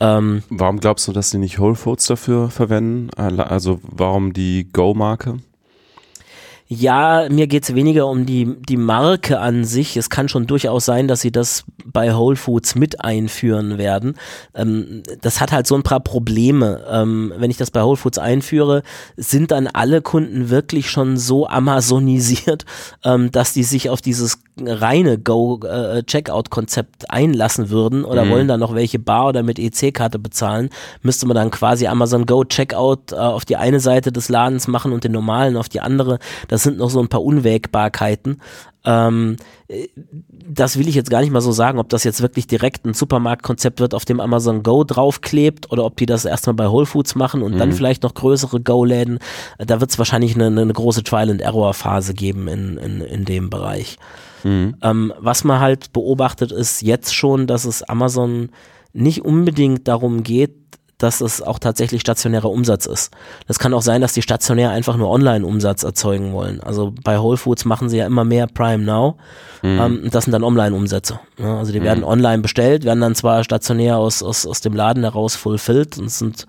Ähm, 0.00 0.42
warum 0.48 0.80
glaubst 0.80 1.06
du, 1.06 1.12
dass 1.12 1.30
sie 1.30 1.38
nicht 1.38 1.58
Whole 1.58 1.74
Foods 1.74 2.06
dafür 2.06 2.50
verwenden? 2.50 3.10
Also 3.14 3.80
warum 3.82 4.32
die 4.32 4.68
Go-Marke? 4.72 5.38
Ja, 6.74 7.28
mir 7.28 7.48
geht's 7.48 7.74
weniger 7.74 8.06
um 8.06 8.24
die, 8.24 8.56
die 8.66 8.78
Marke 8.78 9.40
an 9.40 9.64
sich. 9.64 9.98
Es 9.98 10.08
kann 10.08 10.30
schon 10.30 10.46
durchaus 10.46 10.86
sein, 10.86 11.06
dass 11.06 11.20
sie 11.20 11.30
das 11.30 11.64
bei 11.84 12.14
Whole 12.14 12.36
Foods 12.36 12.76
mit 12.76 13.04
einführen 13.04 13.76
werden. 13.76 14.14
Ähm, 14.54 15.02
das 15.20 15.42
hat 15.42 15.52
halt 15.52 15.66
so 15.66 15.74
ein 15.74 15.82
paar 15.82 16.00
Probleme. 16.00 16.82
Ähm, 16.90 17.30
wenn 17.36 17.50
ich 17.50 17.58
das 17.58 17.70
bei 17.70 17.82
Whole 17.82 17.98
Foods 17.98 18.16
einführe, 18.16 18.82
sind 19.18 19.50
dann 19.50 19.66
alle 19.66 20.00
Kunden 20.00 20.48
wirklich 20.48 20.90
schon 20.90 21.18
so 21.18 21.46
amazonisiert, 21.46 22.64
ähm, 23.04 23.30
dass 23.30 23.52
die 23.52 23.64
sich 23.64 23.90
auf 23.90 24.00
dieses 24.00 24.38
reine 24.58 25.18
Go-Checkout-Konzept 25.18 27.04
äh, 27.04 27.06
einlassen 27.08 27.68
würden 27.68 28.04
oder 28.04 28.24
mhm. 28.24 28.30
wollen 28.30 28.48
dann 28.48 28.60
noch 28.60 28.74
welche 28.74 28.98
Bar 28.98 29.28
oder 29.28 29.42
mit 29.42 29.58
EC-Karte 29.58 30.18
bezahlen, 30.18 30.70
müsste 31.02 31.26
man 31.26 31.34
dann 31.34 31.50
quasi 31.50 31.86
Amazon 31.86 32.24
Go 32.24 32.44
Checkout 32.44 33.12
äh, 33.12 33.16
auf 33.16 33.44
die 33.44 33.56
eine 33.56 33.80
Seite 33.80 34.10
des 34.10 34.28
Ladens 34.28 34.68
machen 34.68 34.92
und 34.92 35.04
den 35.04 35.12
normalen 35.12 35.56
auf 35.56 35.68
die 35.68 35.80
andere. 35.80 36.18
Das 36.48 36.61
sind 36.62 36.78
noch 36.78 36.90
so 36.90 37.00
ein 37.00 37.08
paar 37.08 37.22
Unwägbarkeiten. 37.22 38.40
Ähm, 38.84 39.36
äh, 39.68 39.88
das 40.28 40.78
will 40.78 40.88
ich 40.88 40.94
jetzt 40.94 41.10
gar 41.10 41.20
nicht 41.20 41.30
mal 41.30 41.40
so 41.40 41.52
sagen, 41.52 41.78
ob 41.78 41.88
das 41.88 42.04
jetzt 42.04 42.20
wirklich 42.20 42.46
direkt 42.46 42.84
ein 42.84 42.94
Supermarktkonzept 42.94 43.80
wird, 43.80 43.94
auf 43.94 44.04
dem 44.04 44.20
Amazon 44.20 44.62
Go 44.62 44.84
draufklebt 44.84 45.70
oder 45.70 45.84
ob 45.84 45.96
die 45.96 46.06
das 46.06 46.24
erstmal 46.24 46.54
bei 46.54 46.68
Whole 46.68 46.86
Foods 46.86 47.14
machen 47.14 47.42
und 47.42 47.54
mhm. 47.54 47.58
dann 47.58 47.72
vielleicht 47.72 48.02
noch 48.02 48.14
größere 48.14 48.60
Go-Läden. 48.60 49.18
Da 49.58 49.80
wird 49.80 49.90
es 49.90 49.98
wahrscheinlich 49.98 50.34
eine, 50.34 50.46
eine, 50.46 50.72
große 50.72 51.04
Trial-and-Error-Phase 51.04 52.14
geben 52.14 52.48
in, 52.48 52.76
in, 52.76 53.00
in 53.00 53.24
dem 53.24 53.50
Bereich. 53.50 53.98
Mhm. 54.42 54.76
Ähm, 54.82 55.12
was 55.18 55.44
man 55.44 55.60
halt 55.60 55.92
beobachtet, 55.92 56.50
ist 56.50 56.82
jetzt 56.82 57.14
schon, 57.14 57.46
dass 57.46 57.64
es 57.64 57.82
Amazon 57.82 58.50
nicht 58.92 59.24
unbedingt 59.24 59.88
darum 59.88 60.22
geht, 60.22 60.61
dass 61.02 61.20
es 61.20 61.42
auch 61.42 61.58
tatsächlich 61.58 62.00
stationärer 62.00 62.50
Umsatz 62.50 62.86
ist. 62.86 63.12
Das 63.46 63.58
kann 63.58 63.74
auch 63.74 63.82
sein, 63.82 64.00
dass 64.00 64.12
die 64.12 64.22
stationär 64.22 64.70
einfach 64.70 64.96
nur 64.96 65.10
Online-Umsatz 65.10 65.82
erzeugen 65.82 66.32
wollen. 66.32 66.60
Also 66.60 66.94
bei 67.02 67.18
Whole 67.18 67.36
Foods 67.36 67.64
machen 67.64 67.88
sie 67.88 67.98
ja 67.98 68.06
immer 68.06 68.24
mehr 68.24 68.46
Prime 68.46 68.84
Now. 68.84 69.16
Mhm. 69.62 69.80
Ähm, 69.80 70.08
das 70.10 70.24
sind 70.24 70.32
dann 70.32 70.44
Online-Umsätze. 70.44 71.18
Ja, 71.38 71.58
also 71.58 71.72
die 71.72 71.80
mhm. 71.80 71.84
werden 71.84 72.04
online 72.04 72.42
bestellt, 72.42 72.84
werden 72.84 73.00
dann 73.00 73.14
zwar 73.14 73.42
stationär 73.42 73.98
aus, 73.98 74.22
aus, 74.22 74.46
aus 74.46 74.60
dem 74.60 74.74
Laden 74.74 75.02
heraus 75.02 75.34
fulfilled 75.34 75.98
und 75.98 76.10
sind 76.10 76.46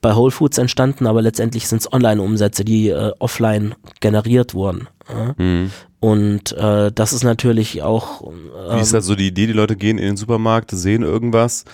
bei 0.00 0.14
Whole 0.14 0.30
Foods 0.30 0.58
entstanden, 0.58 1.06
aber 1.06 1.22
letztendlich 1.22 1.68
sind 1.68 1.78
es 1.78 1.92
Online-Umsätze, 1.92 2.64
die 2.64 2.88
äh, 2.88 3.12
offline 3.18 3.74
generiert 4.00 4.54
wurden. 4.54 4.88
Ja? 5.08 5.34
Mhm. 5.36 5.70
Und 6.00 6.52
äh, 6.52 6.92
das 6.92 7.12
ist 7.12 7.24
natürlich 7.24 7.82
auch. 7.82 8.22
Ähm, 8.22 8.76
Wie 8.76 8.80
ist 8.80 8.92
halt 8.92 9.04
so 9.04 9.14
die 9.14 9.28
Idee, 9.28 9.46
die 9.46 9.52
Leute 9.52 9.76
gehen 9.76 9.98
in 9.98 10.06
den 10.06 10.16
Supermarkt, 10.16 10.70
sehen 10.70 11.02
irgendwas 11.02 11.64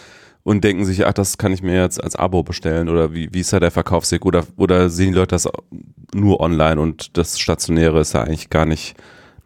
und 0.44 0.62
denken 0.62 0.84
sich, 0.84 1.06
ach, 1.06 1.14
das 1.14 1.38
kann 1.38 1.52
ich 1.52 1.62
mir 1.62 1.80
jetzt 1.80 2.02
als 2.02 2.14
Abo 2.14 2.42
bestellen 2.42 2.88
oder 2.88 3.12
wie, 3.12 3.28
wie 3.32 3.40
ist 3.40 3.52
da 3.52 3.60
der 3.60 3.70
Verkaufsweg? 3.70 4.24
Oder, 4.24 4.44
oder 4.56 4.90
sehen 4.90 5.12
die 5.12 5.18
Leute 5.18 5.34
das 5.34 5.48
nur 6.14 6.40
online 6.40 6.80
und 6.80 7.16
das 7.16 7.40
Stationäre 7.40 8.00
ist 8.00 8.12
ja 8.14 8.22
eigentlich 8.22 8.50
gar 8.50 8.66
nicht 8.66 8.94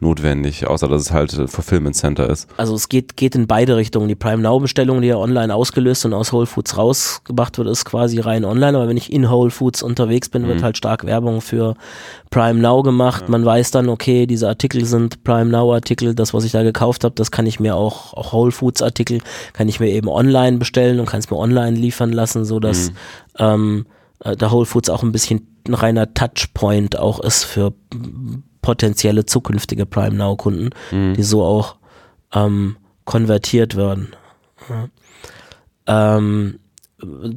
notwendig, 0.00 0.66
außer 0.66 0.86
dass 0.86 1.02
es 1.02 1.12
halt 1.12 1.32
Fulfillment 1.32 1.96
Center 1.96 2.30
ist. 2.30 2.48
Also 2.56 2.74
es 2.74 2.88
geht, 2.88 3.16
geht 3.16 3.34
in 3.34 3.48
beide 3.48 3.76
Richtungen. 3.76 4.08
Die 4.08 4.14
Prime 4.14 4.42
Now 4.42 4.60
Bestellung, 4.60 5.00
die 5.00 5.08
ja 5.08 5.16
online 5.16 5.52
ausgelöst 5.52 6.04
und 6.04 6.14
aus 6.14 6.32
Whole 6.32 6.46
Foods 6.46 6.76
rausgebracht 6.76 7.58
wird, 7.58 7.68
ist 7.68 7.84
quasi 7.84 8.20
rein 8.20 8.44
online. 8.44 8.76
Aber 8.76 8.88
wenn 8.88 8.96
ich 8.96 9.12
in 9.12 9.28
Whole 9.28 9.50
Foods 9.50 9.82
unterwegs 9.82 10.28
bin, 10.28 10.42
mhm. 10.42 10.48
wird 10.48 10.62
halt 10.62 10.76
stark 10.76 11.04
Werbung 11.04 11.40
für 11.40 11.74
Prime 12.30 12.60
Now 12.60 12.82
gemacht. 12.84 13.22
Ja. 13.22 13.30
Man 13.30 13.44
weiß 13.44 13.72
dann, 13.72 13.88
okay, 13.88 14.26
diese 14.26 14.46
Artikel 14.46 14.84
sind 14.84 15.24
Prime 15.24 15.50
Now 15.50 15.74
Artikel. 15.74 16.14
Das, 16.14 16.32
was 16.32 16.44
ich 16.44 16.52
da 16.52 16.62
gekauft 16.62 17.02
habe, 17.02 17.16
das 17.16 17.32
kann 17.32 17.46
ich 17.46 17.58
mir 17.58 17.74
auch, 17.74 18.14
auch 18.14 18.32
Whole 18.32 18.52
Foods 18.52 18.82
Artikel, 18.82 19.20
kann 19.52 19.68
ich 19.68 19.80
mir 19.80 19.88
eben 19.88 20.08
online 20.08 20.58
bestellen 20.58 21.00
und 21.00 21.06
kann 21.06 21.18
es 21.18 21.28
mir 21.30 21.36
online 21.36 21.76
liefern 21.76 22.12
lassen, 22.12 22.44
so 22.44 22.60
dass 22.60 22.90
mhm. 22.90 22.94
ähm, 23.38 23.86
äh, 24.20 24.36
der 24.36 24.52
Whole 24.52 24.66
Foods 24.66 24.90
auch 24.90 25.02
ein 25.02 25.10
bisschen 25.10 25.48
ein 25.66 25.74
reiner 25.74 26.14
Touchpoint 26.14 26.98
auch 26.98 27.20
ist 27.20 27.44
für 27.44 27.74
potenzielle 28.68 29.24
zukünftige 29.24 29.86
Prime 29.86 30.14
Now 30.14 30.36
Kunden, 30.36 30.68
mhm. 30.90 31.14
die 31.14 31.22
so 31.22 31.42
auch 31.42 31.76
ähm, 32.34 32.76
konvertiert 33.06 33.76
werden. 33.76 34.14
Ja. 34.68 36.18
Ähm, 36.18 36.58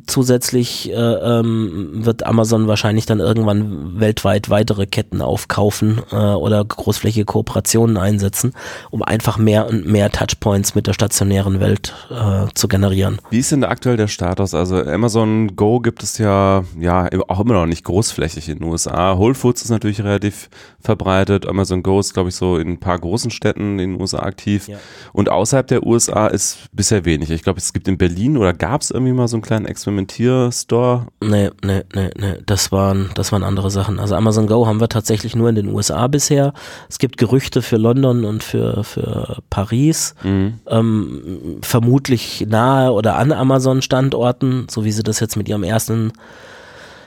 Zusätzlich 0.08 0.90
äh, 0.90 0.94
ähm, 0.96 2.04
wird 2.04 2.26
Amazon 2.26 2.68
wahrscheinlich 2.68 3.06
dann 3.06 3.20
irgendwann 3.20 4.00
weltweit 4.00 4.50
weitere 4.50 4.88
Ketten 4.88 5.22
aufkaufen 5.22 6.02
äh, 6.12 6.16
oder 6.16 6.66
großflächige 6.66 7.26
Kooperationen 7.26 7.98
einsetzen, 7.98 8.54
um 8.90 9.04
einfach 9.04 9.38
mehr 9.38 9.68
und 9.68 9.86
mehr 9.86 10.12
Touchpoints 10.12 10.74
mit 10.74 10.88
der 10.88 10.94
stationären 10.94 11.60
Welt 11.60 11.94
äh, 12.10 12.48
zu 12.56 12.68
generieren. 12.68 13.20
Wie 13.30 13.38
ist 13.38 13.52
denn 13.52 13.64
aktuell 13.64 13.98
der 13.98 14.08
Status? 14.08 14.56
Also 14.56 14.84
Amazon 14.84 15.56
Go 15.56 15.80
gibt 15.80 16.02
es 16.02 16.18
ja, 16.18 16.64
ja 16.80 17.08
auch 17.28 17.40
immer 17.40 17.54
noch 17.54 17.68
nicht 17.68 17.84
großflächig 17.84 18.50
in 18.50 18.58
den 18.58 18.68
USA. 18.68 19.20
Whole 19.20 19.36
Foods 19.36 19.62
ist 19.62 19.70
natürlich 19.70 20.02
relativ 20.02 20.50
verbreitet. 20.80 21.48
Amazon 21.48 21.84
Go 21.84 22.00
ist, 22.00 22.16
glaube 22.16 22.30
ich, 22.30 22.36
so 22.36 22.58
in 22.58 22.68
ein 22.68 22.80
paar 22.80 22.98
großen 22.98 23.30
Städten 23.30 23.78
in 23.78 23.92
den 23.92 24.02
USA 24.02 24.24
aktiv. 24.24 24.68
Ja. 24.68 24.78
Und 25.14 25.30
außerhalb 25.30 25.68
der 25.68 25.86
USA 25.86 26.26
ist 26.26 26.58
bisher 26.72 27.06
wenig. 27.06 27.30
Ich 27.30 27.44
glaube, 27.44 27.60
es 27.60 27.74
gibt 27.74 27.88
in 27.88 28.00
Berlin 28.00 28.38
oder 28.38 28.54
gab 28.54 28.82
es 28.82 28.90
irgendwie 28.90 29.14
mal 29.14 29.28
so 29.28 29.38
ein 29.38 29.51
kleinen 29.52 29.66
Experimentier-Store? 29.66 31.08
Nee, 31.22 31.50
nee, 31.62 31.82
nee, 31.94 32.10
nee. 32.18 32.36
Das 32.46 32.72
waren, 32.72 33.10
das 33.16 33.34
waren 33.34 33.44
andere 33.44 33.70
Sachen. 33.70 34.00
Also 34.00 34.16
Amazon 34.16 34.48
Go 34.48 34.66
haben 34.66 34.80
wir 34.80 34.88
tatsächlich 34.88 35.36
nur 35.36 35.50
in 35.50 35.56
den 35.56 35.68
USA 35.68 36.08
bisher. 36.08 36.54
Es 36.88 37.00
gibt 37.00 37.18
Gerüchte 37.18 37.62
für 37.62 37.76
London 37.76 38.24
und 38.24 38.44
für, 38.44 38.86
für 38.86 39.40
Paris. 39.50 40.16
Mhm. 40.24 40.60
Ähm, 40.68 41.58
vermutlich 41.64 42.46
nahe 42.48 42.94
oder 42.94 43.18
an 43.18 43.34
Amazon-Standorten, 43.34 44.68
so 44.72 44.86
wie 44.86 44.94
sie 44.94 45.04
das 45.04 45.20
jetzt 45.20 45.36
mit 45.36 45.50
ihrem 45.50 45.64
ersten 45.64 46.14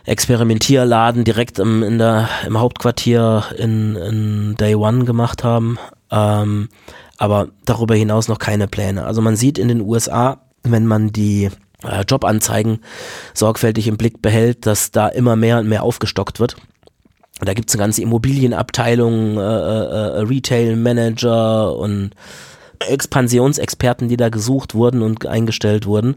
Experimentierladen 0.04 1.24
direkt 1.24 1.59
im, 1.59 1.83
in 1.83 1.96
der, 1.96 2.28
im 2.46 2.61
Hauptquartier 2.61 3.44
in, 3.57 3.96
in 3.96 4.54
Day 4.57 4.74
One 4.74 5.07
gemacht 5.07 5.44
haben. 5.44 5.78
Ähm, 6.11 6.68
aber 7.16 7.48
darüber 7.64 7.94
hinaus 7.94 8.28
noch 8.28 8.38
keine 8.38 8.68
Pläne. 8.68 9.07
Also 9.07 9.22
man 9.22 9.35
sieht 9.35 9.57
in 9.57 9.68
den 9.68 9.80
USA, 9.80 10.42
wenn 10.62 10.85
man 10.85 11.11
die 11.11 11.48
Jobanzeigen 12.09 12.81
sorgfältig 13.35 13.88
im 13.88 13.97
Blick 13.97 14.23
behält, 14.23 14.66
dass 14.66 14.90
da 14.90 15.09
immer 15.09 15.37
mehr 15.37 15.59
und 15.59 15.68
mehr 15.68 15.83
aufgestockt 15.83 16.40
wird. 16.40 16.57
Da 17.40 17.53
gibt 17.55 17.68
es 17.68 17.75
eine 17.75 17.83
ganze 17.83 18.03
Immobilienabteilung, 18.03 19.38
äh, 19.38 19.40
äh, 19.40 20.18
äh, 20.18 20.20
Retail 20.20 20.77
Manager 20.77 21.77
und 21.77 22.11
Expansionsexperten, 22.79 24.09
die 24.09 24.16
da 24.16 24.29
gesucht 24.29 24.75
wurden 24.75 25.03
und 25.03 25.27
eingestellt 25.27 25.87
wurden, 25.87 26.16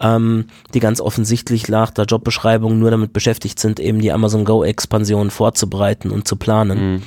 ähm, 0.00 0.46
die 0.74 0.80
ganz 0.80 1.00
offensichtlich 1.00 1.68
nach 1.68 1.90
der 1.90 2.04
Jobbeschreibung 2.04 2.78
nur 2.78 2.90
damit 2.90 3.12
beschäftigt 3.12 3.58
sind, 3.58 3.80
eben 3.80 4.00
die 4.00 4.12
Amazon 4.12 4.44
Go 4.44 4.64
Expansion 4.64 5.30
vorzubereiten 5.30 6.10
und 6.10 6.26
zu 6.26 6.36
planen. 6.36 6.92
Mhm. 6.94 7.02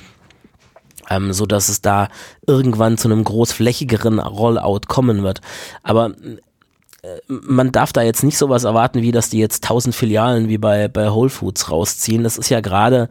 Ähm, 1.10 1.34
so 1.34 1.46
dass 1.46 1.68
es 1.68 1.82
da 1.82 2.08
irgendwann 2.48 2.98
zu 2.98 3.10
einem 3.10 3.24
großflächigeren 3.24 4.20
Rollout 4.20 4.82
kommen 4.88 5.22
wird. 5.22 5.42
Aber 5.84 6.12
äh, 6.12 6.38
man 7.28 7.72
darf 7.72 7.92
da 7.92 8.02
jetzt 8.02 8.24
nicht 8.24 8.38
sowas 8.38 8.63
erwarten, 8.63 9.02
wie 9.02 9.12
dass 9.12 9.30
die 9.30 9.39
jetzt 9.39 9.63
tausend 9.63 9.94
Filialen 9.94 10.48
wie 10.48 10.58
bei, 10.58 10.88
bei 10.88 11.12
Whole 11.12 11.30
Foods 11.30 11.70
rausziehen. 11.70 12.24
Das 12.24 12.38
ist 12.38 12.50
ja 12.50 12.62
gerade 12.62 13.10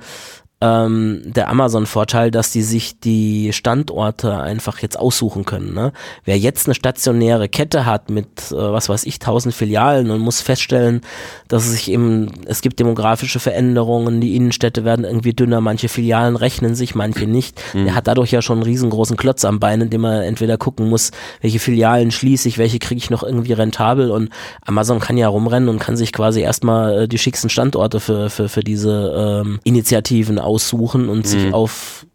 ähm, 0.63 1.23
der 1.25 1.49
Amazon-Vorteil, 1.49 2.31
dass 2.31 2.53
die 2.53 2.63
sich 2.63 3.01
die 3.01 3.53
Standorte 3.53 4.39
einfach 4.39 4.79
jetzt 4.79 4.97
aussuchen 4.99 5.45
können. 5.45 5.75
Ne? 5.75 5.93
Wer 6.25 6.39
jetzt 6.39 6.67
eine 6.67 6.75
stationäre 6.75 7.49
Kette 7.49 7.85
hat 7.85 8.11
mit, 8.11 8.53
äh, 8.53 8.55
was 8.55 8.89
weiß 8.89 9.05
ich, 9.05 9.19
tausend 9.19 9.55
Filialen 9.55 10.11
und 10.11 10.21
muss 10.21 10.41
feststellen, 10.41 11.01
dass 11.49 11.65
es 11.67 11.73
sich 11.73 11.91
eben, 11.91 12.31
es 12.47 12.63
gibt 12.63 12.79
demografische 12.79 13.41
Veränderungen, 13.41 14.21
die 14.21 14.37
Innenstädte 14.37 14.85
werden 14.85 15.05
irgendwie 15.05 15.33
dünner, 15.33 15.61
manche 15.61 15.89
Filialen 15.89 16.37
rechnen 16.37 16.77
sich, 16.77 16.95
manche 16.95 17.27
nicht. 17.27 17.61
Mhm. 17.75 17.87
Der 17.87 17.95
hat 17.97 18.07
dadurch 18.07 18.31
ja 18.31 18.41
schon 18.41 18.59
einen 18.59 18.67
riesengroßen 18.67 19.17
Klotz 19.17 19.45
am 19.45 19.59
Bein, 19.59 19.81
in 19.81 19.91
dem 19.91 20.05
er 20.05 20.25
entweder 20.25 20.59
gucken 20.59 20.89
muss, 20.89 21.11
welche 21.41 21.59
Filialen 21.59 22.13
schließe 22.13 22.49
ich, 22.49 22.59
welche 22.59 22.79
kriege 22.79 22.99
ich 22.99 23.11
noch 23.11 23.25
irgendwie 23.25 23.53
rentabel 23.53 24.13
und 24.13 24.31
Amazon 24.65 25.01
kann 25.01 25.17
ja 25.17 25.27
rumrennen 25.27 25.69
und 25.69 25.81
kann 25.81 25.97
sich 25.97 26.13
quasi 26.13 26.41
erstmal 26.41 27.03
äh, 27.03 27.09
die 27.09 27.19
schicksten 27.19 27.51
Standorte 27.51 27.99
für, 27.99 28.31
für, 28.31 28.49
für 28.49 28.63
diese 28.63 29.43
ähm, 29.43 29.59
Initiativen 29.65 30.39
aus 30.39 30.52
aussuchen 30.53 31.09
und 31.09 31.19
mhm. 31.19 31.25
sich 31.25 31.55
auf 31.55 32.07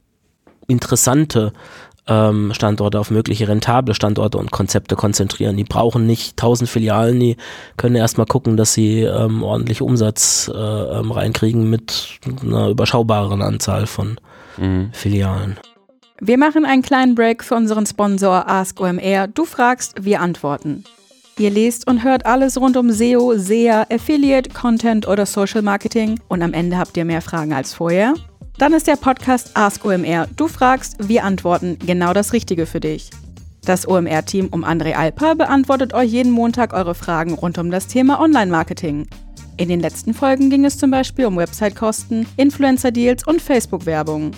interessante 0.68 1.54
ähm, 2.08 2.54
Standorte, 2.54 3.00
auf 3.00 3.12
mögliche 3.12 3.48
rentable 3.48 3.94
Standorte 3.94 4.38
und 4.38 4.52
Konzepte 4.52 4.96
konzentrieren. 4.96 5.58
Die 5.58 5.64
brauchen 5.64 6.06
nicht 6.06 6.38
tausend 6.38 6.70
Filialen, 6.70 7.20
die 7.20 7.38
können 7.76 7.96
erstmal 7.96 8.26
gucken, 8.26 8.58
dass 8.58 8.74
sie 8.74 9.02
ähm, 9.02 9.44
ordentlich 9.44 9.82
Umsatz 9.82 10.50
äh, 10.54 10.58
ähm, 10.58 11.12
reinkriegen 11.12 11.70
mit 11.70 12.20
einer 12.42 12.70
überschaubaren 12.70 13.42
Anzahl 13.42 13.88
von 13.88 14.20
mhm. 14.58 14.90
Filialen. 14.94 15.58
Wir 16.20 16.38
machen 16.38 16.66
einen 16.66 16.82
kleinen 16.82 17.14
Break 17.14 17.44
für 17.44 17.56
unseren 17.56 17.86
Sponsor 17.86 18.48
Ask 18.48 18.80
OMR. 18.80 19.28
Du 19.28 19.46
fragst, 19.46 20.04
wir 20.04 20.22
antworten. 20.22 20.84
Ihr 21.38 21.52
lest 21.52 21.86
und 21.86 22.04
hört 22.04 22.26
alles 22.26 22.60
rund 22.60 22.76
um 22.78 22.90
SEO, 22.92 23.38
SEA, 23.38 23.86
Affiliate, 23.92 24.50
Content 24.50 25.08
oder 25.08 25.28
Social 25.28 25.62
Marketing 25.62 26.20
und 26.28 26.42
am 26.42 26.54
Ende 26.54 26.80
habt 26.80 26.98
ihr 26.98 27.06
mehr 27.06 27.22
Fragen 27.22 27.54
als 27.54 27.76
vorher? 27.76 28.16
Dann 28.58 28.74
ist 28.74 28.88
der 28.88 28.96
Podcast 28.96 29.52
Ask 29.54 29.86
OMR. 29.86 30.28
Du 30.36 30.48
fragst, 30.48 31.08
wir 31.08 31.24
antworten 31.24 31.78
genau 31.86 32.14
das 32.14 32.34
Richtige 32.34 32.66
für 32.66 32.80
dich. 32.80 33.12
Das 33.64 33.88
OMR-Team 33.88 34.48
um 34.48 34.66
André 34.66 34.94
Alper 34.94 35.36
beantwortet 35.36 35.94
euch 35.94 36.10
jeden 36.10 36.32
Montag 36.32 36.74
eure 36.74 36.96
Fragen 36.96 37.34
rund 37.34 37.60
um 37.60 37.70
das 37.70 37.86
Thema 37.86 38.20
Online-Marketing. 38.20 39.08
In 39.58 39.70
den 39.70 39.80
letzten 39.80 40.14
Folgen 40.14 40.50
ging 40.50 40.66
es 40.66 40.78
zum 40.78 40.90
Beispiel 40.90 41.26
um 41.26 41.38
Website-Kosten, 41.38 42.26
Influencer-Deals 42.38 43.28
und 43.28 43.42
Facebook-Werbung. 43.42 44.32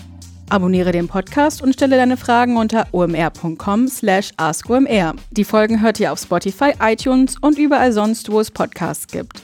Abonniere 0.50 0.92
den 0.92 1.08
Podcast 1.08 1.62
und 1.62 1.72
stelle 1.72 1.96
deine 1.96 2.16
Fragen 2.16 2.56
unter 2.56 2.88
omr.com 2.92 3.88
slash 3.88 4.32
askomr. 4.36 5.14
Die 5.30 5.44
Folgen 5.44 5.80
hört 5.80 6.00
ihr 6.00 6.12
auf 6.12 6.18
Spotify, 6.18 6.72
iTunes 6.82 7.36
und 7.40 7.56
überall 7.56 7.92
sonst, 7.92 8.30
wo 8.30 8.40
es 8.40 8.50
Podcasts 8.50 9.06
gibt. 9.06 9.42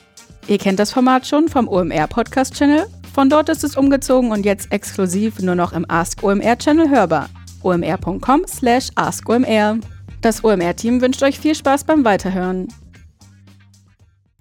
Ihr 0.48 0.58
kennt 0.58 0.80
das 0.80 0.92
Format 0.92 1.26
schon 1.26 1.48
vom 1.48 1.68
OMR 1.68 2.08
Podcast 2.08 2.54
Channel. 2.54 2.86
Von 3.16 3.31
dort 3.31 3.48
ist 3.48 3.64
es 3.64 3.79
umgezogen 3.79 4.31
und 4.31 4.44
jetzt 4.44 4.70
exklusiv 4.70 5.40
nur 5.40 5.55
noch 5.55 5.72
im 5.72 5.87
Ask 5.88 6.22
OMR 6.22 6.59
Channel 6.59 6.90
hörbar. 6.90 7.31
omr.com 7.62 8.44
slash 8.46 8.90
askomr. 8.94 9.81
Das 10.20 10.44
OMR-Team 10.44 11.00
wünscht 11.00 11.22
euch 11.22 11.40
viel 11.40 11.55
Spaß 11.55 11.85
beim 11.85 12.05
Weiterhören. 12.05 12.68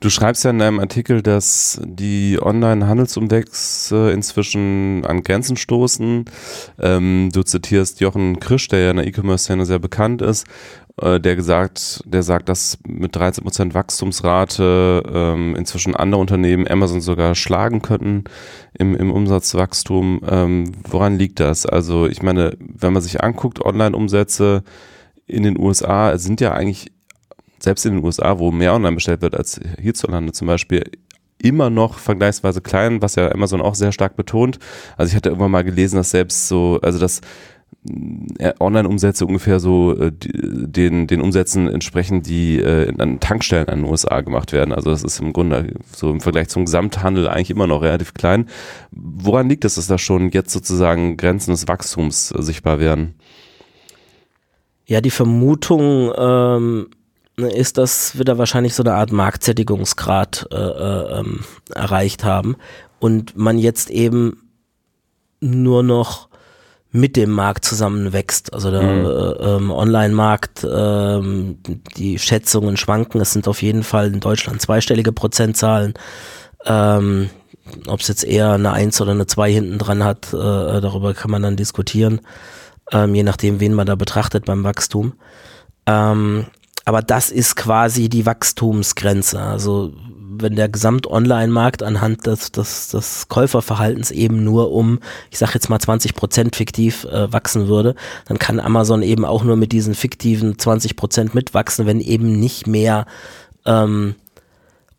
Du 0.02 0.10
schreibst 0.10 0.44
ja 0.44 0.50
in 0.50 0.60
deinem 0.60 0.80
Artikel, 0.82 1.22
dass 1.22 1.82
die 1.86 2.38
Online-Handelsumwechse 2.40 4.12
inzwischen 4.12 5.06
an 5.06 5.24
Grenzen 5.24 5.56
stoßen. 5.56 6.26
Ähm, 6.78 7.30
du 7.34 7.44
zitierst 7.44 8.02
Jochen 8.02 8.42
Krisch, 8.42 8.68
der 8.68 8.80
ja 8.82 8.92
in 8.92 8.98
der 8.98 9.08
E-Commerce-Szene 9.08 9.66
sehr 9.66 9.80
bekannt 9.80 10.22
ist, 10.22 10.46
äh, 10.46 10.85
der 10.98 11.36
gesagt, 11.36 12.02
der 12.06 12.24
sagt, 12.24 12.48
dass 12.48 12.78
mit 12.88 13.16
13% 13.16 13.74
Wachstumsrate 13.74 15.04
ähm, 15.14 15.56
inzwischen 15.56 15.96
andere 15.96 16.22
Unternehmen 16.22 16.68
Amazon 16.68 17.02
sogar 17.02 17.36
schlagen 17.36 17.82
könnten 17.82 18.24
im, 18.74 18.96
im 18.96 19.12
Umsatzwachstum. 19.12 20.22
Ähm, 20.28 20.72
woran 20.90 21.18
liegt 21.18 21.42
das? 21.42 21.66
Also 21.66 22.08
ich 22.08 22.22
meine, 22.22 22.56
wenn 22.60 22.94
man 22.94 23.02
sich 23.02 23.22
anguckt, 23.22 23.64
Online-Umsätze 23.64 24.64
in 25.28 25.44
den 25.44 25.60
USA 25.60 26.18
sind 26.18 26.40
ja 26.40 26.54
eigentlich 26.54 26.92
selbst 27.60 27.86
in 27.86 27.96
den 27.96 28.06
USA, 28.06 28.40
wo 28.40 28.52
mehr 28.52 28.74
online 28.74 28.96
bestellt 28.96 29.22
wird 29.22 29.36
als 29.36 29.60
hierzulande 29.80 30.32
zum 30.32 30.48
Beispiel, 30.48 30.84
immer 31.38 31.70
noch 31.70 32.00
vergleichsweise 32.00 32.62
klein, 32.62 33.02
was 33.02 33.16
ja 33.16 33.32
Amazon 33.32 33.62
auch 33.62 33.76
sehr 33.76 33.92
stark 33.92 34.16
betont. 34.16 34.60
Also 34.98 35.10
ich 35.10 35.16
hatte 35.16 35.30
irgendwann 35.30 35.52
mal 35.52 35.64
gelesen, 35.64 35.98
dass 35.98 36.12
selbst 36.12 36.48
so, 36.48 36.80
also 36.82 36.98
dass 37.00 37.20
äh, 37.20 37.24
Online-Umsätze 38.60 39.26
ungefähr 39.26 39.60
so 39.60 39.96
äh, 39.96 40.12
den, 40.12 41.08
den 41.08 41.22
Umsätzen 41.22 41.68
entsprechen, 41.68 42.24
die 42.24 42.60
äh, 42.60 42.92
an 42.98 43.20
Tankstellen 43.20 43.68
in 43.68 43.82
den 43.82 43.86
USA 43.90 44.22
gemacht 44.22 44.54
werden. 44.54 44.74
Also 44.74 44.90
das 44.90 45.04
ist 45.04 45.20
im 45.20 45.34
Grunde 45.34 45.74
so 45.96 46.10
im 46.10 46.20
Vergleich 46.20 46.50
zum 46.50 46.66
Gesamthandel 46.66 47.28
eigentlich 47.28 47.52
immer 47.52 47.68
noch 47.68 47.82
relativ 47.82 48.14
klein. 48.14 48.50
Woran 48.92 49.50
liegt 49.50 49.66
es, 49.66 49.76
dass 49.76 49.88
da 49.88 49.98
schon 49.98 50.30
jetzt 50.30 50.52
sozusagen 50.52 51.16
Grenzen 51.18 51.52
des 51.52 51.68
Wachstums 51.68 52.30
sichtbar 52.30 52.80
werden? 52.80 53.16
Ja, 54.88 55.02
die 55.02 55.12
Vermutung 55.12 56.12
ähm, 56.18 56.88
ist, 57.38 57.78
dass 57.78 58.18
wir 58.18 58.26
da 58.26 58.38
wahrscheinlich 58.38 58.74
so 58.74 58.84
eine 58.84 58.94
Art 58.94 59.12
Marktsättigungsgrad 59.12 60.48
äh, 60.52 60.56
äh, 60.56 61.20
ähm, 61.20 61.40
erreicht 61.74 62.24
haben 62.24 62.56
und 63.00 63.36
man 63.36 63.58
jetzt 63.58 63.90
eben 63.90 64.42
nur 65.40 65.84
noch 65.84 66.30
mit 66.96 67.18
dem 67.18 67.30
Markt 67.30 67.66
zusammenwächst. 67.66 68.54
Also 68.54 68.72
der 68.72 68.82
mhm. 68.82 69.06
äh, 69.06 69.56
ähm, 69.56 69.72
Online-Markt, 69.72 70.66
ähm, 70.70 71.58
die 71.98 72.18
Schätzungen 72.18 72.78
schwanken. 72.78 73.20
Es 73.20 73.34
sind 73.34 73.48
auf 73.48 73.62
jeden 73.62 73.84
Fall 73.84 74.14
in 74.14 74.22
Deutschland 74.22 74.62
zweistellige 74.62 75.12
Prozentzahlen. 75.12 75.94
Ähm, 76.66 77.30
Ob 77.88 78.00
es 78.00 78.08
jetzt 78.08 78.24
eher 78.24 78.54
eine 78.54 78.72
Eins 78.72 79.02
oder 79.02 79.12
eine 79.12 79.28
Zwei 79.28 79.52
hinten 79.52 79.78
dran 79.78 80.04
hat, 80.04 80.34
äh, 80.34 80.38
darüber 80.38 81.14
kann 81.14 81.32
man 81.32 81.42
dann 81.42 81.58
diskutieren, 81.58 82.22
ähm, 82.92 83.14
je 83.14 83.24
nachdem, 83.24 83.60
wen 83.60 83.74
man 83.74 83.88
da 83.88 83.96
betrachtet 83.96 84.46
beim 84.46 84.64
Wachstum. 84.64 85.14
Ähm, 85.86 86.46
aber 86.86 87.02
das 87.02 87.30
ist 87.30 87.56
quasi 87.56 88.08
die 88.08 88.26
Wachstumsgrenze. 88.26 89.42
Also 89.42 89.92
wenn 90.40 90.56
der 90.56 90.70
Gesamt-Online-Markt 90.70 91.84
anhand 91.84 92.26
des, 92.26 92.52
des, 92.52 92.90
des 92.90 93.28
Käuferverhaltens 93.28 94.12
eben 94.12 94.44
nur 94.44 94.72
um, 94.72 95.00
ich 95.32 95.38
sag 95.38 95.54
jetzt 95.54 95.70
mal 95.70 95.80
20 95.80 96.16
Prozent 96.16 96.56
fiktiv 96.56 97.06
äh, 97.06 97.32
wachsen 97.32 97.68
würde, 97.68 97.96
dann 98.28 98.40
kann 98.40 98.60
Amazon 98.60 99.02
eben 99.04 99.26
auch 99.26 99.44
nur 99.44 99.56
mit 99.56 99.72
diesen 99.72 99.96
fiktiven 99.96 100.58
20 100.58 100.96
Prozent 100.96 101.36
mitwachsen, 101.36 101.86
wenn 101.86 102.00
eben 102.00 102.40
nicht 102.40 102.68
mehr 102.68 103.06
ähm, 103.66 104.16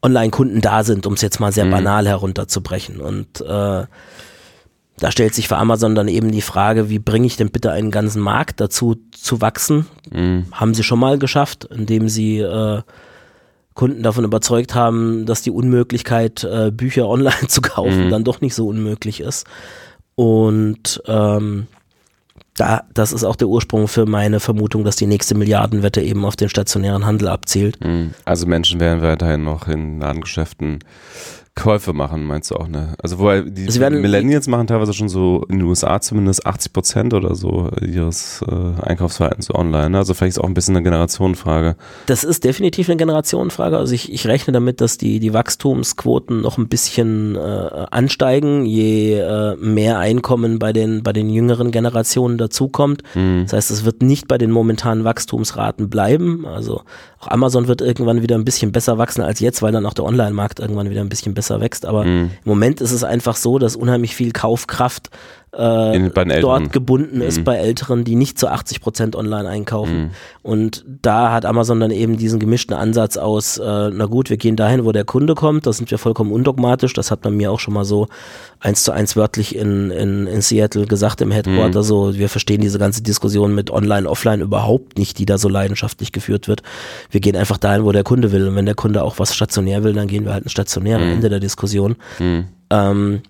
Online-Kunden 0.02 0.60
da 0.60 0.84
sind, 0.84 1.06
um 1.06 1.14
es 1.14 1.22
jetzt 1.22 1.40
mal 1.40 1.52
sehr 1.52 1.64
mhm. 1.64 1.72
banal 1.72 2.06
herunterzubrechen. 2.06 3.00
Und 3.00 3.40
äh, 3.40 3.84
da 4.98 5.10
stellt 5.10 5.34
sich 5.34 5.48
für 5.48 5.56
Amazon 5.56 5.94
dann 5.94 6.08
eben 6.08 6.30
die 6.30 6.42
Frage, 6.42 6.88
wie 6.88 6.98
bringe 6.98 7.26
ich 7.26 7.36
denn 7.36 7.50
bitte 7.50 7.72
einen 7.72 7.90
ganzen 7.90 8.22
Markt 8.22 8.60
dazu 8.60 8.96
zu 9.10 9.40
wachsen? 9.40 9.86
Mhm. 10.10 10.46
Haben 10.52 10.74
sie 10.74 10.84
schon 10.84 10.98
mal 10.98 11.18
geschafft, 11.18 11.64
indem 11.64 12.08
sie 12.08 12.38
äh, 12.38 12.82
Kunden 13.76 14.02
davon 14.02 14.24
überzeugt 14.24 14.74
haben, 14.74 15.26
dass 15.26 15.42
die 15.42 15.52
Unmöglichkeit, 15.52 16.42
äh, 16.42 16.72
Bücher 16.72 17.08
online 17.08 17.46
zu 17.46 17.60
kaufen, 17.60 18.06
mhm. 18.06 18.10
dann 18.10 18.24
doch 18.24 18.40
nicht 18.40 18.56
so 18.56 18.66
unmöglich 18.66 19.20
ist. 19.20 19.46
Und 20.16 21.00
ähm, 21.06 21.68
da, 22.56 22.84
das 22.92 23.12
ist 23.12 23.22
auch 23.22 23.36
der 23.36 23.48
Ursprung 23.48 23.86
für 23.86 24.06
meine 24.06 24.40
Vermutung, 24.40 24.82
dass 24.82 24.96
die 24.96 25.06
nächste 25.06 25.34
Milliardenwette 25.34 26.00
eben 26.00 26.24
auf 26.24 26.36
den 26.36 26.48
stationären 26.48 27.04
Handel 27.04 27.28
abzielt. 27.28 27.84
Mhm. 27.84 28.14
Also 28.24 28.46
Menschen 28.46 28.80
werden 28.80 29.02
weiterhin 29.02 29.44
noch 29.44 29.68
in 29.68 30.00
Ladengeschäften 30.00 30.78
Käufe 31.56 31.94
machen, 31.94 32.24
meinst 32.24 32.50
du 32.50 32.56
auch, 32.56 32.68
ne? 32.68 32.94
Also 33.02 33.18
wo 33.18 33.30
die 33.40 33.64
also 33.64 33.80
Millennials 33.80 34.46
machen 34.46 34.66
teilweise 34.66 34.92
schon 34.92 35.08
so 35.08 35.42
in 35.48 35.58
den 35.58 35.66
USA 35.66 36.02
zumindest 36.02 36.44
80 36.44 36.72
Prozent 36.74 37.14
oder 37.14 37.34
so 37.34 37.70
ihres 37.80 38.44
äh, 38.46 38.82
Einkaufsverhaltens 38.82 39.52
online. 39.52 39.90
Ne? 39.90 39.98
Also 39.98 40.12
vielleicht 40.12 40.36
ist 40.36 40.38
auch 40.38 40.48
ein 40.48 40.52
bisschen 40.52 40.76
eine 40.76 40.84
Generationenfrage. 40.84 41.76
Das 42.06 42.24
ist 42.24 42.44
definitiv 42.44 42.90
eine 42.90 42.98
Generationenfrage. 42.98 43.78
Also 43.78 43.94
ich, 43.94 44.12
ich 44.12 44.26
rechne 44.26 44.52
damit, 44.52 44.82
dass 44.82 44.98
die, 44.98 45.18
die 45.18 45.32
Wachstumsquoten 45.32 46.42
noch 46.42 46.58
ein 46.58 46.68
bisschen 46.68 47.36
äh, 47.36 47.86
ansteigen, 47.90 48.66
je 48.66 49.14
äh, 49.14 49.56
mehr 49.56 49.98
Einkommen 49.98 50.58
bei 50.58 50.74
den, 50.74 51.02
bei 51.02 51.14
den 51.14 51.30
jüngeren 51.30 51.70
Generationen 51.70 52.36
dazukommt. 52.36 53.02
Mhm. 53.14 53.44
Das 53.44 53.54
heißt, 53.54 53.70
es 53.70 53.84
wird 53.86 54.02
nicht 54.02 54.28
bei 54.28 54.36
den 54.36 54.50
momentanen 54.50 55.04
Wachstumsraten 55.04 55.88
bleiben. 55.88 56.44
Also 56.46 56.82
auch 57.18 57.28
Amazon 57.28 57.66
wird 57.66 57.80
irgendwann 57.80 58.20
wieder 58.20 58.34
ein 58.34 58.44
bisschen 58.44 58.72
besser 58.72 58.98
wachsen 58.98 59.22
als 59.22 59.40
jetzt, 59.40 59.62
weil 59.62 59.72
dann 59.72 59.86
auch 59.86 59.94
der 59.94 60.04
Online-Markt 60.04 60.60
irgendwann 60.60 60.90
wieder 60.90 61.00
ein 61.00 61.08
bisschen 61.08 61.32
besser 61.32 61.45
wächst. 61.60 61.86
Aber 61.86 62.04
mhm. 62.04 62.30
im 62.44 62.48
Moment 62.48 62.80
ist 62.80 62.92
es 62.92 63.04
einfach 63.04 63.36
so, 63.36 63.58
dass 63.58 63.76
unheimlich 63.76 64.14
viel 64.14 64.32
Kaufkraft 64.32 65.10
äh, 65.56 66.40
dort 66.40 66.72
gebunden 66.72 67.20
ist 67.20 67.38
mhm. 67.38 67.44
bei 67.44 67.56
Älteren, 67.56 68.04
die 68.04 68.14
nicht 68.14 68.38
zu 68.38 68.48
80 68.48 68.80
Prozent 68.80 69.16
online 69.16 69.48
einkaufen. 69.48 69.98
Mhm. 69.98 70.10
Und 70.42 70.84
da 70.86 71.32
hat 71.32 71.44
Amazon 71.44 71.80
dann 71.80 71.90
eben 71.90 72.16
diesen 72.16 72.38
gemischten 72.38 72.74
Ansatz 72.74 73.16
aus, 73.16 73.58
äh, 73.58 73.62
na 73.90 74.06
gut, 74.06 74.30
wir 74.30 74.36
gehen 74.36 74.56
dahin, 74.56 74.84
wo 74.84 74.92
der 74.92 75.04
Kunde 75.04 75.34
kommt, 75.34 75.66
da 75.66 75.72
sind 75.72 75.90
wir 75.90 75.98
vollkommen 75.98 76.30
undogmatisch, 76.32 76.92
das 76.92 77.10
hat 77.10 77.24
man 77.24 77.36
mir 77.36 77.50
auch 77.50 77.60
schon 77.60 77.74
mal 77.74 77.84
so 77.84 78.08
eins 78.60 78.84
zu 78.84 78.92
eins 78.92 79.16
wörtlich 79.16 79.56
in, 79.56 79.90
in, 79.90 80.26
in 80.26 80.40
Seattle 80.42 80.86
gesagt 80.86 81.20
im 81.20 81.30
Headquarter, 81.30 81.80
mhm. 81.80 81.84
so, 81.84 82.14
wir 82.14 82.28
verstehen 82.28 82.60
diese 82.60 82.78
ganze 82.78 83.02
Diskussion 83.02 83.54
mit 83.54 83.70
online, 83.70 84.08
offline 84.08 84.40
überhaupt 84.40 84.98
nicht, 84.98 85.18
die 85.18 85.26
da 85.26 85.38
so 85.38 85.48
leidenschaftlich 85.48 86.12
geführt 86.12 86.48
wird. 86.48 86.62
Wir 87.10 87.20
gehen 87.20 87.36
einfach 87.36 87.58
dahin, 87.58 87.84
wo 87.84 87.92
der 87.92 88.04
Kunde 88.04 88.32
will. 88.32 88.48
Und 88.48 88.56
wenn 88.56 88.66
der 88.66 88.74
Kunde 88.74 89.02
auch 89.02 89.18
was 89.18 89.34
stationär 89.34 89.84
will, 89.84 89.92
dann 89.92 90.06
gehen 90.06 90.24
wir 90.24 90.32
halt 90.32 90.46
ein 90.46 90.50
stationär 90.50 90.96
am 90.96 91.04
mhm. 91.04 91.12
Ende 91.12 91.28
der 91.28 91.40
Diskussion. 91.40 91.96
Mhm. 92.18 92.46
Ähm, 92.70 93.20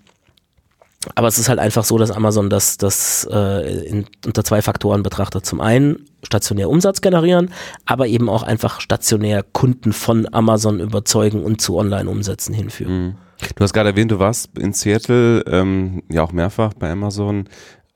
aber 1.15 1.27
es 1.27 1.37
ist 1.37 1.49
halt 1.49 1.59
einfach 1.59 1.83
so, 1.83 1.97
dass 1.97 2.11
Amazon 2.11 2.49
das, 2.49 2.77
das 2.77 3.27
äh, 3.31 3.85
in, 3.85 4.05
unter 4.25 4.43
zwei 4.43 4.61
Faktoren 4.61 5.03
betrachtet. 5.03 5.45
Zum 5.45 5.61
einen 5.61 6.05
stationär 6.23 6.69
Umsatz 6.69 7.01
generieren, 7.01 7.51
aber 7.85 8.07
eben 8.07 8.29
auch 8.29 8.43
einfach 8.43 8.81
stationär 8.81 9.43
Kunden 9.43 9.93
von 9.93 10.27
Amazon 10.33 10.79
überzeugen 10.79 11.43
und 11.43 11.61
zu 11.61 11.77
Online-Umsätzen 11.77 12.53
hinführen. 12.53 13.05
Mhm. 13.05 13.15
Du 13.55 13.63
hast 13.63 13.73
gerade 13.73 13.89
erwähnt, 13.89 14.11
du 14.11 14.19
warst 14.19 14.57
in 14.57 14.73
Seattle, 14.73 15.41
ähm, 15.41 16.01
ja 16.09 16.23
auch 16.23 16.31
mehrfach 16.31 16.73
bei 16.73 16.89
Amazon. 16.89 17.47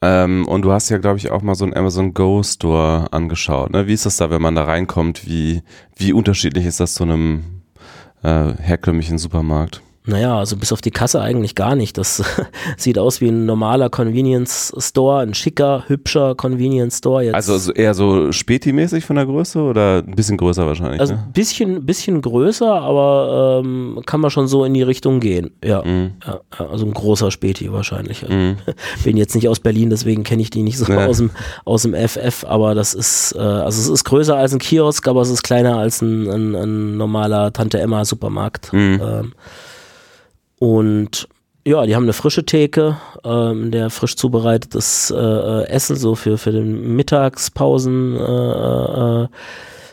Ähm, 0.04 0.48
und 0.48 0.64
du 0.64 0.72
hast 0.72 0.90
ja, 0.90 0.98
glaube 0.98 1.18
ich, 1.18 1.32
auch 1.32 1.42
mal 1.42 1.56
so 1.56 1.64
einen 1.64 1.76
Amazon 1.76 2.14
Go 2.14 2.42
Store 2.44 3.08
angeschaut. 3.12 3.72
Ne? 3.72 3.88
Wie 3.88 3.94
ist 3.94 4.06
das 4.06 4.18
da, 4.18 4.30
wenn 4.30 4.42
man 4.42 4.56
da 4.56 4.64
reinkommt? 4.64 5.28
Wie, 5.28 5.62
wie 5.96 6.14
unterschiedlich 6.14 6.66
ist 6.66 6.80
das 6.80 6.94
zu 6.96 7.04
einem 7.04 7.62
äh, 8.24 8.54
herkömmlichen 8.54 9.18
Supermarkt? 9.18 9.82
Naja, 10.04 10.40
also 10.40 10.58
bis 10.58 10.72
auf 10.72 10.82
die 10.82 10.90
Kasse 10.90 11.22
eigentlich 11.22 11.54
gar 11.54 11.76
nicht. 11.76 11.98
Das 11.98 12.24
sieht 12.78 12.98
aus 12.98 13.22
wie 13.22 13.28
ein 13.28 13.46
normaler 13.46 13.90
Convenience 13.90 14.74
Store, 14.80 15.22
ein 15.22 15.36
schicker, 15.36 15.84
hübscher 15.88 16.34
Convenience 16.34 16.98
Store. 16.98 17.24
Jetzt. 17.24 17.36
Also 17.36 17.72
eher 17.72 17.94
so 17.94 18.32
Späti-mäßig 18.32 19.06
von 19.06 19.16
der 19.16 19.28
Größe 19.28 19.62
oder 19.62 20.00
ein 20.00 20.16
bisschen 20.16 20.38
größer 20.38 20.66
wahrscheinlich? 20.66 21.00
Also 21.00 21.14
ein 21.14 21.20
ne? 21.20 21.32
bisschen, 21.34 21.86
bisschen 21.86 22.22
größer, 22.22 22.82
aber 22.82 23.62
ähm, 23.64 24.02
kann 24.08 24.22
man 24.22 24.32
schon 24.32 24.48
so 24.48 24.66
in 24.66 24.74
die 24.74 24.82
Richtung 24.82 25.20
gehen. 25.20 25.52
Ja, 25.64 25.84
mhm. 25.84 26.14
ja 26.26 26.42
also 26.58 26.86
ein 26.86 26.94
großer 26.94 27.30
Späti 27.30 27.72
wahrscheinlich. 27.72 28.28
Mhm. 28.28 28.58
Bin 29.04 29.18
jetzt 29.18 29.36
nicht 29.36 29.50
aus 29.50 29.60
Berlin, 29.60 29.92
deswegen 29.92 30.24
kenne 30.24 30.42
ich 30.42 30.50
die 30.50 30.64
nicht 30.64 30.80
so 30.80 30.92
ja. 30.92 31.06
aus, 31.06 31.18
dem, 31.18 31.30
aus 31.64 31.84
dem 31.84 31.94
FF, 31.94 32.44
aber 32.48 32.74
das 32.74 32.96
ist, 32.96 33.36
äh, 33.36 33.40
also 33.40 33.80
es 33.80 33.88
ist 33.88 34.04
größer 34.04 34.36
als 34.36 34.52
ein 34.52 34.60
Kiosk, 34.60 35.08
aber 35.08 35.22
es 35.22 35.30
ist 35.30 35.44
kleiner 35.44 35.78
als 35.78 36.02
ein, 36.02 36.28
ein, 36.28 36.56
ein 36.56 36.98
normaler 36.98 37.54
Tante 37.54 37.80
Emma 37.80 38.04
Supermarkt. 38.04 38.74
Mhm. 38.74 39.00
Ähm, 39.04 39.34
und 40.62 41.28
ja, 41.66 41.88
die 41.88 41.96
haben 41.96 42.04
eine 42.04 42.14
frische 42.14 42.46
Theke, 42.46 42.98
ähm, 43.24 43.72
der 43.72 43.90
frisch 43.90 44.16
zubereitetes 44.16 45.10
äh, 45.10 45.16
äh, 45.16 45.68
Essen 45.70 45.96
so 45.96 46.14
für, 46.14 46.38
für 46.38 46.52
den 46.52 46.96
Mittagspausen 46.96 48.16
äh, 48.16 49.24
äh, 49.24 49.28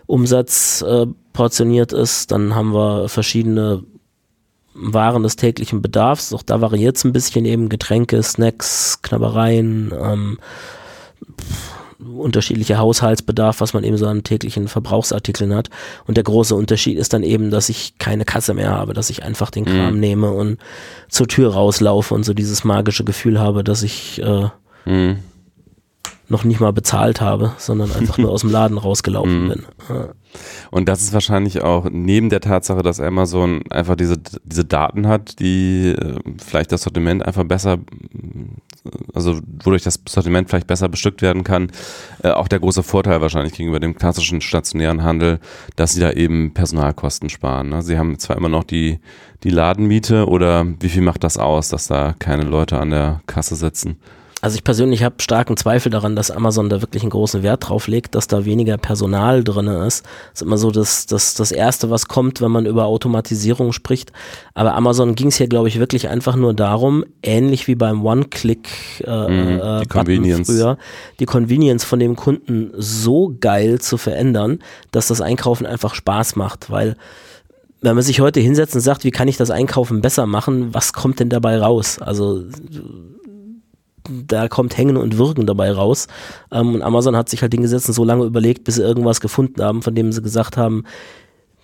Umsatz 0.05 0.83
äh, 0.83 1.07
portioniert 1.33 1.95
ist. 1.95 2.33
Dann 2.33 2.55
haben 2.55 2.75
wir 2.75 3.09
verschiedene 3.09 3.83
Waren 4.75 5.23
des 5.23 5.37
täglichen 5.37 5.81
Bedarfs. 5.81 6.35
Auch 6.35 6.43
da 6.43 6.61
variiert 6.61 6.97
es 6.97 7.05
ein 7.05 7.15
bisschen 7.15 7.47
eben 7.47 7.71
Getränke, 7.71 8.23
Snacks, 8.23 9.01
Knabbereien, 9.01 9.95
ähm, 9.99 10.39
unterschiedlicher 11.99 12.79
Haushaltsbedarf, 12.79 13.61
was 13.61 13.75
man 13.75 13.85
eben 13.85 13.97
so 13.97 14.07
an 14.07 14.23
täglichen 14.23 14.69
Verbrauchsartikeln 14.69 15.55
hat. 15.55 15.69
Und 16.07 16.17
der 16.17 16.25
große 16.25 16.55
Unterschied 16.55 16.97
ist 16.99 17.13
dann 17.13 17.23
eben, 17.23 17.51
dass 17.51 17.69
ich 17.69 17.99
keine 17.99 18.25
Kasse 18.25 18.55
mehr 18.55 18.71
habe, 18.71 18.95
dass 18.95 19.11
ich 19.11 19.23
einfach 19.25 19.51
den 19.51 19.65
Kram 19.65 19.95
Mhm. 19.95 20.01
nehme 20.01 20.31
und 20.31 20.59
zur 21.09 21.27
Tür 21.27 21.53
rauslaufe 21.55 22.15
und 22.15 22.25
so 22.25 22.35
dieses 22.35 22.65
magische 22.65 23.05
Gefühl 23.05 23.41
habe, 23.41 23.65
dass 23.65 23.83
ich 23.83 24.23
äh, 24.23 24.49
Mhm. 24.85 25.19
Noch 26.29 26.45
nicht 26.45 26.61
mal 26.61 26.73
bezahlt 26.73 27.21
habe, 27.21 27.53
sondern 27.59 27.91
einfach 27.93 28.19
nur 28.19 28.31
aus 28.33 28.43
dem 28.43 28.51
Laden 28.51 28.79
rausgelaufen 28.79 29.45
Mhm. 29.45 29.49
bin. 29.49 29.65
Ja. 29.89 30.09
Und 30.71 30.89
das 30.89 31.01
ist 31.01 31.15
wahrscheinlich 31.15 31.63
auch 31.63 31.89
neben 31.91 32.29
der 32.29 32.41
Tatsache, 32.41 32.83
dass 32.83 33.01
Amazon 33.01 33.63
einfach 33.71 33.97
diese, 33.97 34.17
diese 34.45 34.65
Daten 34.67 35.07
hat, 35.09 35.41
die 35.41 35.89
äh, 35.99 36.19
vielleicht 36.45 36.71
das 36.71 36.83
Sortiment 36.83 37.25
einfach 37.25 37.45
besser, 37.45 37.75
äh, 37.75 38.91
also 39.15 39.41
wodurch 39.65 39.83
das 39.85 39.99
Sortiment 40.07 40.51
vielleicht 40.51 40.67
besser 40.67 40.89
bestückt 40.91 41.23
werden 41.23 41.45
kann, 41.45 41.73
äh, 42.23 42.31
auch 42.31 42.49
der 42.49 42.61
große 42.61 42.83
Vorteil 42.83 43.23
wahrscheinlich 43.23 43.55
gegenüber 43.55 43.81
dem 43.81 43.97
klassischen 43.97 44.43
stationären 44.43 45.03
Handel, 45.03 45.41
dass 45.77 45.95
sie 45.95 46.01
da 46.01 46.11
eben 46.13 46.53
Personalkosten 46.53 47.31
sparen. 47.31 47.71
Ne? 47.71 47.81
Sie 47.83 47.97
haben 47.99 48.19
zwar 48.19 48.37
immer 48.37 48.51
noch 48.51 48.65
die, 48.65 49.01
die 49.45 49.51
Ladenmiete 49.51 50.27
oder 50.29 50.67
wie 50.81 50.91
viel 50.91 51.03
macht 51.03 51.25
das 51.25 51.39
aus, 51.39 51.71
dass 51.71 51.87
da 51.89 52.15
keine 52.19 52.43
Leute 52.43 52.79
an 52.79 52.91
der 52.91 53.23
Kasse 53.27 53.57
sitzen? 53.57 53.97
Also 54.41 54.57
ich 54.57 54.63
persönlich 54.63 55.03
habe 55.03 55.17
starken 55.19 55.57
Zweifel 55.57 55.91
daran, 55.91 56.15
dass 56.15 56.31
Amazon 56.31 56.69
da 56.69 56.81
wirklich 56.81 57.03
einen 57.03 57.11
großen 57.11 57.43
Wert 57.43 57.69
drauf 57.69 57.89
legt, 57.89 58.15
dass 58.15 58.29
da 58.29 58.45
weniger 58.45 58.77
Personal 58.79 59.43
drin 59.43 59.67
ist. 59.67 60.05
Das 60.05 60.35
ist 60.35 60.43
immer 60.43 60.59
so 60.59 60.71
das, 60.71 61.07
das, 61.07 61.35
das 61.35 61.51
Erste, 61.51 61.91
was 61.91 62.07
kommt, 62.07 62.41
wenn 62.41 62.53
man 62.53 62.65
über 62.65 62.85
Automatisierung 62.85 63.73
spricht. 63.73 64.13
Aber 64.55 64.75
Amazon 64.75 65.17
ging 65.17 65.29
es 65.29 65.37
hier, 65.37 65.49
glaube 65.49 65.69
ich, 65.69 65.81
wirklich 65.81 66.09
einfach 66.09 66.37
nur 66.37 66.55
darum, 66.55 67.05
ähnlich 67.23 67.67
wie 67.67 67.75
beim 67.75 68.05
One-Click 68.05 68.69
äh, 69.05 69.29
Mhm, 69.29 69.61
äh, 69.61 69.85
Button 69.87 70.45
früher, 70.45 70.79
die 71.19 71.27
Convenience 71.27 71.85
von 71.85 71.99
dem 71.99 72.15
Kunden 72.17 72.71
so 72.77 73.35
geil 73.41 73.81
zu 73.81 73.97
verändern, 73.97 74.61
dass 74.93 75.09
das 75.09 75.21
Einkaufen 75.21 75.67
einfach 75.67 75.95
Spaß 75.95 76.37
macht, 76.37 76.71
weil 76.71 76.97
wenn 77.81 77.95
man 77.95 78.03
sich 78.03 78.21
heute 78.21 78.41
hinsetzt 78.41 78.75
und 78.75 78.81
sagt, 78.81 79.05
wie 79.05 79.11
kann 79.11 79.29
ich 79.29 79.37
das 79.37 79.51
Einkaufen 79.51 80.01
besser 80.01 80.27
machen, 80.27 80.75
was 80.75 80.93
kommt 80.93 81.21
denn 81.21 81.29
dabei 81.29 81.59
raus? 81.59 81.99
Also 82.01 82.43
da 84.09 84.49
kommt 84.49 84.77
Hängen 84.77 84.97
und 84.97 85.19
Würgen 85.19 85.47
dabei 85.47 85.73
raus. 85.73 86.07
Ähm, 86.51 86.75
und 86.75 86.83
Amazon 86.83 87.17
hat 87.17 87.29
sich 87.29 87.43
halt 87.43 87.53
hingesetzt 87.53 87.89
und 87.89 87.95
so 87.95 88.05
lange 88.05 88.25
überlegt, 88.25 88.65
bis 88.65 88.77
sie 88.77 88.83
irgendwas 88.83 89.21
gefunden 89.21 89.63
haben, 89.63 89.83
von 89.83 89.95
dem 89.95 90.13
sie 90.13 90.23
gesagt 90.23 90.57
haben, 90.57 90.85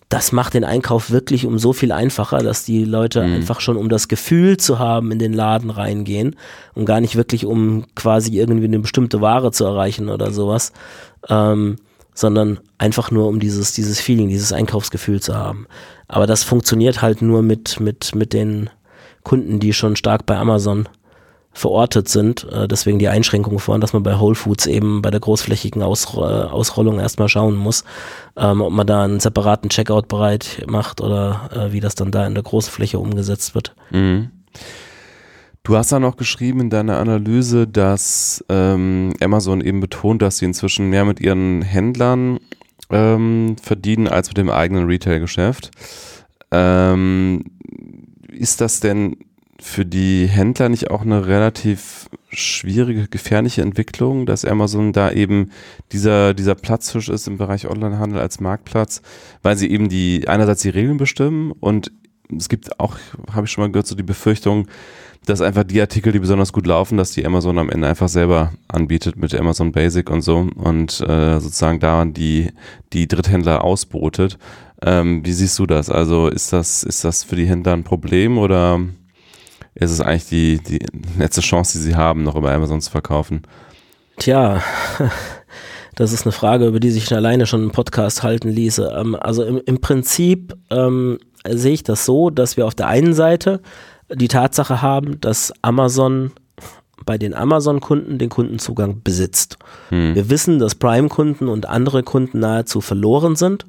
das 0.09 0.33
macht 0.33 0.55
den 0.55 0.65
Einkauf 0.65 1.11
wirklich 1.11 1.47
um 1.47 1.59
so 1.59 1.73
viel 1.73 1.91
einfacher, 1.91 2.39
dass 2.39 2.65
die 2.65 2.85
Leute 2.85 3.23
einfach 3.23 3.61
schon 3.61 3.77
um 3.77 3.89
das 3.89 4.07
Gefühl 4.07 4.59
zu 4.59 4.79
haben, 4.79 5.11
in 5.11 5.19
den 5.19 5.33
Laden 5.33 5.71
reingehen 5.71 6.37
und 6.75 6.85
gar 6.85 7.01
nicht 7.01 7.17
wirklich 7.17 7.47
um 7.47 7.87
quasi 7.97 8.39
irgendwie 8.39 8.67
eine 8.67 8.79
bestimmte 8.79 9.21
Ware 9.21 9.51
zu 9.51 9.65
erreichen 9.65 10.11
oder 10.11 10.31
sowas, 10.31 10.73
ähm, 11.29 11.77
sondern 12.15 12.61
einfach 12.79 13.11
nur 13.11 13.27
um 13.27 13.41
dieses, 13.41 13.73
dieses 13.73 13.99
Feeling, 14.01 14.29
dieses 14.29 14.53
Einkaufsgefühl 14.53 15.21
zu 15.21 15.35
haben. 15.35 15.67
Aber 16.07 16.27
das 16.27 16.45
funktioniert 16.45 17.03
halt 17.03 17.23
nur 17.23 17.43
mit, 17.43 17.81
mit, 17.81 18.15
mit 18.15 18.33
den 18.33 18.71
Kunden, 19.25 19.59
die 19.59 19.73
schon 19.73 19.97
stark 19.97 20.27
bei 20.27 20.37
Amazon 20.37 20.89
verortet 21.55 22.09
sind. 22.09 22.47
Äh, 22.53 22.69
deswegen 22.69 22.99
die 22.99 23.09
Einschränkung 23.09 23.59
vorhin, 23.59 23.81
dass 23.81 23.93
man 23.93 24.03
bei 24.03 24.19
Whole 24.19 24.35
Foods 24.35 24.67
eben 24.67 25.01
bei 25.01 25.11
der 25.11 25.21
großflächigen 25.21 25.83
Ausro 25.83 26.25
äh, 26.25 26.45
Ausrollung 26.45 26.99
erstmal 26.99 27.29
schauen 27.29 27.57
muss, 27.57 27.85
ähm, 28.37 28.61
ob 28.61 28.73
man 28.73 28.87
da 28.87 29.05
einen 29.05 29.21
separaten 29.21 29.71
Checkout 29.71 30.09
bereit 30.09 30.65
macht 30.67 31.01
oder 31.01 31.51
äh, 31.55 31.73
wie 31.73 31.81
das 31.81 31.95
dann 31.95 32.11
da 32.11 32.27
in 32.27 32.35
der 32.35 32.43
großen 32.43 32.71
Fläche 32.73 32.99
umgesetzt 32.99 33.55
wird. 33.55 33.75
Mhm. 33.91 34.31
Du 35.63 35.77
hast 35.77 35.93
da 35.93 35.99
noch 35.99 36.17
geschrieben 36.17 36.61
in 36.61 36.71
deiner 36.71 36.99
Analyse, 36.99 37.67
dass 37.67 38.45
ähm, 38.51 39.15
Amazon 39.23 39.63
eben 39.63 39.81
betont, 39.81 40.21
dass 40.21 40.37
sie 40.37 40.45
inzwischen 40.45 40.91
mehr 40.91 41.07
mit 41.07 41.21
ihren 41.21 41.63
Händlern 41.63 42.39
ähm, 42.91 43.57
verdienen 43.63 44.07
als 44.07 44.29
mit 44.29 44.37
dem 44.37 44.51
eigenen 44.51 44.87
Retail-Geschäft. 44.87 45.71
Ähm, 46.51 47.45
ist 48.29 48.61
das 48.61 48.81
denn 48.81 49.17
für 49.61 49.87
die 49.87 50.27
Händler 50.27 50.69
nicht 50.69 50.91
auch 50.91 51.03
eine 51.03 51.27
relativ 51.27 52.09
schwierige, 52.29 53.09
gefährliche 53.09 53.63
Entwicklung, 53.63 54.27
dass 54.27 54.45
Amazon 54.45 54.93
da 54.93 55.13
eben 55.13 55.51
dieser, 55.93 56.35
dieser 56.35 56.55
Platzfisch 56.55 57.09
ist 57.09 57.29
im 57.29 57.39
Bereich 57.39 57.69
Onlinehandel 57.69 58.19
als 58.19 58.41
Marktplatz, 58.41 59.03
weil 59.43 59.57
sie 59.57 59.71
eben 59.71 59.89
die 59.89 60.27
einerseits 60.27 60.63
die 60.63 60.71
Regeln 60.71 60.97
bestimmen 60.97 61.53
und 61.53 61.93
es 62.37 62.49
gibt 62.49 62.81
auch, 62.81 62.97
habe 63.33 63.47
ich 63.47 63.53
schon 63.53 63.63
mal 63.63 63.71
gehört, 63.71 63.87
so 63.87 63.95
die 63.95 64.03
Befürchtung, 64.03 64.67
dass 65.27 65.41
einfach 65.41 65.65
die 65.65 65.81
Artikel, 65.81 66.13
die 66.13 66.19
besonders 66.19 66.53
gut 66.53 66.67
laufen, 66.67 66.99
dass 66.99 67.13
die 67.13 67.25
Amazon 67.25 67.59
am 67.59 67.71
Ende 67.71 67.89
einfach 67.89 68.09
selber 68.09 68.53
anbietet 68.69 69.17
mit 69.17 69.35
Amazon 69.35 69.73
Basic 69.73 70.11
und 70.11 70.23
so 70.23 70.49
und 70.55 71.01
äh, 71.01 71.41
sozusagen 71.41 71.81
daran 71.81 72.13
die, 72.13 72.51
die 72.93 73.09
Dritthändler 73.09 73.65
ausbotet. 73.65 74.39
Ähm, 74.83 75.25
wie 75.25 75.33
siehst 75.33 75.59
du 75.59 75.67
das? 75.67 75.89
Also 75.89 76.29
ist 76.29 76.53
das, 76.53 76.83
ist 76.83 77.05
das 77.05 77.25
für 77.25 77.37
die 77.37 77.47
Händler 77.47 77.73
ein 77.73 77.85
Problem 77.85 78.37
oder 78.37 78.81
ist 79.75 79.91
es 79.91 80.01
eigentlich 80.01 80.27
die, 80.29 80.59
die 80.59 80.87
letzte 81.19 81.41
Chance, 81.41 81.79
die 81.79 81.85
sie 81.85 81.97
haben, 81.97 82.23
noch 82.23 82.37
über 82.37 82.53
Amazon 82.53 82.81
zu 82.81 82.91
verkaufen? 82.91 83.43
Tja, 84.17 84.63
das 85.97 86.13
ist 86.13 86.25
eine 86.25 86.33
Frage, 86.33 86.67
über 86.67 86.81
die 86.81 86.91
sich 86.91 87.13
alleine 87.13 87.47
schon 87.47 87.65
ein 87.65 87.73
Podcast 87.73 88.23
halten 88.23 88.49
ließe. 88.49 88.95
Ähm, 88.97 89.17
also 89.17 89.45
im, 89.45 89.61
im 89.65 89.81
Prinzip 89.81 90.55
ähm, 90.71 91.19
sehe 91.49 91.75
ich 91.75 91.83
das 91.83 92.05
so, 92.05 92.31
dass 92.31 92.57
wir 92.57 92.67
auf 92.67 92.75
der 92.75 92.89
einen 92.89 93.15
Seite 93.15 93.61
die 94.13 94.29
Tatsache 94.29 94.83
haben, 94.83 95.21
dass 95.21 95.53
Amazon 95.63 96.33
bei 97.05 97.19
den 97.19 97.35
Amazon-Kunden 97.35 98.19
den 98.19 98.31
Kundenzugang 98.31 99.03
besitzt. 99.03 99.59
Hm. 99.91 100.15
Wir 100.15 100.31
wissen, 100.31 100.59
dass 100.59 100.75
Prime-Kunden 100.75 101.49
und 101.49 101.67
andere 101.69 102.03
Kunden 102.03 102.39
nahezu 102.39 102.81
verloren 102.81 103.37
sind 103.37 103.67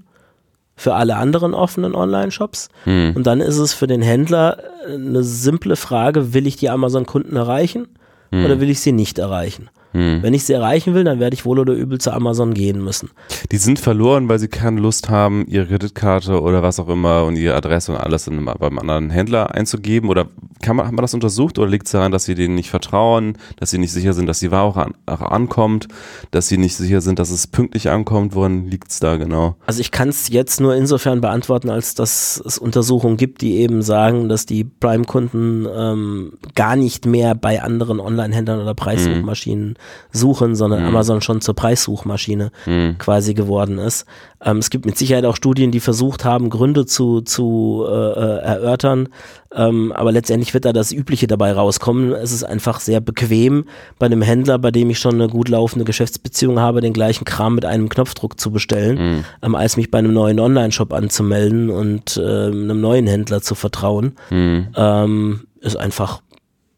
für 0.75 0.93
alle 0.93 1.15
anderen 1.15 1.53
offenen 1.53 1.95
Online-Shops. 1.95 2.69
Hm. 2.83 3.13
Und 3.15 3.25
dann 3.25 3.41
ist 3.41 3.57
es 3.57 3.73
für 3.73 3.87
den 3.87 4.01
Händler 4.01 4.57
äh, 4.87 4.93
eine 4.95 5.23
simple 5.23 5.75
Frage, 5.75 6.33
will 6.33 6.47
ich 6.47 6.57
die 6.57 6.69
Amazon-Kunden 6.69 7.35
erreichen 7.35 7.87
oder 8.31 8.59
will 8.59 8.69
ich 8.69 8.81
sie 8.81 8.91
nicht 8.91 9.17
erreichen? 9.17 9.69
Hm. 9.95 10.21
Wenn 10.21 10.33
ich 10.33 10.43
sie 10.43 10.51
erreichen 10.51 10.93
will, 10.93 11.05
dann 11.05 11.21
werde 11.21 11.35
ich 11.35 11.45
wohl 11.45 11.57
oder 11.57 11.71
übel 11.71 11.99
zu 11.99 12.11
Amazon 12.11 12.53
gehen 12.53 12.83
müssen. 12.83 13.11
Die 13.53 13.57
sind 13.57 13.79
verloren, 13.79 14.27
weil 14.27 14.39
sie 14.39 14.49
keine 14.49 14.81
Lust 14.81 15.09
haben, 15.09 15.45
ihre 15.47 15.67
Kreditkarte 15.67 16.41
oder 16.41 16.61
was 16.61 16.81
auch 16.81 16.89
immer 16.89 17.23
und 17.23 17.37
ihre 17.37 17.55
Adresse 17.55 17.93
und 17.93 17.97
alles 17.97 18.27
in, 18.27 18.43
beim 18.43 18.77
anderen 18.77 19.09
Händler 19.09 19.55
einzugeben? 19.55 20.09
Oder 20.09 20.27
kann 20.61 20.75
man, 20.75 20.85
hat 20.85 20.93
man 20.93 21.01
das 21.01 21.13
untersucht 21.13 21.57
oder 21.59 21.69
liegt 21.69 21.85
es 21.85 21.93
daran, 21.93 22.11
dass 22.11 22.25
sie 22.25 22.35
denen 22.35 22.55
nicht 22.55 22.69
vertrauen, 22.69 23.37
dass 23.55 23.69
sie 23.69 23.77
nicht 23.77 23.93
sicher 23.93 24.11
sind, 24.11 24.25
dass 24.27 24.39
die 24.39 24.51
Ware 24.51 24.63
auch, 24.63 24.75
an, 24.75 24.95
auch 25.05 25.21
ankommt, 25.21 25.87
dass 26.31 26.49
sie 26.49 26.57
nicht 26.57 26.75
sicher 26.75 26.99
sind, 26.99 27.17
dass 27.17 27.29
es 27.29 27.47
pünktlich 27.47 27.89
ankommt? 27.89 28.35
Woran 28.35 28.67
liegt 28.67 28.91
es 28.91 28.99
da 28.99 29.15
genau? 29.15 29.55
Also 29.65 29.79
ich 29.79 29.91
kann 29.91 30.09
es 30.09 30.27
jetzt 30.27 30.59
nur 30.59 30.75
insofern 30.75 31.21
beantworten, 31.21 31.69
als 31.69 31.95
dass 31.95 32.41
es 32.45 32.57
Untersuchungen 32.57 33.15
gibt, 33.15 33.39
die 33.39 33.59
eben 33.59 33.81
sagen, 33.81 34.27
dass 34.27 34.45
die 34.45 34.65
Prime-Kunden 34.65 35.67
ähm, 35.73 36.33
gar 36.53 36.75
nicht 36.75 37.05
mehr 37.05 37.33
bei 37.33 37.61
anderen 37.61 38.01
Online-Händlern 38.01 38.59
oder 38.59 38.73
Preissuchmaschinen 38.73 39.77
suchen, 40.11 40.55
sondern 40.55 40.83
Amazon 40.85 41.21
schon 41.21 41.41
zur 41.41 41.55
Preissuchmaschine 41.55 42.51
Hm. 42.65 42.97
quasi 42.97 43.33
geworden 43.33 43.77
ist. 43.77 44.05
Ähm, 44.43 44.57
es 44.57 44.69
gibt 44.69 44.85
mit 44.85 44.97
Sicherheit 44.97 45.25
auch 45.25 45.35
Studien, 45.35 45.71
die 45.71 45.79
versucht 45.79 46.25
haben, 46.25 46.49
Gründe 46.49 46.85
zu, 46.85 47.21
zu 47.21 47.85
äh, 47.87 47.91
äh, 47.91 48.37
erörtern, 48.39 49.09
ähm, 49.53 49.91
aber 49.91 50.11
letztendlich 50.11 50.53
wird 50.53 50.65
da 50.65 50.73
das 50.73 50.91
Übliche 50.91 51.27
dabei 51.27 51.53
rauskommen. 51.53 52.11
Es 52.11 52.31
ist 52.31 52.43
einfach 52.43 52.79
sehr 52.79 52.99
bequem, 52.99 53.65
bei 53.99 54.05
einem 54.05 54.21
Händler, 54.21 54.59
bei 54.59 54.71
dem 54.71 54.89
ich 54.89 54.99
schon 54.99 55.15
eine 55.15 55.27
gut 55.27 55.49
laufende 55.49 55.85
Geschäftsbeziehung 55.85 56.59
habe, 56.59 56.81
den 56.81 56.93
gleichen 56.93 57.25
Kram 57.25 57.55
mit 57.55 57.65
einem 57.65 57.89
Knopfdruck 57.89 58.39
zu 58.39 58.51
bestellen, 58.51 59.23
ähm, 59.41 59.55
als 59.55 59.77
mich 59.77 59.91
bei 59.91 59.99
einem 59.99 60.13
neuen 60.13 60.39
Online-Shop 60.39 60.93
anzumelden 60.93 61.69
und 61.69 62.21
ähm, 62.23 62.63
einem 62.63 62.81
neuen 62.81 63.07
Händler 63.07 63.41
zu 63.41 63.55
vertrauen. 63.55 64.13
Hm. 64.29 64.67
Ähm, 64.75 65.47
ist 65.61 65.77
einfach 65.77 66.21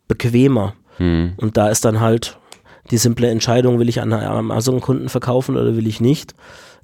bequemer. 0.07 0.73
Hm. 0.97 1.33
Und 1.37 1.57
da 1.57 1.69
ist 1.69 1.85
dann 1.85 1.99
halt 1.99 2.36
die 2.91 2.97
simple 2.97 3.29
Entscheidung, 3.29 3.79
will 3.79 3.89
ich 3.89 4.01
an 4.01 4.13
Amazon-Kunden 4.13 5.09
verkaufen 5.09 5.57
oder 5.57 5.75
will 5.75 5.87
ich 5.87 6.01
nicht. 6.01 6.35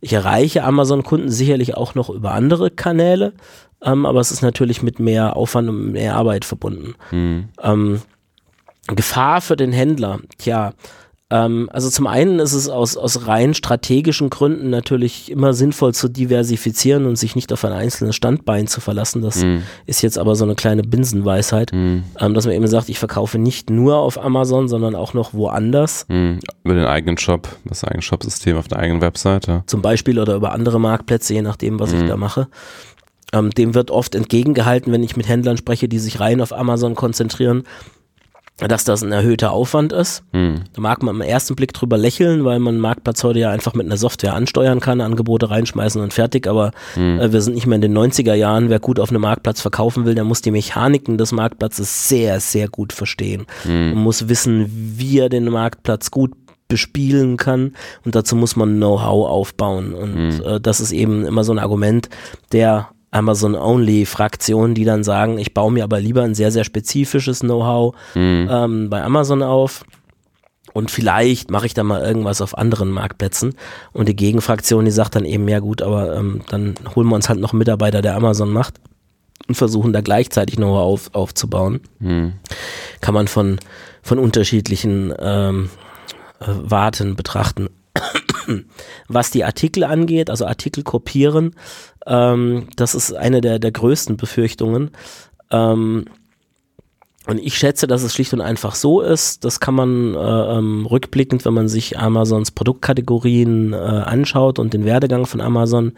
Ich 0.01 0.13
erreiche 0.13 0.63
Amazon-Kunden 0.63 1.29
sicherlich 1.29 1.75
auch 1.75 1.95
noch 1.95 2.09
über 2.09 2.31
andere 2.31 2.69
Kanäle, 2.69 3.33
ähm, 3.81 4.05
aber 4.05 4.19
es 4.19 4.31
ist 4.31 4.41
natürlich 4.41 4.83
mit 4.83 4.99
mehr 4.99 5.35
Aufwand 5.35 5.69
und 5.69 5.93
mehr 5.93 6.15
Arbeit 6.15 6.45
verbunden. 6.45 6.95
Hm. 7.09 7.49
Ähm, 7.61 8.01
Gefahr 8.87 9.39
für 9.39 9.55
den 9.55 9.71
Händler, 9.71 10.19
tja, 10.37 10.73
ähm, 11.34 11.67
also 11.74 11.89
zum 11.89 12.06
einen 12.06 12.38
ist 12.38 12.54
es 12.54 12.69
aus, 12.69 12.96
aus 12.96 13.26
rein 13.26 13.56
strategischen 13.56 14.30
Gründen 14.30 14.69
natürlich 14.69 15.32
immer 15.32 15.54
sinnvoll 15.54 15.91
zu 15.96 16.08
diversifizieren 16.08 17.08
und 17.08 17.15
sich 17.15 17.36
nicht 17.36 17.52
auf 17.52 17.65
ein 17.65 17.72
einzelnes 17.74 18.15
Standbein 18.15 18.67
zu 18.67 18.82
verlassen. 18.82 19.24
Das 19.24 19.41
Hm. 19.41 19.63
ist 19.88 20.04
jetzt 20.04 20.19
aber 20.19 20.36
so 20.36 20.46
eine 20.46 20.54
kleine 20.54 20.84
Binsenweisheit, 20.84 21.72
Hm. 21.72 22.04
ähm, 22.19 22.34
dass 22.36 22.46
man 22.46 22.54
eben 22.54 22.67
sagt, 22.67 22.88
ich 22.89 23.00
verkaufe 23.00 23.39
nicht 23.39 23.72
nur 23.72 23.98
auf 23.98 24.24
Amazon, 24.24 24.67
sondern 24.67 24.93
auch 24.93 25.15
noch 25.15 25.34
woanders, 25.34 26.06
Hm. 26.08 26.39
Über 26.63 26.76
den 26.76 26.86
eigenen 26.86 27.17
Shop, 27.17 27.48
das 27.65 27.84
eigene 27.84 28.04
Shopsystem 28.04 28.56
auf 28.56 28.67
der 28.67 28.78
eigenen 28.78 29.02
Webseite. 29.02 29.63
zum 29.65 29.82
Beispiel 29.82 30.19
oder 30.19 30.36
über 30.36 30.52
andere 30.52 30.80
Marktplätze, 30.80 31.34
je 31.34 31.41
nachdem, 31.41 31.80
was 31.80 31.93
ich 31.93 32.04
da 32.08 32.15
mache. 32.15 32.48
Ähm, 33.34 33.50
dem 33.50 33.74
wird 33.74 33.89
oft 33.89 34.13
entgegengehalten, 34.13 34.93
wenn 34.93 35.02
ich 35.02 35.17
mit 35.17 35.28
Händlern 35.28 35.58
spreche, 35.58 35.88
die 35.88 35.98
sich 35.98 36.19
rein 36.19 36.39
auf 36.41 36.54
Amazon 36.54 36.93
konzentrieren, 36.93 37.63
dass 38.57 38.83
das 38.83 39.03
ein 39.03 39.11
erhöhter 39.11 39.51
Aufwand 39.51 39.91
ist. 39.93 40.23
Hm. 40.31 40.61
Da 40.73 40.81
mag 40.81 41.01
man 41.01 41.15
im 41.15 41.21
ersten 41.21 41.55
Blick 41.55 41.73
drüber 41.73 41.97
lächeln, 41.97 42.45
weil 42.45 42.59
man 42.59 42.77
Marktplatz 42.79 43.23
heute 43.23 43.39
ja 43.39 43.49
einfach 43.49 43.73
mit 43.73 43.85
einer 43.87 43.97
Software 43.97 44.35
ansteuern 44.35 44.79
kann, 44.79 45.01
Angebote 45.01 45.49
reinschmeißen 45.49 46.01
und 46.01 46.13
fertig, 46.13 46.47
aber 46.47 46.71
Hm. 46.93 47.19
äh, 47.19 47.33
wir 47.33 47.41
sind 47.41 47.55
nicht 47.55 47.65
mehr 47.65 47.75
in 47.77 47.81
den 47.81 47.97
90er 47.97 48.35
Jahren. 48.35 48.69
Wer 48.69 48.79
gut 48.79 48.99
auf 48.99 49.09
einem 49.09 49.21
Marktplatz 49.21 49.59
verkaufen 49.61 50.05
will, 50.05 50.15
der 50.15 50.23
muss 50.23 50.41
die 50.41 50.51
Mechaniken 50.51 51.17
des 51.17 51.31
Marktplatzes 51.31 52.07
sehr, 52.09 52.39
sehr 52.39 52.67
gut 52.69 52.93
verstehen. 52.93 53.47
Hm. 53.63 53.95
Man 53.95 54.03
muss 54.03 54.29
wissen, 54.29 54.67
wie 54.97 55.19
er 55.19 55.29
den 55.29 55.45
Marktplatz 55.45 56.11
gut 56.11 56.31
bespielen 56.69 57.37
kann 57.37 57.73
und 58.05 58.15
dazu 58.15 58.35
muss 58.35 58.55
man 58.55 58.77
Know-how 58.77 59.27
aufbauen 59.29 59.93
und 59.93 60.13
Hm. 60.15 60.41
äh, 60.45 60.59
das 60.59 60.79
ist 60.79 60.91
eben 60.91 61.25
immer 61.25 61.43
so 61.43 61.51
ein 61.51 61.59
Argument 61.59 62.09
der 62.51 62.89
Amazon-Only-Fraktion, 63.13 64.73
die 64.73 64.86
dann 64.86 65.04
sagen, 65.04 65.38
ich 65.38 65.54
baue 65.54 65.71
mir 65.71 65.84
aber 65.84 65.99
lieber 65.99 66.23
ein 66.23 66.36
sehr, 66.36 66.52
sehr 66.52 66.63
spezifisches 66.63 67.39
Know-how 67.41 67.95
Hm. 68.13 68.47
ähm, 68.52 68.89
bei 68.89 69.04
Amazon 69.04 69.43
auf 69.43 69.86
und 70.73 70.89
vielleicht 70.89 71.52
mache 71.52 71.67
ich 71.67 71.73
da 71.73 71.84
mal 71.84 72.02
irgendwas 72.02 72.41
auf 72.41 72.58
anderen 72.58 72.89
Marktplätzen 72.89 73.56
und 73.91 74.08
die 74.10 74.15
Gegenfraktion, 74.15 74.86
die 74.86 74.91
sagt 74.91 75.15
dann 75.15 75.26
eben, 75.26 75.47
ja 75.47 75.60
gut, 75.60 75.82
aber 75.82 76.15
ähm, 76.15 76.41
dann 76.49 76.76
holen 76.95 77.08
wir 77.08 77.15
uns 77.15 77.30
halt 77.30 77.39
noch 77.39 77.54
einen 77.54 77.60
Mitarbeiter, 77.60 78.02
der 78.02 78.15
Amazon 78.15 78.52
macht 78.52 78.76
und 79.47 79.56
versuchen 79.56 79.93
da 79.93 80.02
gleichzeitig 80.02 80.56
Know-how 80.56 80.82
auf, 80.82 81.10
aufzubauen 81.13 81.82
Hm. 81.99 82.34
kann 83.02 83.13
man 83.13 83.28
von, 83.28 83.60
von 84.02 84.17
unterschiedlichen 84.19 85.13
ähm, 85.19 85.69
äh, 86.39 86.45
Warten 86.47 87.15
betrachten. 87.15 87.69
Was 89.08 89.32
die 89.32 89.43
Artikel 89.43 89.84
angeht, 89.84 90.29
also 90.29 90.45
Artikel 90.45 90.84
kopieren, 90.84 91.56
ähm, 92.06 92.67
das 92.75 92.95
ist 92.95 93.13
eine 93.13 93.41
der, 93.41 93.60
der 93.60 93.71
größten 93.71 94.17
Befürchtungen. 94.17 94.91
Ähm, 95.51 96.06
und 97.25 97.39
ich 97.39 97.58
schätze, 97.58 97.88
dass 97.88 98.03
es 98.03 98.13
schlicht 98.13 98.34
und 98.34 98.41
einfach 98.41 98.75
so 98.75 98.99
ist. 98.99 99.45
Das 99.45 99.62
kann 99.62 99.75
man 99.75 100.13
äh, 100.13 100.17
ähm, 100.17 100.86
rückblickend, 100.86 101.45
wenn 101.45 101.53
man 101.53 101.69
sich 101.69 101.97
Amazons 101.97 102.51
Produktkategorien 102.51 103.71
äh, 103.71 103.77
anschaut 103.77 104.60
und 104.60 104.73
den 104.73 104.84
Werdegang 104.84 105.25
von 105.25 105.39
Amazon, 105.39 105.93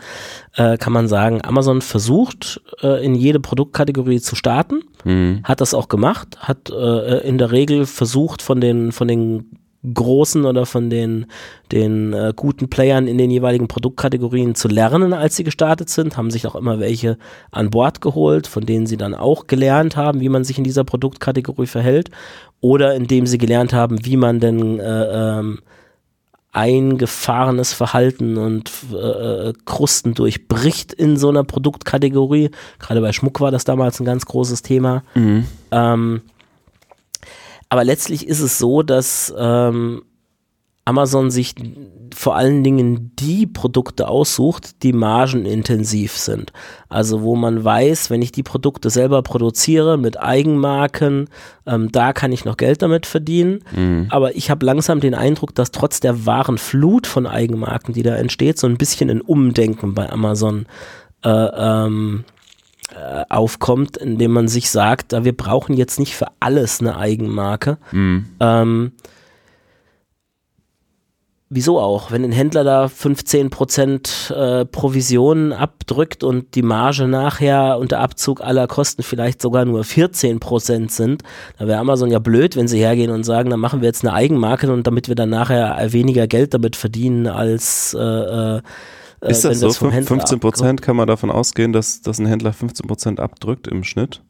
äh, 0.54 0.78
kann 0.78 0.94
man 0.94 1.08
sagen, 1.08 1.44
Amazon 1.44 1.82
versucht 1.82 2.62
äh, 2.84 3.04
in 3.04 3.16
jede 3.16 3.40
Produktkategorie 3.40 4.22
zu 4.22 4.36
starten 4.36 4.84
Hm. 5.06 5.42
hat 5.44 5.62
das 5.62 5.76
auch 5.76 5.88
gemacht, 5.88 6.40
hat 6.40 6.72
äh, 6.72 7.20
in 7.20 7.38
der 7.38 7.52
Regel 7.52 7.86
versucht 7.86 8.42
von 8.42 8.60
den 8.60 8.92
von 8.92 9.08
den 9.08 9.60
großen 9.94 10.46
oder 10.46 10.66
von 10.66 10.90
den 10.90 11.26
den 11.72 12.14
äh, 12.14 12.34
guten 12.36 12.70
Playern 12.70 13.08
in 13.08 13.18
den 13.18 13.32
jeweiligen 13.32 13.68
Produktkategorien 13.68 14.56
zu 14.56 14.68
lernen, 14.68 15.14
als 15.14 15.36
sie 15.36 15.44
gestartet 15.44 15.90
sind, 15.90 16.18
haben 16.18 16.32
sich 16.32 16.46
auch 16.48 16.56
immer 16.56 16.80
welche 16.80 17.18
an 17.52 17.70
Bord 17.72 18.02
geholt, 18.02 18.48
von 18.48 18.66
denen 18.66 18.86
sie 18.86 18.98
dann 18.98 19.14
auch 19.14 19.48
gelernt 19.48 19.96
haben, 19.96 20.20
wie 20.20 20.30
man 20.30 20.44
sich 20.44 20.58
in 20.58 20.64
dieser 20.64 20.84
Produktkategorie 20.84 21.68
verhält 21.68 22.12
oder 22.62 22.96
indem 22.96 23.28
sie 23.28 23.38
gelernt 23.38 23.74
haben, 23.74 24.06
wie 24.06 24.18
man 24.18 24.40
denn 24.40 24.80
äh, 24.80 25.40
ähm, 25.40 25.60
eingefahrenes 26.56 27.74
Verhalten 27.74 28.38
und 28.38 28.72
äh, 28.94 29.52
Krusten 29.66 30.14
durchbricht 30.14 30.94
in 30.94 31.18
so 31.18 31.28
einer 31.28 31.44
Produktkategorie. 31.44 32.50
Gerade 32.80 33.02
bei 33.02 33.12
Schmuck 33.12 33.42
war 33.42 33.52
das 33.52 33.66
damals 33.66 34.00
ein 34.00 34.06
ganz 34.06 34.26
großes 34.26 34.62
Thema. 34.62 35.04
Mhm. 35.16 35.46
Ähm, 35.72 36.22
aber 37.70 37.84
letztlich 37.84 38.28
ist 38.28 38.42
es 38.42 38.58
so, 38.58 38.84
dass 38.84 39.34
ähm, 39.38 40.04
Amazon 40.86 41.32
sich 41.32 41.56
vor 42.14 42.36
allen 42.36 42.64
Dingen 42.64 43.12
die 43.18 43.48
Produkte 43.48 44.08
aussucht, 44.08 44.84
die 44.84 44.94
margenintensiv 44.94 46.16
sind. 46.16 46.54
Also 46.90 47.24
wo 47.24 47.36
man 47.36 47.64
weiß, 47.64 48.12
wenn 48.12 48.22
ich 48.22 48.32
die 48.32 48.44
Produkte 48.44 48.92
selber 48.92 49.24
produziere 49.24 49.98
mit 49.98 50.20
Eigenmarken, 50.20 51.28
ähm, 51.66 51.92
da 51.92 52.14
kann 52.14 52.32
ich 52.32 52.46
noch 52.46 52.58
Geld 52.58 52.84
damit 52.84 53.08
verdienen. 53.08 53.64
Mhm. 53.76 54.08
Aber 54.12 54.36
ich 54.36 54.52
habe 54.52 54.64
langsam 54.64 55.00
den 55.00 55.16
Eindruck, 55.16 55.56
dass 55.56 55.72
trotz 55.72 56.00
der 56.00 56.28
wahren 56.28 56.60
Flut 56.60 57.08
von 57.08 57.26
Eigenmarken, 57.26 57.96
die 57.96 58.04
da 58.04 58.16
entsteht, 58.16 58.60
so 58.60 58.68
ein 58.68 58.78
bisschen 58.78 59.10
ein 59.10 59.22
Umdenken 59.22 59.96
bei 59.96 60.08
Amazon 60.10 60.68
äh, 61.24 61.30
ähm, 61.30 62.26
äh, 62.28 62.35
aufkommt, 63.30 63.98
indem 63.98 64.32
man 64.32 64.48
sich 64.48 64.70
sagt, 64.70 65.14
da 65.14 65.24
wir 65.24 65.36
brauchen 65.36 65.76
jetzt 65.76 66.00
nicht 66.00 66.16
für 66.16 66.28
alles 66.40 66.82
eine 66.82 66.98
Eigenmarke. 66.98 67.78
Mhm. 67.92 68.26
Ähm, 68.40 68.92
wieso 71.50 71.80
auch? 71.80 72.12
Wenn 72.12 72.24
ein 72.24 72.32
Händler 72.32 72.64
da 72.64 72.86
15% 72.86 74.34
äh, 74.34 74.66
Provisionen 74.66 75.54
abdrückt 75.54 76.24
und 76.24 76.56
die 76.56 76.62
Marge 76.62 77.08
nachher 77.08 77.80
unter 77.80 78.00
Abzug 78.00 78.42
aller 78.42 78.68
Kosten 78.68 79.04
vielleicht 79.04 79.42
sogar 79.42 79.66
nur 79.66 79.82
14% 79.82 80.92
sind, 80.92 81.24
da 81.58 81.68
wäre 81.68 81.80
Amazon 81.80 82.12
ja 82.12 82.20
blöd, 82.20 82.56
wenn 82.56 82.68
sie 82.68 82.80
hergehen 82.80 83.12
und 83.12 83.24
sagen, 83.24 83.50
dann 83.50 83.60
machen 83.60 83.82
wir 83.82 83.88
jetzt 83.88 84.04
eine 84.04 84.14
Eigenmarke 84.14 84.72
und 84.72 84.86
damit 84.86 85.08
wir 85.08 85.16
dann 85.16 85.30
nachher 85.30 85.92
weniger 85.92 86.28
Geld 86.28 86.54
damit 86.54 86.76
verdienen 86.76 87.28
als 87.28 87.96
äh, 88.00 88.04
äh, 88.04 88.62
Ist 89.30 89.46
das 89.46 89.60
so? 89.60 89.68
das 89.68 89.82
Händler 89.82 90.04
15 90.04 90.40
Prozent 90.40 90.82
kann 90.82 90.96
man 90.96 91.08
davon 91.08 91.32
ausgehen, 91.32 91.74
dass, 91.74 92.02
dass 92.02 92.20
ein 92.20 92.26
Händler 92.26 92.54
15 92.54 92.88
Prozent 92.88 93.20
abdrückt 93.20 93.68
im 93.68 93.84
Schnitt? 93.84 94.22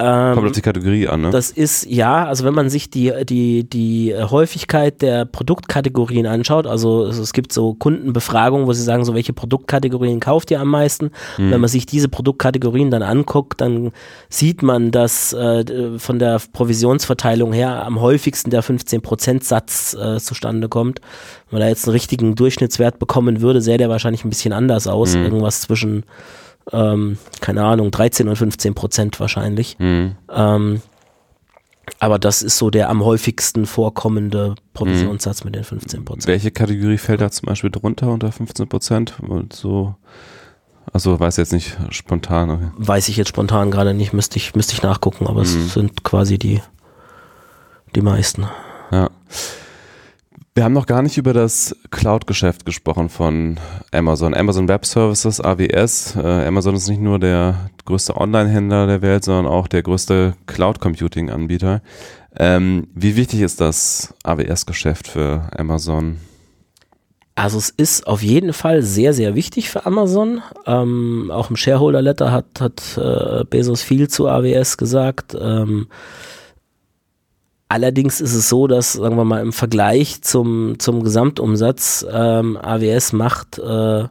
Ähm, 0.00 0.34
Kommt 0.34 0.46
auf 0.46 0.52
die 0.52 0.62
Kategorie 0.62 1.08
an, 1.08 1.22
ne? 1.22 1.30
Das 1.30 1.50
ist 1.50 1.84
ja, 1.86 2.24
also 2.24 2.44
wenn 2.44 2.54
man 2.54 2.70
sich 2.70 2.88
die, 2.88 3.12
die, 3.24 3.68
die 3.68 4.14
Häufigkeit 4.14 5.02
der 5.02 5.24
Produktkategorien 5.24 6.24
anschaut, 6.24 6.68
also 6.68 7.06
es, 7.06 7.32
gibt 7.32 7.52
so 7.52 7.74
Kundenbefragungen, 7.74 8.68
wo 8.68 8.72
sie 8.72 8.84
sagen, 8.84 9.04
so 9.04 9.14
welche 9.14 9.32
Produktkategorien 9.32 10.20
kauft 10.20 10.52
ihr 10.52 10.60
am 10.60 10.68
meisten? 10.68 11.10
Und 11.36 11.50
wenn 11.50 11.60
man 11.60 11.68
sich 11.68 11.84
diese 11.84 12.08
Produktkategorien 12.08 12.92
dann 12.92 13.02
anguckt, 13.02 13.60
dann 13.60 13.90
sieht 14.28 14.62
man, 14.62 14.92
dass 14.92 15.32
äh, 15.32 15.98
von 15.98 16.20
der 16.20 16.40
Provisionsverteilung 16.52 17.52
her 17.52 17.84
am 17.84 18.00
häufigsten 18.00 18.50
der 18.50 18.62
15%-Satz 18.62 19.94
äh, 19.94 20.18
zustande 20.20 20.68
kommt. 20.68 21.00
Wenn 21.50 21.58
man 21.58 21.62
da 21.62 21.68
jetzt 21.70 21.86
einen 21.86 21.94
richtigen 21.94 22.36
Durchschnittswert 22.36 23.00
bekommen 23.00 23.40
würde, 23.40 23.60
sähe 23.60 23.78
der 23.78 23.88
wahrscheinlich 23.88 24.24
ein 24.24 24.30
bisschen 24.30 24.52
anders 24.52 24.86
aus. 24.86 25.16
Irgendwas 25.16 25.62
zwischen 25.62 26.04
ähm, 26.72 27.18
keine 27.40 27.64
Ahnung, 27.64 27.90
13 27.90 28.28
und 28.28 28.36
15 28.36 28.74
Prozent 28.74 29.20
wahrscheinlich. 29.20 29.78
Mhm. 29.78 30.16
Ähm, 30.30 30.82
aber 32.00 32.18
das 32.18 32.42
ist 32.42 32.58
so 32.58 32.68
der 32.70 32.90
am 32.90 33.02
häufigsten 33.04 33.64
vorkommende 33.66 34.54
Provisionssatz 34.74 35.44
mit 35.44 35.54
den 35.54 35.64
15 35.64 36.04
Prozent. 36.04 36.26
Welche 36.26 36.50
Kategorie 36.50 36.98
fällt 36.98 37.20
da 37.22 37.30
zum 37.30 37.46
Beispiel 37.46 37.70
drunter 37.70 38.08
unter 38.08 38.30
15 38.30 38.68
Prozent? 38.68 39.14
Und 39.26 39.54
so, 39.54 39.94
also 40.92 41.18
weiß 41.18 41.38
jetzt 41.38 41.52
nicht 41.52 41.76
spontan. 41.90 42.50
Okay. 42.50 42.68
Weiß 42.76 43.08
ich 43.08 43.16
jetzt 43.16 43.28
spontan 43.28 43.70
gerade 43.70 43.94
nicht, 43.94 44.12
müsste 44.12 44.36
ich, 44.36 44.54
müsste 44.54 44.74
ich 44.74 44.82
nachgucken, 44.82 45.26
aber 45.26 45.40
Mhm. 45.40 45.46
es 45.46 45.72
sind 45.74 46.04
quasi 46.04 46.38
die, 46.38 46.60
die 47.96 48.02
meisten. 48.02 48.46
Ja. 48.90 49.08
Wir 50.58 50.64
haben 50.64 50.72
noch 50.72 50.86
gar 50.86 51.02
nicht 51.02 51.16
über 51.16 51.32
das 51.32 51.76
Cloud-Geschäft 51.92 52.66
gesprochen 52.66 53.10
von 53.10 53.60
Amazon. 53.92 54.34
Amazon 54.34 54.66
Web 54.66 54.86
Services, 54.86 55.40
AWS. 55.40 56.16
Äh, 56.16 56.46
Amazon 56.48 56.74
ist 56.74 56.88
nicht 56.88 57.00
nur 57.00 57.20
der 57.20 57.70
größte 57.84 58.16
Online-Händler 58.16 58.88
der 58.88 59.00
Welt, 59.00 59.22
sondern 59.22 59.46
auch 59.46 59.68
der 59.68 59.84
größte 59.84 60.34
Cloud-Computing-Anbieter. 60.46 61.80
Ähm, 62.36 62.88
wie 62.92 63.14
wichtig 63.14 63.42
ist 63.42 63.60
das 63.60 64.14
AWS-Geschäft 64.24 65.06
für 65.06 65.48
Amazon? 65.56 66.16
Also 67.36 67.56
es 67.56 67.70
ist 67.70 68.08
auf 68.08 68.24
jeden 68.24 68.52
Fall 68.52 68.82
sehr, 68.82 69.14
sehr 69.14 69.36
wichtig 69.36 69.70
für 69.70 69.86
Amazon. 69.86 70.42
Ähm, 70.66 71.30
auch 71.32 71.50
im 71.50 71.56
Shareholder-Letter 71.56 72.32
hat, 72.32 72.60
hat 72.60 72.98
äh, 72.98 73.44
Bezos 73.44 73.82
viel 73.82 74.08
zu 74.08 74.26
AWS 74.26 74.76
gesagt. 74.76 75.36
Ähm, 75.40 75.86
allerdings 77.68 78.20
ist 78.20 78.34
es 78.34 78.48
so, 78.48 78.66
dass, 78.66 78.94
sagen 78.94 79.16
wir 79.16 79.24
mal, 79.24 79.40
im 79.40 79.52
Vergleich 79.52 80.22
zum, 80.22 80.78
zum 80.78 81.02
Gesamtumsatz 81.02 82.06
ähm, 82.10 82.56
AWS 82.56 83.12
macht 83.12 83.58
äh, 83.58 84.04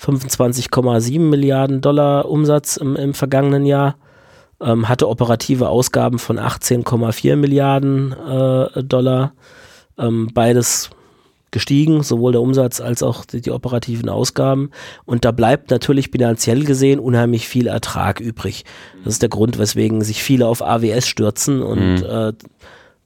25,7 0.00 1.20
Milliarden 1.20 1.80
Dollar 1.80 2.28
Umsatz 2.28 2.76
im, 2.76 2.96
im 2.96 3.14
vergangenen 3.14 3.64
Jahr, 3.66 3.96
ähm, 4.60 4.88
hatte 4.88 5.08
operative 5.08 5.68
Ausgaben 5.68 6.18
von 6.18 6.38
18,4 6.38 7.36
Milliarden 7.36 8.12
äh, 8.12 8.82
Dollar. 8.82 9.32
Ähm, 9.96 10.30
beides 10.34 10.90
gestiegen, 11.52 12.02
sowohl 12.02 12.32
der 12.32 12.40
Umsatz 12.40 12.80
als 12.80 13.04
auch 13.04 13.24
die, 13.24 13.40
die, 13.40 13.52
operativen 13.52 14.08
Ausgaben. 14.08 14.70
Und 15.04 15.24
da 15.24 15.30
bleibt 15.30 15.70
natürlich 15.70 16.10
bilanziell 16.10 16.64
gesehen 16.64 16.98
unheimlich 16.98 17.46
viel 17.46 17.68
Ertrag 17.68 18.18
übrig. 18.18 18.64
Das 19.04 19.14
ist 19.14 19.22
der 19.22 19.28
Grund, 19.28 19.56
weswegen 19.56 20.02
sich 20.02 20.22
viele 20.22 20.48
auf 20.48 20.62
AWS 20.62 21.06
stürzen 21.06 21.62
und 21.62 22.00
Mhm. 22.00 22.04
äh, 22.04 22.32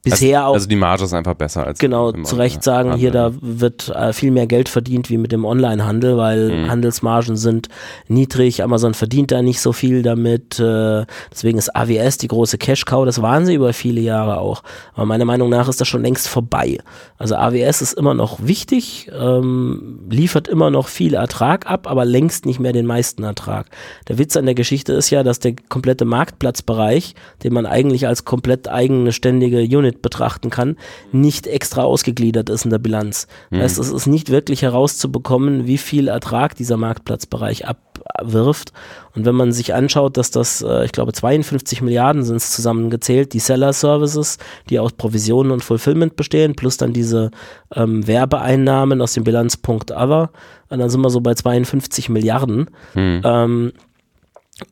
bisher 0.03 0.39
also, 0.39 0.49
auch. 0.49 0.53
Also 0.53 0.67
die 0.67 0.75
Marge 0.75 1.03
ist 1.03 1.13
einfach 1.13 1.33
besser 1.33 1.65
als 1.65 1.79
genau 1.79 2.11
zu 2.11 2.35
Recht 2.35 2.63
sagen, 2.63 2.95
hier 2.95 3.11
da 3.11 3.31
wird 3.41 3.89
äh, 3.89 4.13
viel 4.13 4.31
mehr 4.31 4.47
Geld 4.47 4.69
verdient 4.69 5.09
wie 5.09 5.17
mit 5.17 5.31
dem 5.31 5.45
Onlinehandel, 5.45 6.17
weil 6.17 6.51
mhm. 6.51 6.69
Handelsmargen 6.69 7.35
sind 7.35 7.69
niedrig, 8.07 8.63
Amazon 8.63 8.93
verdient 8.93 9.31
da 9.31 9.41
nicht 9.41 9.59
so 9.59 9.73
viel 9.73 10.01
damit, 10.01 10.59
äh, 10.59 11.05
deswegen 11.31 11.57
ist 11.57 11.75
AWS 11.75 12.17
die 12.17 12.27
große 12.27 12.57
Cash 12.57 12.85
Cow, 12.85 13.05
das 13.05 13.21
waren 13.21 13.45
sie 13.45 13.55
über 13.55 13.73
viele 13.73 14.01
Jahre 14.01 14.39
auch, 14.39 14.63
aber 14.93 15.05
meiner 15.05 15.25
Meinung 15.25 15.49
nach 15.49 15.67
ist 15.67 15.81
das 15.81 15.87
schon 15.87 16.01
längst 16.01 16.27
vorbei. 16.27 16.77
Also 17.17 17.35
AWS 17.35 17.81
ist 17.81 17.93
immer 17.93 18.13
noch 18.13 18.39
wichtig, 18.41 19.11
ähm, 19.17 19.99
liefert 20.09 20.47
immer 20.47 20.69
noch 20.69 20.87
viel 20.87 21.13
Ertrag 21.13 21.69
ab, 21.69 21.87
aber 21.89 22.05
längst 22.05 22.45
nicht 22.45 22.59
mehr 22.59 22.71
den 22.71 22.85
meisten 22.85 23.23
Ertrag. 23.23 23.67
Der 24.07 24.17
Witz 24.17 24.37
an 24.37 24.45
der 24.45 24.55
Geschichte 24.55 24.93
ist 24.93 25.09
ja, 25.09 25.23
dass 25.23 25.39
der 25.39 25.55
komplette 25.67 26.05
Marktplatzbereich, 26.05 27.15
den 27.43 27.53
man 27.53 27.65
eigentlich 27.65 28.07
als 28.07 28.23
komplett 28.23 28.69
eigene 28.69 29.11
ständige 29.11 29.59
Unit 29.59 29.88
Unit 29.89 30.01
betrachten 30.01 30.49
kann, 30.49 30.77
nicht 31.11 31.47
extra 31.47 31.83
ausgegliedert 31.83 32.49
ist 32.49 32.65
in 32.65 32.71
der 32.71 32.79
Bilanz. 32.79 33.27
Das 33.49 33.61
heißt, 33.61 33.77
mhm. 33.77 33.83
es 33.83 33.91
ist 33.91 34.07
nicht 34.07 34.29
wirklich 34.29 34.61
herauszubekommen, 34.61 35.67
wie 35.67 35.77
viel 35.77 36.07
Ertrag 36.07 36.55
dieser 36.55 36.77
Marktplatzbereich 36.77 37.65
abwirft. 37.67 38.71
Und 39.15 39.25
wenn 39.25 39.35
man 39.35 39.51
sich 39.51 39.73
anschaut, 39.73 40.17
dass 40.17 40.31
das, 40.31 40.61
äh, 40.61 40.85
ich 40.85 40.91
glaube, 40.91 41.13
52 41.13 41.81
Milliarden 41.81 42.23
sind 42.23 42.37
es 42.37 42.51
zusammengezählt, 42.51 43.33
die 43.33 43.39
Seller 43.39 43.73
Services, 43.73 44.37
die 44.69 44.79
aus 44.79 44.93
Provisionen 44.93 45.51
und 45.51 45.63
Fulfillment 45.63 46.15
bestehen, 46.15 46.55
plus 46.55 46.77
dann 46.77 46.93
diese 46.93 47.31
ähm, 47.75 48.05
Werbeeinnahmen 48.05 49.01
aus 49.01 49.13
dem 49.13 49.23
Bilanzpunkt 49.23 49.91
Other, 49.91 50.29
und 50.69 50.77
dann 50.77 50.89
sind 50.91 51.01
wir 51.01 51.09
so 51.09 51.19
bei 51.19 51.33
52 51.33 52.09
Milliarden. 52.09 52.69
Mhm. 52.93 53.21
Ähm, 53.23 53.71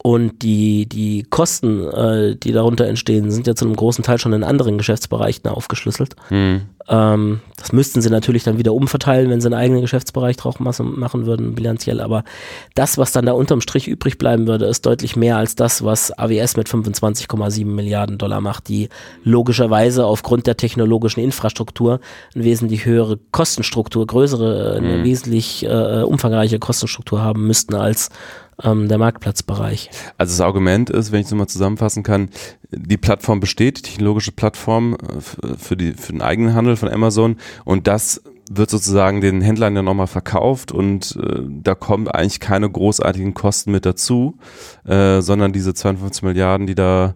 und 0.02 0.42
die, 0.42 0.88
die 0.88 1.24
Kosten, 1.30 1.88
äh, 1.88 2.36
die 2.36 2.52
darunter 2.52 2.88
entstehen, 2.88 3.32
sind 3.32 3.48
ja 3.48 3.56
zu 3.56 3.66
einem 3.66 3.76
großen 3.76 4.04
Teil 4.04 4.20
schon 4.20 4.34
in 4.34 4.44
anderen 4.44 4.78
Geschäftsbereichen 4.78 5.50
aufgeschlüsselt. 5.50 6.16
Mhm. 6.30 6.64
Ähm, 6.90 7.42
das 7.58 7.72
müssten 7.72 8.02
sie 8.02 8.10
natürlich 8.10 8.44
dann 8.44 8.58
wieder 8.58 8.74
umverteilen, 8.74 9.30
wenn 9.30 9.42
sie 9.42 9.48
einen 9.48 9.60
eigenen 9.60 9.82
Geschäftsbereich 9.82 10.38
drauf 10.38 10.60
machen 10.60 11.26
würden, 11.26 11.56
bilanziell. 11.56 12.00
Aber 12.00 12.24
das, 12.76 12.98
was 12.98 13.12
dann 13.12 13.26
da 13.26 13.34
unterm 13.34 13.62
Strich 13.62 13.88
übrig 13.88 14.18
bleiben 14.18 14.48
würde, 14.48 14.66
ist 14.66 14.86
deutlich 14.86 15.16
mehr 15.16 15.38
als 15.38 15.56
das, 15.56 15.84
was 15.84 16.18
AWS 16.18 16.56
mit 16.56 16.70
25,7 16.70 17.66
Milliarden 17.66 18.18
Dollar 18.18 18.42
macht, 18.42 18.70
die 18.70 18.90
logischerweise 19.24 20.06
aufgrund 20.06 20.48
der 20.48 20.56
technologischen 20.56 21.20
Infrastruktur 21.20 22.00
eine 22.36 22.44
wesentlich 22.44 22.86
höhere 22.86 23.18
Kostenstruktur, 23.32 24.06
größere, 24.06 24.76
eine 24.78 25.00
mhm. 25.00 25.04
wesentlich 25.04 25.66
äh, 25.66 26.04
umfangreiche 26.04 26.60
Kostenstruktur 26.60 27.22
haben 27.22 27.48
müssten 27.48 27.76
als 27.76 28.10
ähm, 28.64 28.88
der 28.88 28.98
Marktplatzbereich. 28.98 29.90
Also 30.18 30.32
das 30.32 30.42
Argument 30.42 30.90
ist, 30.90 31.12
wenn 31.12 31.22
ich 31.22 31.28
es 31.28 31.34
mal 31.34 31.48
zusammenfassen 31.48 32.04
kann, 32.04 32.30
die 32.72 32.98
Plattform 32.98 33.40
besteht, 33.40 33.78
die 33.78 33.82
technologische 33.84 34.32
Plattform 34.32 34.96
äh, 34.96 35.56
für, 35.58 35.78
die, 35.78 35.94
für 35.94 36.14
den 36.14 36.22
eigenen 36.22 36.54
Handel 36.54 36.76
von 36.78 36.90
Amazon 36.90 37.38
und 37.66 37.88
das 37.88 38.22
wird 38.50 38.70
sozusagen 38.70 39.22
den 39.22 39.42
Händlern 39.42 39.76
ja 39.76 39.82
nochmal 39.82 40.08
verkauft 40.08 40.72
und 40.72 41.18
äh, 41.22 41.42
da 41.46 41.76
kommen 41.76 42.08
eigentlich 42.08 42.40
keine 42.40 42.70
großartigen 42.70 43.34
Kosten 43.34 43.72
mit 43.72 43.86
dazu, 43.86 44.38
äh, 44.86 45.22
sondern 45.22 45.52
diese 45.52 45.74
52 45.74 46.24
Milliarden, 46.24 46.68
die 46.68 46.76
da 46.76 47.16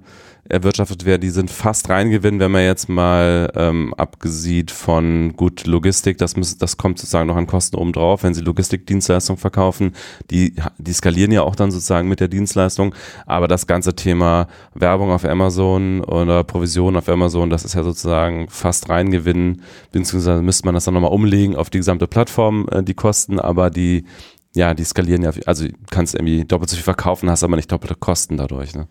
erwirtschaftet 0.51 1.05
werden, 1.05 1.21
die 1.21 1.29
sind 1.29 1.49
fast 1.49 1.89
Reingewinn, 1.89 2.39
wenn 2.39 2.51
man 2.51 2.63
jetzt 2.63 2.89
mal 2.89 3.51
ähm, 3.55 3.93
abgesieht 3.95 4.71
von 4.71 5.33
gut 5.35 5.65
Logistik, 5.65 6.17
das, 6.17 6.35
muss, 6.35 6.57
das 6.57 6.77
kommt 6.77 6.99
sozusagen 6.99 7.27
noch 7.27 7.37
an 7.37 7.47
Kosten 7.47 7.77
oben 7.77 7.93
drauf, 7.93 8.23
wenn 8.23 8.33
sie 8.33 8.41
Logistikdienstleistungen 8.41 9.39
verkaufen, 9.39 9.93
die, 10.29 10.55
die 10.77 10.93
skalieren 10.93 11.31
ja 11.31 11.43
auch 11.43 11.55
dann 11.55 11.71
sozusagen 11.71 12.09
mit 12.09 12.19
der 12.19 12.27
Dienstleistung, 12.27 12.93
aber 13.25 13.47
das 13.47 13.67
ganze 13.67 13.95
Thema 13.95 14.47
Werbung 14.73 15.11
auf 15.11 15.25
Amazon 15.25 16.03
oder 16.03 16.43
Provision 16.43 16.97
auf 16.97 17.09
Amazon, 17.09 17.49
das 17.49 17.65
ist 17.65 17.75
ja 17.75 17.83
sozusagen 17.83 18.47
fast 18.49 18.89
Reingewinn, 18.89 19.61
beziehungsweise 19.91 20.41
müsste 20.41 20.65
man 20.65 20.75
das 20.75 20.85
dann 20.85 20.93
nochmal 20.93 21.11
umlegen 21.11 21.55
auf 21.55 21.69
die 21.69 21.79
gesamte 21.79 22.07
Plattform, 22.07 22.67
äh, 22.71 22.83
die 22.83 22.93
Kosten, 22.93 23.39
aber 23.39 23.69
die 23.69 24.05
ja, 24.53 24.73
die 24.73 24.83
skalieren 24.83 25.23
ja, 25.23 25.31
also 25.45 25.65
kannst 25.91 26.13
irgendwie 26.13 26.43
doppelt 26.43 26.69
so 26.69 26.75
viel 26.75 26.83
verkaufen, 26.83 27.29
hast 27.29 27.43
aber 27.43 27.55
nicht 27.55 27.71
doppelte 27.71 27.95
Kosten 27.95 28.35
dadurch. 28.35 28.75
Ne? 28.75 28.87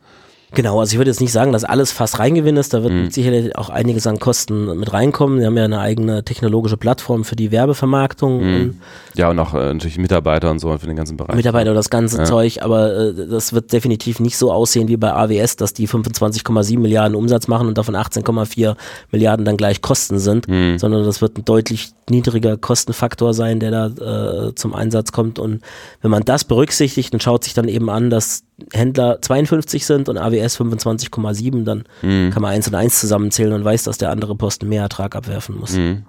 Genau, 0.52 0.80
also 0.80 0.92
ich 0.92 0.98
würde 0.98 1.10
jetzt 1.10 1.20
nicht 1.20 1.32
sagen, 1.32 1.52
dass 1.52 1.64
alles 1.64 1.92
fast 1.92 2.18
Reingewinn 2.18 2.56
ist. 2.56 2.74
Da 2.74 2.82
wird 2.82 2.92
mhm. 2.92 3.10
sicherlich 3.10 3.56
auch 3.56 3.70
einiges 3.70 4.06
an 4.06 4.18
Kosten 4.18 4.78
mit 4.78 4.92
reinkommen. 4.92 5.38
Wir 5.38 5.46
haben 5.46 5.56
ja 5.56 5.64
eine 5.64 5.80
eigene 5.80 6.24
technologische 6.24 6.76
Plattform 6.76 7.24
für 7.24 7.36
die 7.36 7.52
Werbevermarktung. 7.52 8.42
Mhm. 8.42 8.80
Ja, 9.14 9.30
und 9.30 9.38
auch 9.38 9.54
äh, 9.54 9.72
natürlich 9.72 9.98
Mitarbeiter 9.98 10.50
und 10.50 10.58
so 10.58 10.76
für 10.78 10.86
den 10.86 10.96
ganzen 10.96 11.16
Bereich. 11.16 11.36
Mitarbeiter 11.36 11.70
und 11.70 11.76
das 11.76 11.90
ganze 11.90 12.18
ja. 12.18 12.24
Zeug, 12.24 12.62
aber 12.62 12.96
äh, 12.96 13.28
das 13.28 13.52
wird 13.52 13.72
definitiv 13.72 14.18
nicht 14.20 14.36
so 14.36 14.52
aussehen 14.52 14.88
wie 14.88 14.96
bei 14.96 15.12
AWS, 15.12 15.56
dass 15.56 15.72
die 15.72 15.88
25,7 15.88 16.78
Milliarden 16.78 17.14
Umsatz 17.14 17.46
machen 17.46 17.68
und 17.68 17.78
davon 17.78 17.94
18,4 17.94 18.76
Milliarden 19.12 19.44
dann 19.44 19.56
gleich 19.56 19.82
Kosten 19.82 20.18
sind, 20.18 20.48
mhm. 20.48 20.78
sondern 20.78 21.04
das 21.04 21.20
wird 21.20 21.38
ein 21.38 21.44
deutlich 21.44 21.90
niedriger 22.08 22.56
Kostenfaktor 22.56 23.34
sein, 23.34 23.60
der 23.60 23.70
da 23.70 24.48
äh, 24.48 24.54
zum 24.54 24.74
Einsatz 24.74 25.12
kommt. 25.12 25.38
Und 25.38 25.62
wenn 26.02 26.10
man 26.10 26.24
das 26.24 26.44
berücksichtigt 26.44 27.12
und 27.12 27.22
schaut 27.22 27.44
sich 27.44 27.54
dann 27.54 27.68
eben 27.68 27.88
an, 27.88 28.10
dass 28.10 28.42
Händler 28.72 29.20
52 29.20 29.86
sind 29.86 30.08
und 30.08 30.18
AWS 30.18 30.60
25,7, 30.60 31.64
dann 31.64 31.84
mhm. 32.02 32.30
kann 32.30 32.42
man 32.42 32.52
eins 32.52 32.68
und 32.68 32.74
eins 32.74 33.00
zusammenzählen 33.00 33.52
und 33.52 33.64
weiß, 33.64 33.84
dass 33.84 33.98
der 33.98 34.10
andere 34.10 34.34
Posten 34.34 34.68
mehr 34.68 34.82
Ertrag 34.82 35.16
abwerfen 35.16 35.58
muss. 35.58 35.72
Mhm. 35.72 36.04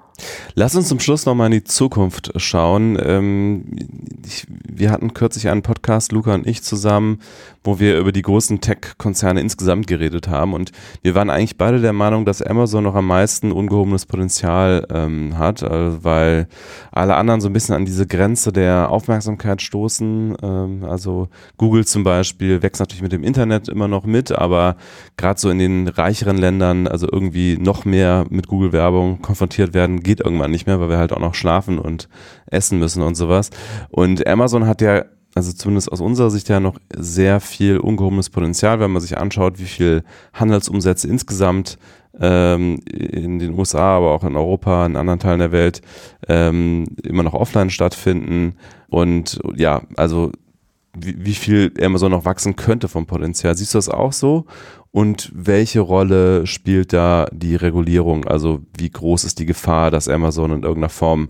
Lass 0.54 0.76
uns 0.76 0.88
zum 0.88 1.00
Schluss 1.00 1.26
nochmal 1.26 1.48
in 1.48 1.54
die 1.54 1.64
Zukunft 1.64 2.32
schauen. 2.36 2.98
Ähm, 3.02 3.66
ich, 4.26 4.46
wir 4.48 4.92
hatten 4.92 5.14
kürzlich 5.14 5.50
einen 5.50 5.64
Podcast, 5.64 6.12
Luca 6.12 6.34
und 6.34 6.46
ich 6.46 6.64
zusammen, 6.64 7.22
wo 7.64 7.80
wir 7.80 7.98
über 8.00 8.12
die 8.12 8.22
großen 8.22 8.60
Tech-Konzerne 8.62 9.40
insgesamt 9.40 9.88
geredet 9.88 10.28
haben. 10.28 10.54
Und 10.54 10.72
wir 11.04 11.16
waren 11.16 11.30
eigentlich 11.30 11.58
beide 11.58 11.80
der 11.80 11.94
Meinung, 11.94 12.26
dass 12.26 12.42
Amazon 12.42 12.84
noch 12.84 12.96
am 12.96 13.08
meisten 13.08 13.52
ungehobenes 13.52 14.06
Potenzial 14.06 14.88
ähm, 14.92 15.38
hat, 15.38 15.64
also 15.64 16.04
weil 16.04 16.48
alle 16.92 17.16
anderen 17.16 17.42
so 17.42 17.50
ein 17.50 17.54
bisschen 17.54 17.76
an 17.76 17.86
diese 17.86 18.08
Grenze 18.08 18.52
der 18.52 18.90
Aufmerksamkeit 18.90 19.62
stoßen. 19.62 20.36
Ähm, 20.42 20.84
also 20.84 21.28
Google 21.58 21.86
zum 21.86 22.04
Beispiel 22.04 22.64
wächst 22.64 22.80
natürlich 22.80 23.04
mit 23.04 23.12
dem 23.12 23.24
Internet 23.24 23.70
immer 23.70 23.88
noch 23.88 24.06
mit, 24.06 24.32
aber 24.32 24.76
gerade 25.18 25.40
so 25.40 25.50
in 25.50 25.60
den 25.60 25.88
reicheren 25.88 26.38
Ländern, 26.38 26.88
also 26.88 27.08
irgendwie 27.12 27.58
noch 27.58 27.86
mehr 27.86 28.26
mit 28.30 28.48
Google-Werbung 28.48 29.22
konfrontiert 29.22 29.74
werden, 29.74 30.02
geht 30.02 30.20
irgendwann 30.20 30.52
nicht 30.52 30.66
mehr, 30.66 30.80
weil 30.80 30.90
wir 30.90 30.98
halt 30.98 31.14
auch 31.14 31.20
noch 31.20 31.36
schlafen 31.36 31.78
und 31.78 32.10
essen 32.48 32.80
müssen 32.80 33.04
und 33.04 33.16
sowas. 33.16 33.52
Und 33.90 34.26
Amazon 34.26 34.66
hat 34.66 34.82
ja 34.82 35.06
also 35.34 35.54
zumindest 35.54 35.92
aus 35.92 36.02
unserer 36.02 36.30
Sicht 36.30 36.50
ja 36.50 36.60
noch 36.60 36.78
sehr 36.96 37.40
viel 37.40 37.78
ungehobenes 37.78 38.30
Potenzial, 38.30 38.80
wenn 38.80 38.92
man 38.92 39.02
sich 39.02 39.18
anschaut, 39.18 39.60
wie 39.60 39.66
viel 39.66 40.04
Handelsumsätze 40.34 41.08
insgesamt 41.08 41.78
ähm, 42.20 42.80
in 42.92 43.40
den 43.40 43.58
USA, 43.58 43.98
aber 43.98 44.12
auch 44.12 44.24
in 44.24 44.36
Europa, 44.36 44.86
in 44.86 44.98
anderen 44.98 45.20
Teilen 45.20 45.40
der 45.40 45.52
Welt 45.52 45.82
ähm, 46.28 46.86
immer 47.04 47.24
noch 47.24 47.34
offline 47.34 47.70
stattfinden. 47.70 48.56
Und 48.90 49.40
ja, 49.56 49.84
also 49.96 50.32
wie, 50.94 51.26
wie 51.26 51.34
viel 51.34 51.72
Amazon 51.82 52.12
noch 52.12 52.26
wachsen 52.26 52.58
könnte 52.58 52.90
vom 52.90 53.06
Potenzial. 53.06 53.56
Siehst 53.56 53.74
du 53.74 53.78
das 53.78 53.88
auch 53.88 54.12
so? 54.12 54.46
Und 54.92 55.32
welche 55.34 55.80
Rolle 55.80 56.46
spielt 56.46 56.92
da 56.92 57.28
die 57.32 57.56
Regulierung? 57.56 58.26
Also 58.26 58.60
wie 58.78 58.90
groß 58.90 59.24
ist 59.24 59.40
die 59.40 59.46
Gefahr, 59.46 59.90
dass 59.90 60.10
Amazon 60.10 60.52
in 60.52 60.64
irgendeiner 60.64 60.90
Form 60.90 61.30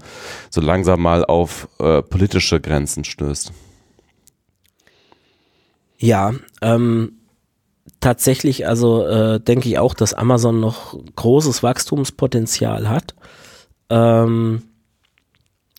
so 0.49 0.61
langsam 0.61 1.01
mal 1.01 1.23
auf 1.23 1.67
äh, 1.79 2.01
politische 2.01 2.59
Grenzen 2.59 3.03
stößt? 3.03 3.53
Ja, 6.01 6.33
ähm, 6.63 7.11
tatsächlich, 7.99 8.67
also 8.67 9.05
äh, 9.05 9.39
denke 9.39 9.69
ich 9.69 9.77
auch, 9.77 9.93
dass 9.93 10.15
Amazon 10.15 10.59
noch 10.59 10.97
großes 11.15 11.61
Wachstumspotenzial 11.61 12.89
hat. 12.89 13.13
Ähm, 13.91 14.63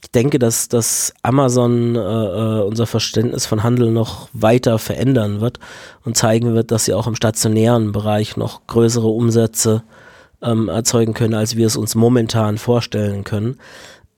ich 0.00 0.12
denke, 0.12 0.38
dass, 0.38 0.68
dass 0.68 1.12
Amazon 1.22 1.96
äh, 1.96 1.98
äh, 1.98 2.62
unser 2.62 2.86
Verständnis 2.86 3.46
von 3.46 3.64
Handel 3.64 3.90
noch 3.90 4.28
weiter 4.32 4.78
verändern 4.78 5.40
wird 5.40 5.58
und 6.04 6.16
zeigen 6.16 6.54
wird, 6.54 6.70
dass 6.70 6.84
sie 6.84 6.94
auch 6.94 7.08
im 7.08 7.16
stationären 7.16 7.90
Bereich 7.90 8.36
noch 8.36 8.68
größere 8.68 9.08
Umsätze 9.08 9.82
ähm, 10.40 10.68
erzeugen 10.68 11.14
können, 11.14 11.34
als 11.34 11.56
wir 11.56 11.66
es 11.66 11.76
uns 11.76 11.96
momentan 11.96 12.58
vorstellen 12.58 13.24
können. 13.24 13.58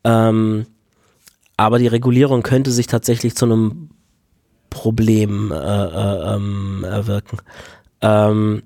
Ähm, 0.04 0.66
aber 1.56 1.78
die 1.78 1.86
Regulierung 1.86 2.42
könnte 2.42 2.72
sich 2.72 2.88
tatsächlich 2.88 3.36
zu 3.36 3.46
einem 3.46 3.88
Problem 4.74 5.52
äh, 5.52 5.56
äh, 5.56 6.34
ähm, 6.34 6.84
erwirken. 6.84 7.38
Ähm, 8.02 8.62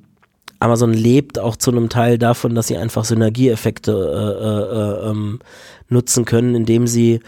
Amazon 0.59 0.93
lebt 0.93 1.39
auch 1.39 1.55
zu 1.55 1.71
einem 1.71 1.89
Teil 1.89 2.19
davon, 2.19 2.55
dass 2.55 2.67
sie 2.67 2.77
einfach 2.77 3.05
Synergieeffekte 3.05 3.93
äh, 3.93 4.45
äh, 4.45 5.07
äh, 5.07 5.11
ähm, 5.11 5.39
nutzen 5.89 6.25
können, 6.25 6.57
indem 6.57 6.87
sie 6.89 7.21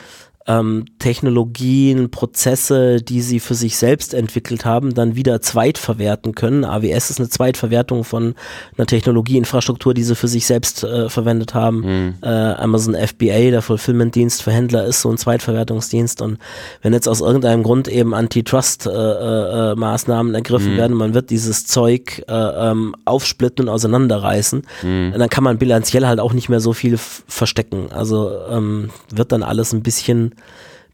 ähm, 0.51 0.85
Technologien, 0.99 2.11
Prozesse, 2.11 3.03
die 3.03 3.21
sie 3.21 3.41
für 3.41 3.55
sich 3.55 3.77
selbst 3.77 4.15
entwickelt 4.15 4.65
haben, 4.65 4.95
dann 4.95 5.15
wieder 5.15 5.41
zweitverwerten 5.41 6.35
können. 6.35 6.65
AWS 6.65 7.11
ist 7.11 7.21
eine 7.21 7.29
Zweitverwertung 7.29 8.05
von 8.05 8.35
einer 8.77 8.87
Technologieinfrastruktur, 8.87 9.95
die 9.95 10.03
sie 10.03 10.17
für 10.17 10.29
sich 10.29 10.47
selbst 10.47 10.83
äh, 10.83 11.09
verwendet 11.09 11.55
haben. 11.55 11.81
Mhm. 11.81 12.15
Äh, 12.23 12.29
Amazon 12.29 12.95
FBA, 12.95 13.51
der 13.51 13.63
Fulfillment-Dienst 13.63 14.43
für 14.43 14.51
Händler, 14.51 14.87
ist 14.87 15.03
so 15.03 15.11
ein 15.11 15.19
Zweitverwertungsdienst. 15.19 16.21
Und 16.21 16.39
wenn 16.83 16.93
jetzt 16.93 17.09
aus 17.09 17.21
irgendeinem 17.21 17.63
Grund 17.63 17.87
eben 17.87 18.13
Antitrust-Maßnahmen 18.13 20.33
äh, 20.33 20.37
äh, 20.37 20.39
ergriffen 20.39 20.73
mhm. 20.73 20.79
werden, 20.79 20.97
man 20.97 21.15
wird 21.15 21.31
dieses 21.31 21.67
Zeug 21.67 22.25
äh, 22.29 22.33
ähm, 22.33 22.97
aufsplitten 23.05 23.67
und 23.67 23.75
auseinanderreißen, 23.75 24.63
mhm. 24.83 25.15
dann 25.17 25.29
kann 25.29 25.45
man 25.45 25.59
bilanziell 25.59 26.07
halt 26.07 26.19
auch 26.19 26.33
nicht 26.33 26.49
mehr 26.49 26.61
so 26.61 26.73
viel 26.73 26.99
verstecken. 26.99 27.89
Also 27.93 28.33
ähm, 28.51 28.91
wird 29.11 29.33
dann 29.33 29.43
alles 29.43 29.73
ein 29.73 29.83
bisschen 29.83 30.35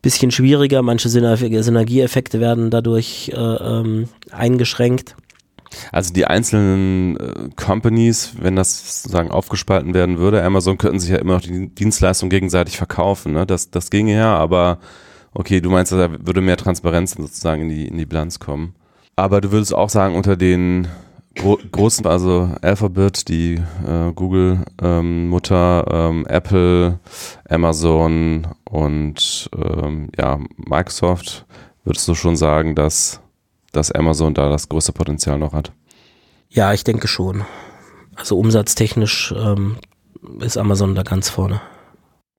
bisschen 0.02 0.30
schwieriger. 0.30 0.82
Manche 0.82 1.08
Synergieeffekte 1.08 2.40
werden 2.40 2.70
dadurch 2.70 3.32
äh, 3.34 3.36
ähm, 3.38 4.08
eingeschränkt. 4.30 5.16
Also 5.92 6.12
die 6.12 6.26
einzelnen 6.26 7.16
äh, 7.16 7.50
Companies, 7.56 8.32
wenn 8.40 8.56
das 8.56 9.02
sozusagen 9.02 9.30
aufgespalten 9.30 9.94
werden 9.94 10.18
würde, 10.18 10.42
Amazon 10.42 10.78
könnten 10.78 11.00
sich 11.00 11.10
ja 11.10 11.18
immer 11.18 11.34
noch 11.34 11.40
die 11.42 11.68
Dienstleistung 11.68 12.30
gegenseitig 12.30 12.76
verkaufen. 12.76 13.32
Ne? 13.32 13.46
Das, 13.46 13.70
das 13.70 13.90
ginge 13.90 14.14
ja, 14.14 14.36
aber 14.36 14.78
okay, 15.34 15.60
du 15.60 15.70
meinst, 15.70 15.92
da 15.92 16.10
würde 16.24 16.40
mehr 16.40 16.56
Transparenz 16.56 17.12
sozusagen 17.12 17.62
in 17.62 17.68
die, 17.68 17.88
in 17.88 17.98
die 17.98 18.06
Bilanz 18.06 18.38
kommen. 18.38 18.74
Aber 19.16 19.40
du 19.40 19.50
würdest 19.50 19.74
auch 19.74 19.90
sagen, 19.90 20.14
unter 20.14 20.36
den 20.36 20.88
Gro 21.36 21.58
großen, 21.70 22.06
also 22.06 22.50
Alphabet, 22.62 23.28
die 23.28 23.54
äh, 23.86 24.12
Google-Mutter, 24.14 25.84
ähm, 25.90 26.18
ähm, 26.20 26.26
Apple, 26.26 26.98
Amazon 27.48 28.46
und 28.64 29.50
ähm, 29.54 30.08
ja, 30.18 30.38
Microsoft, 30.56 31.46
würdest 31.84 32.08
du 32.08 32.14
schon 32.14 32.36
sagen, 32.36 32.74
dass, 32.74 33.20
dass 33.72 33.92
Amazon 33.92 34.34
da 34.34 34.48
das 34.48 34.68
größte 34.68 34.92
Potenzial 34.92 35.38
noch 35.38 35.52
hat? 35.52 35.72
Ja, 36.48 36.72
ich 36.72 36.84
denke 36.84 37.06
schon. 37.06 37.44
Also 38.14 38.38
umsatztechnisch 38.38 39.34
ähm, 39.36 39.76
ist 40.40 40.56
Amazon 40.56 40.94
da 40.94 41.02
ganz 41.02 41.28
vorne. 41.28 41.60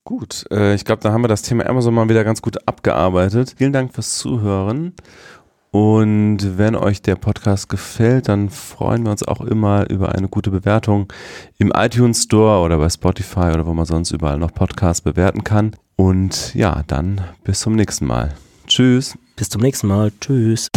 Gut, 0.07 0.45
äh, 0.51 0.73
ich 0.73 0.85
glaube, 0.85 1.01
da 1.03 1.11
haben 1.11 1.23
wir 1.23 1.27
das 1.27 1.41
Thema 1.41 1.65
Amazon 1.67 1.93
mal 1.93 2.07
wieder 2.09 2.23
ganz 2.23 2.41
gut 2.41 2.65
abgearbeitet. 2.65 3.55
Vielen 3.57 3.73
Dank 3.73 3.93
fürs 3.93 4.17
Zuhören. 4.17 4.93
Und 5.71 6.57
wenn 6.57 6.75
euch 6.75 7.01
der 7.01 7.15
Podcast 7.15 7.69
gefällt, 7.69 8.29
dann 8.29 8.49
freuen 8.49 9.03
wir 9.03 9.11
uns 9.11 9.23
auch 9.23 9.41
immer 9.41 9.89
über 9.89 10.13
eine 10.15 10.27
gute 10.27 10.49
Bewertung 10.49 11.11
im 11.57 11.71
iTunes 11.75 12.23
Store 12.23 12.63
oder 12.63 12.77
bei 12.77 12.89
Spotify 12.89 13.51
oder 13.53 13.65
wo 13.65 13.73
man 13.73 13.85
sonst 13.85 14.11
überall 14.11 14.37
noch 14.37 14.53
Podcasts 14.53 15.01
bewerten 15.01 15.43
kann. 15.43 15.71
Und 15.95 16.53
ja, 16.55 16.83
dann 16.87 17.21
bis 17.43 17.59
zum 17.59 17.75
nächsten 17.75 18.05
Mal. 18.05 18.33
Tschüss. 18.67 19.17
Bis 19.35 19.49
zum 19.49 19.61
nächsten 19.61 19.87
Mal. 19.87 20.11
Tschüss. 20.19 20.69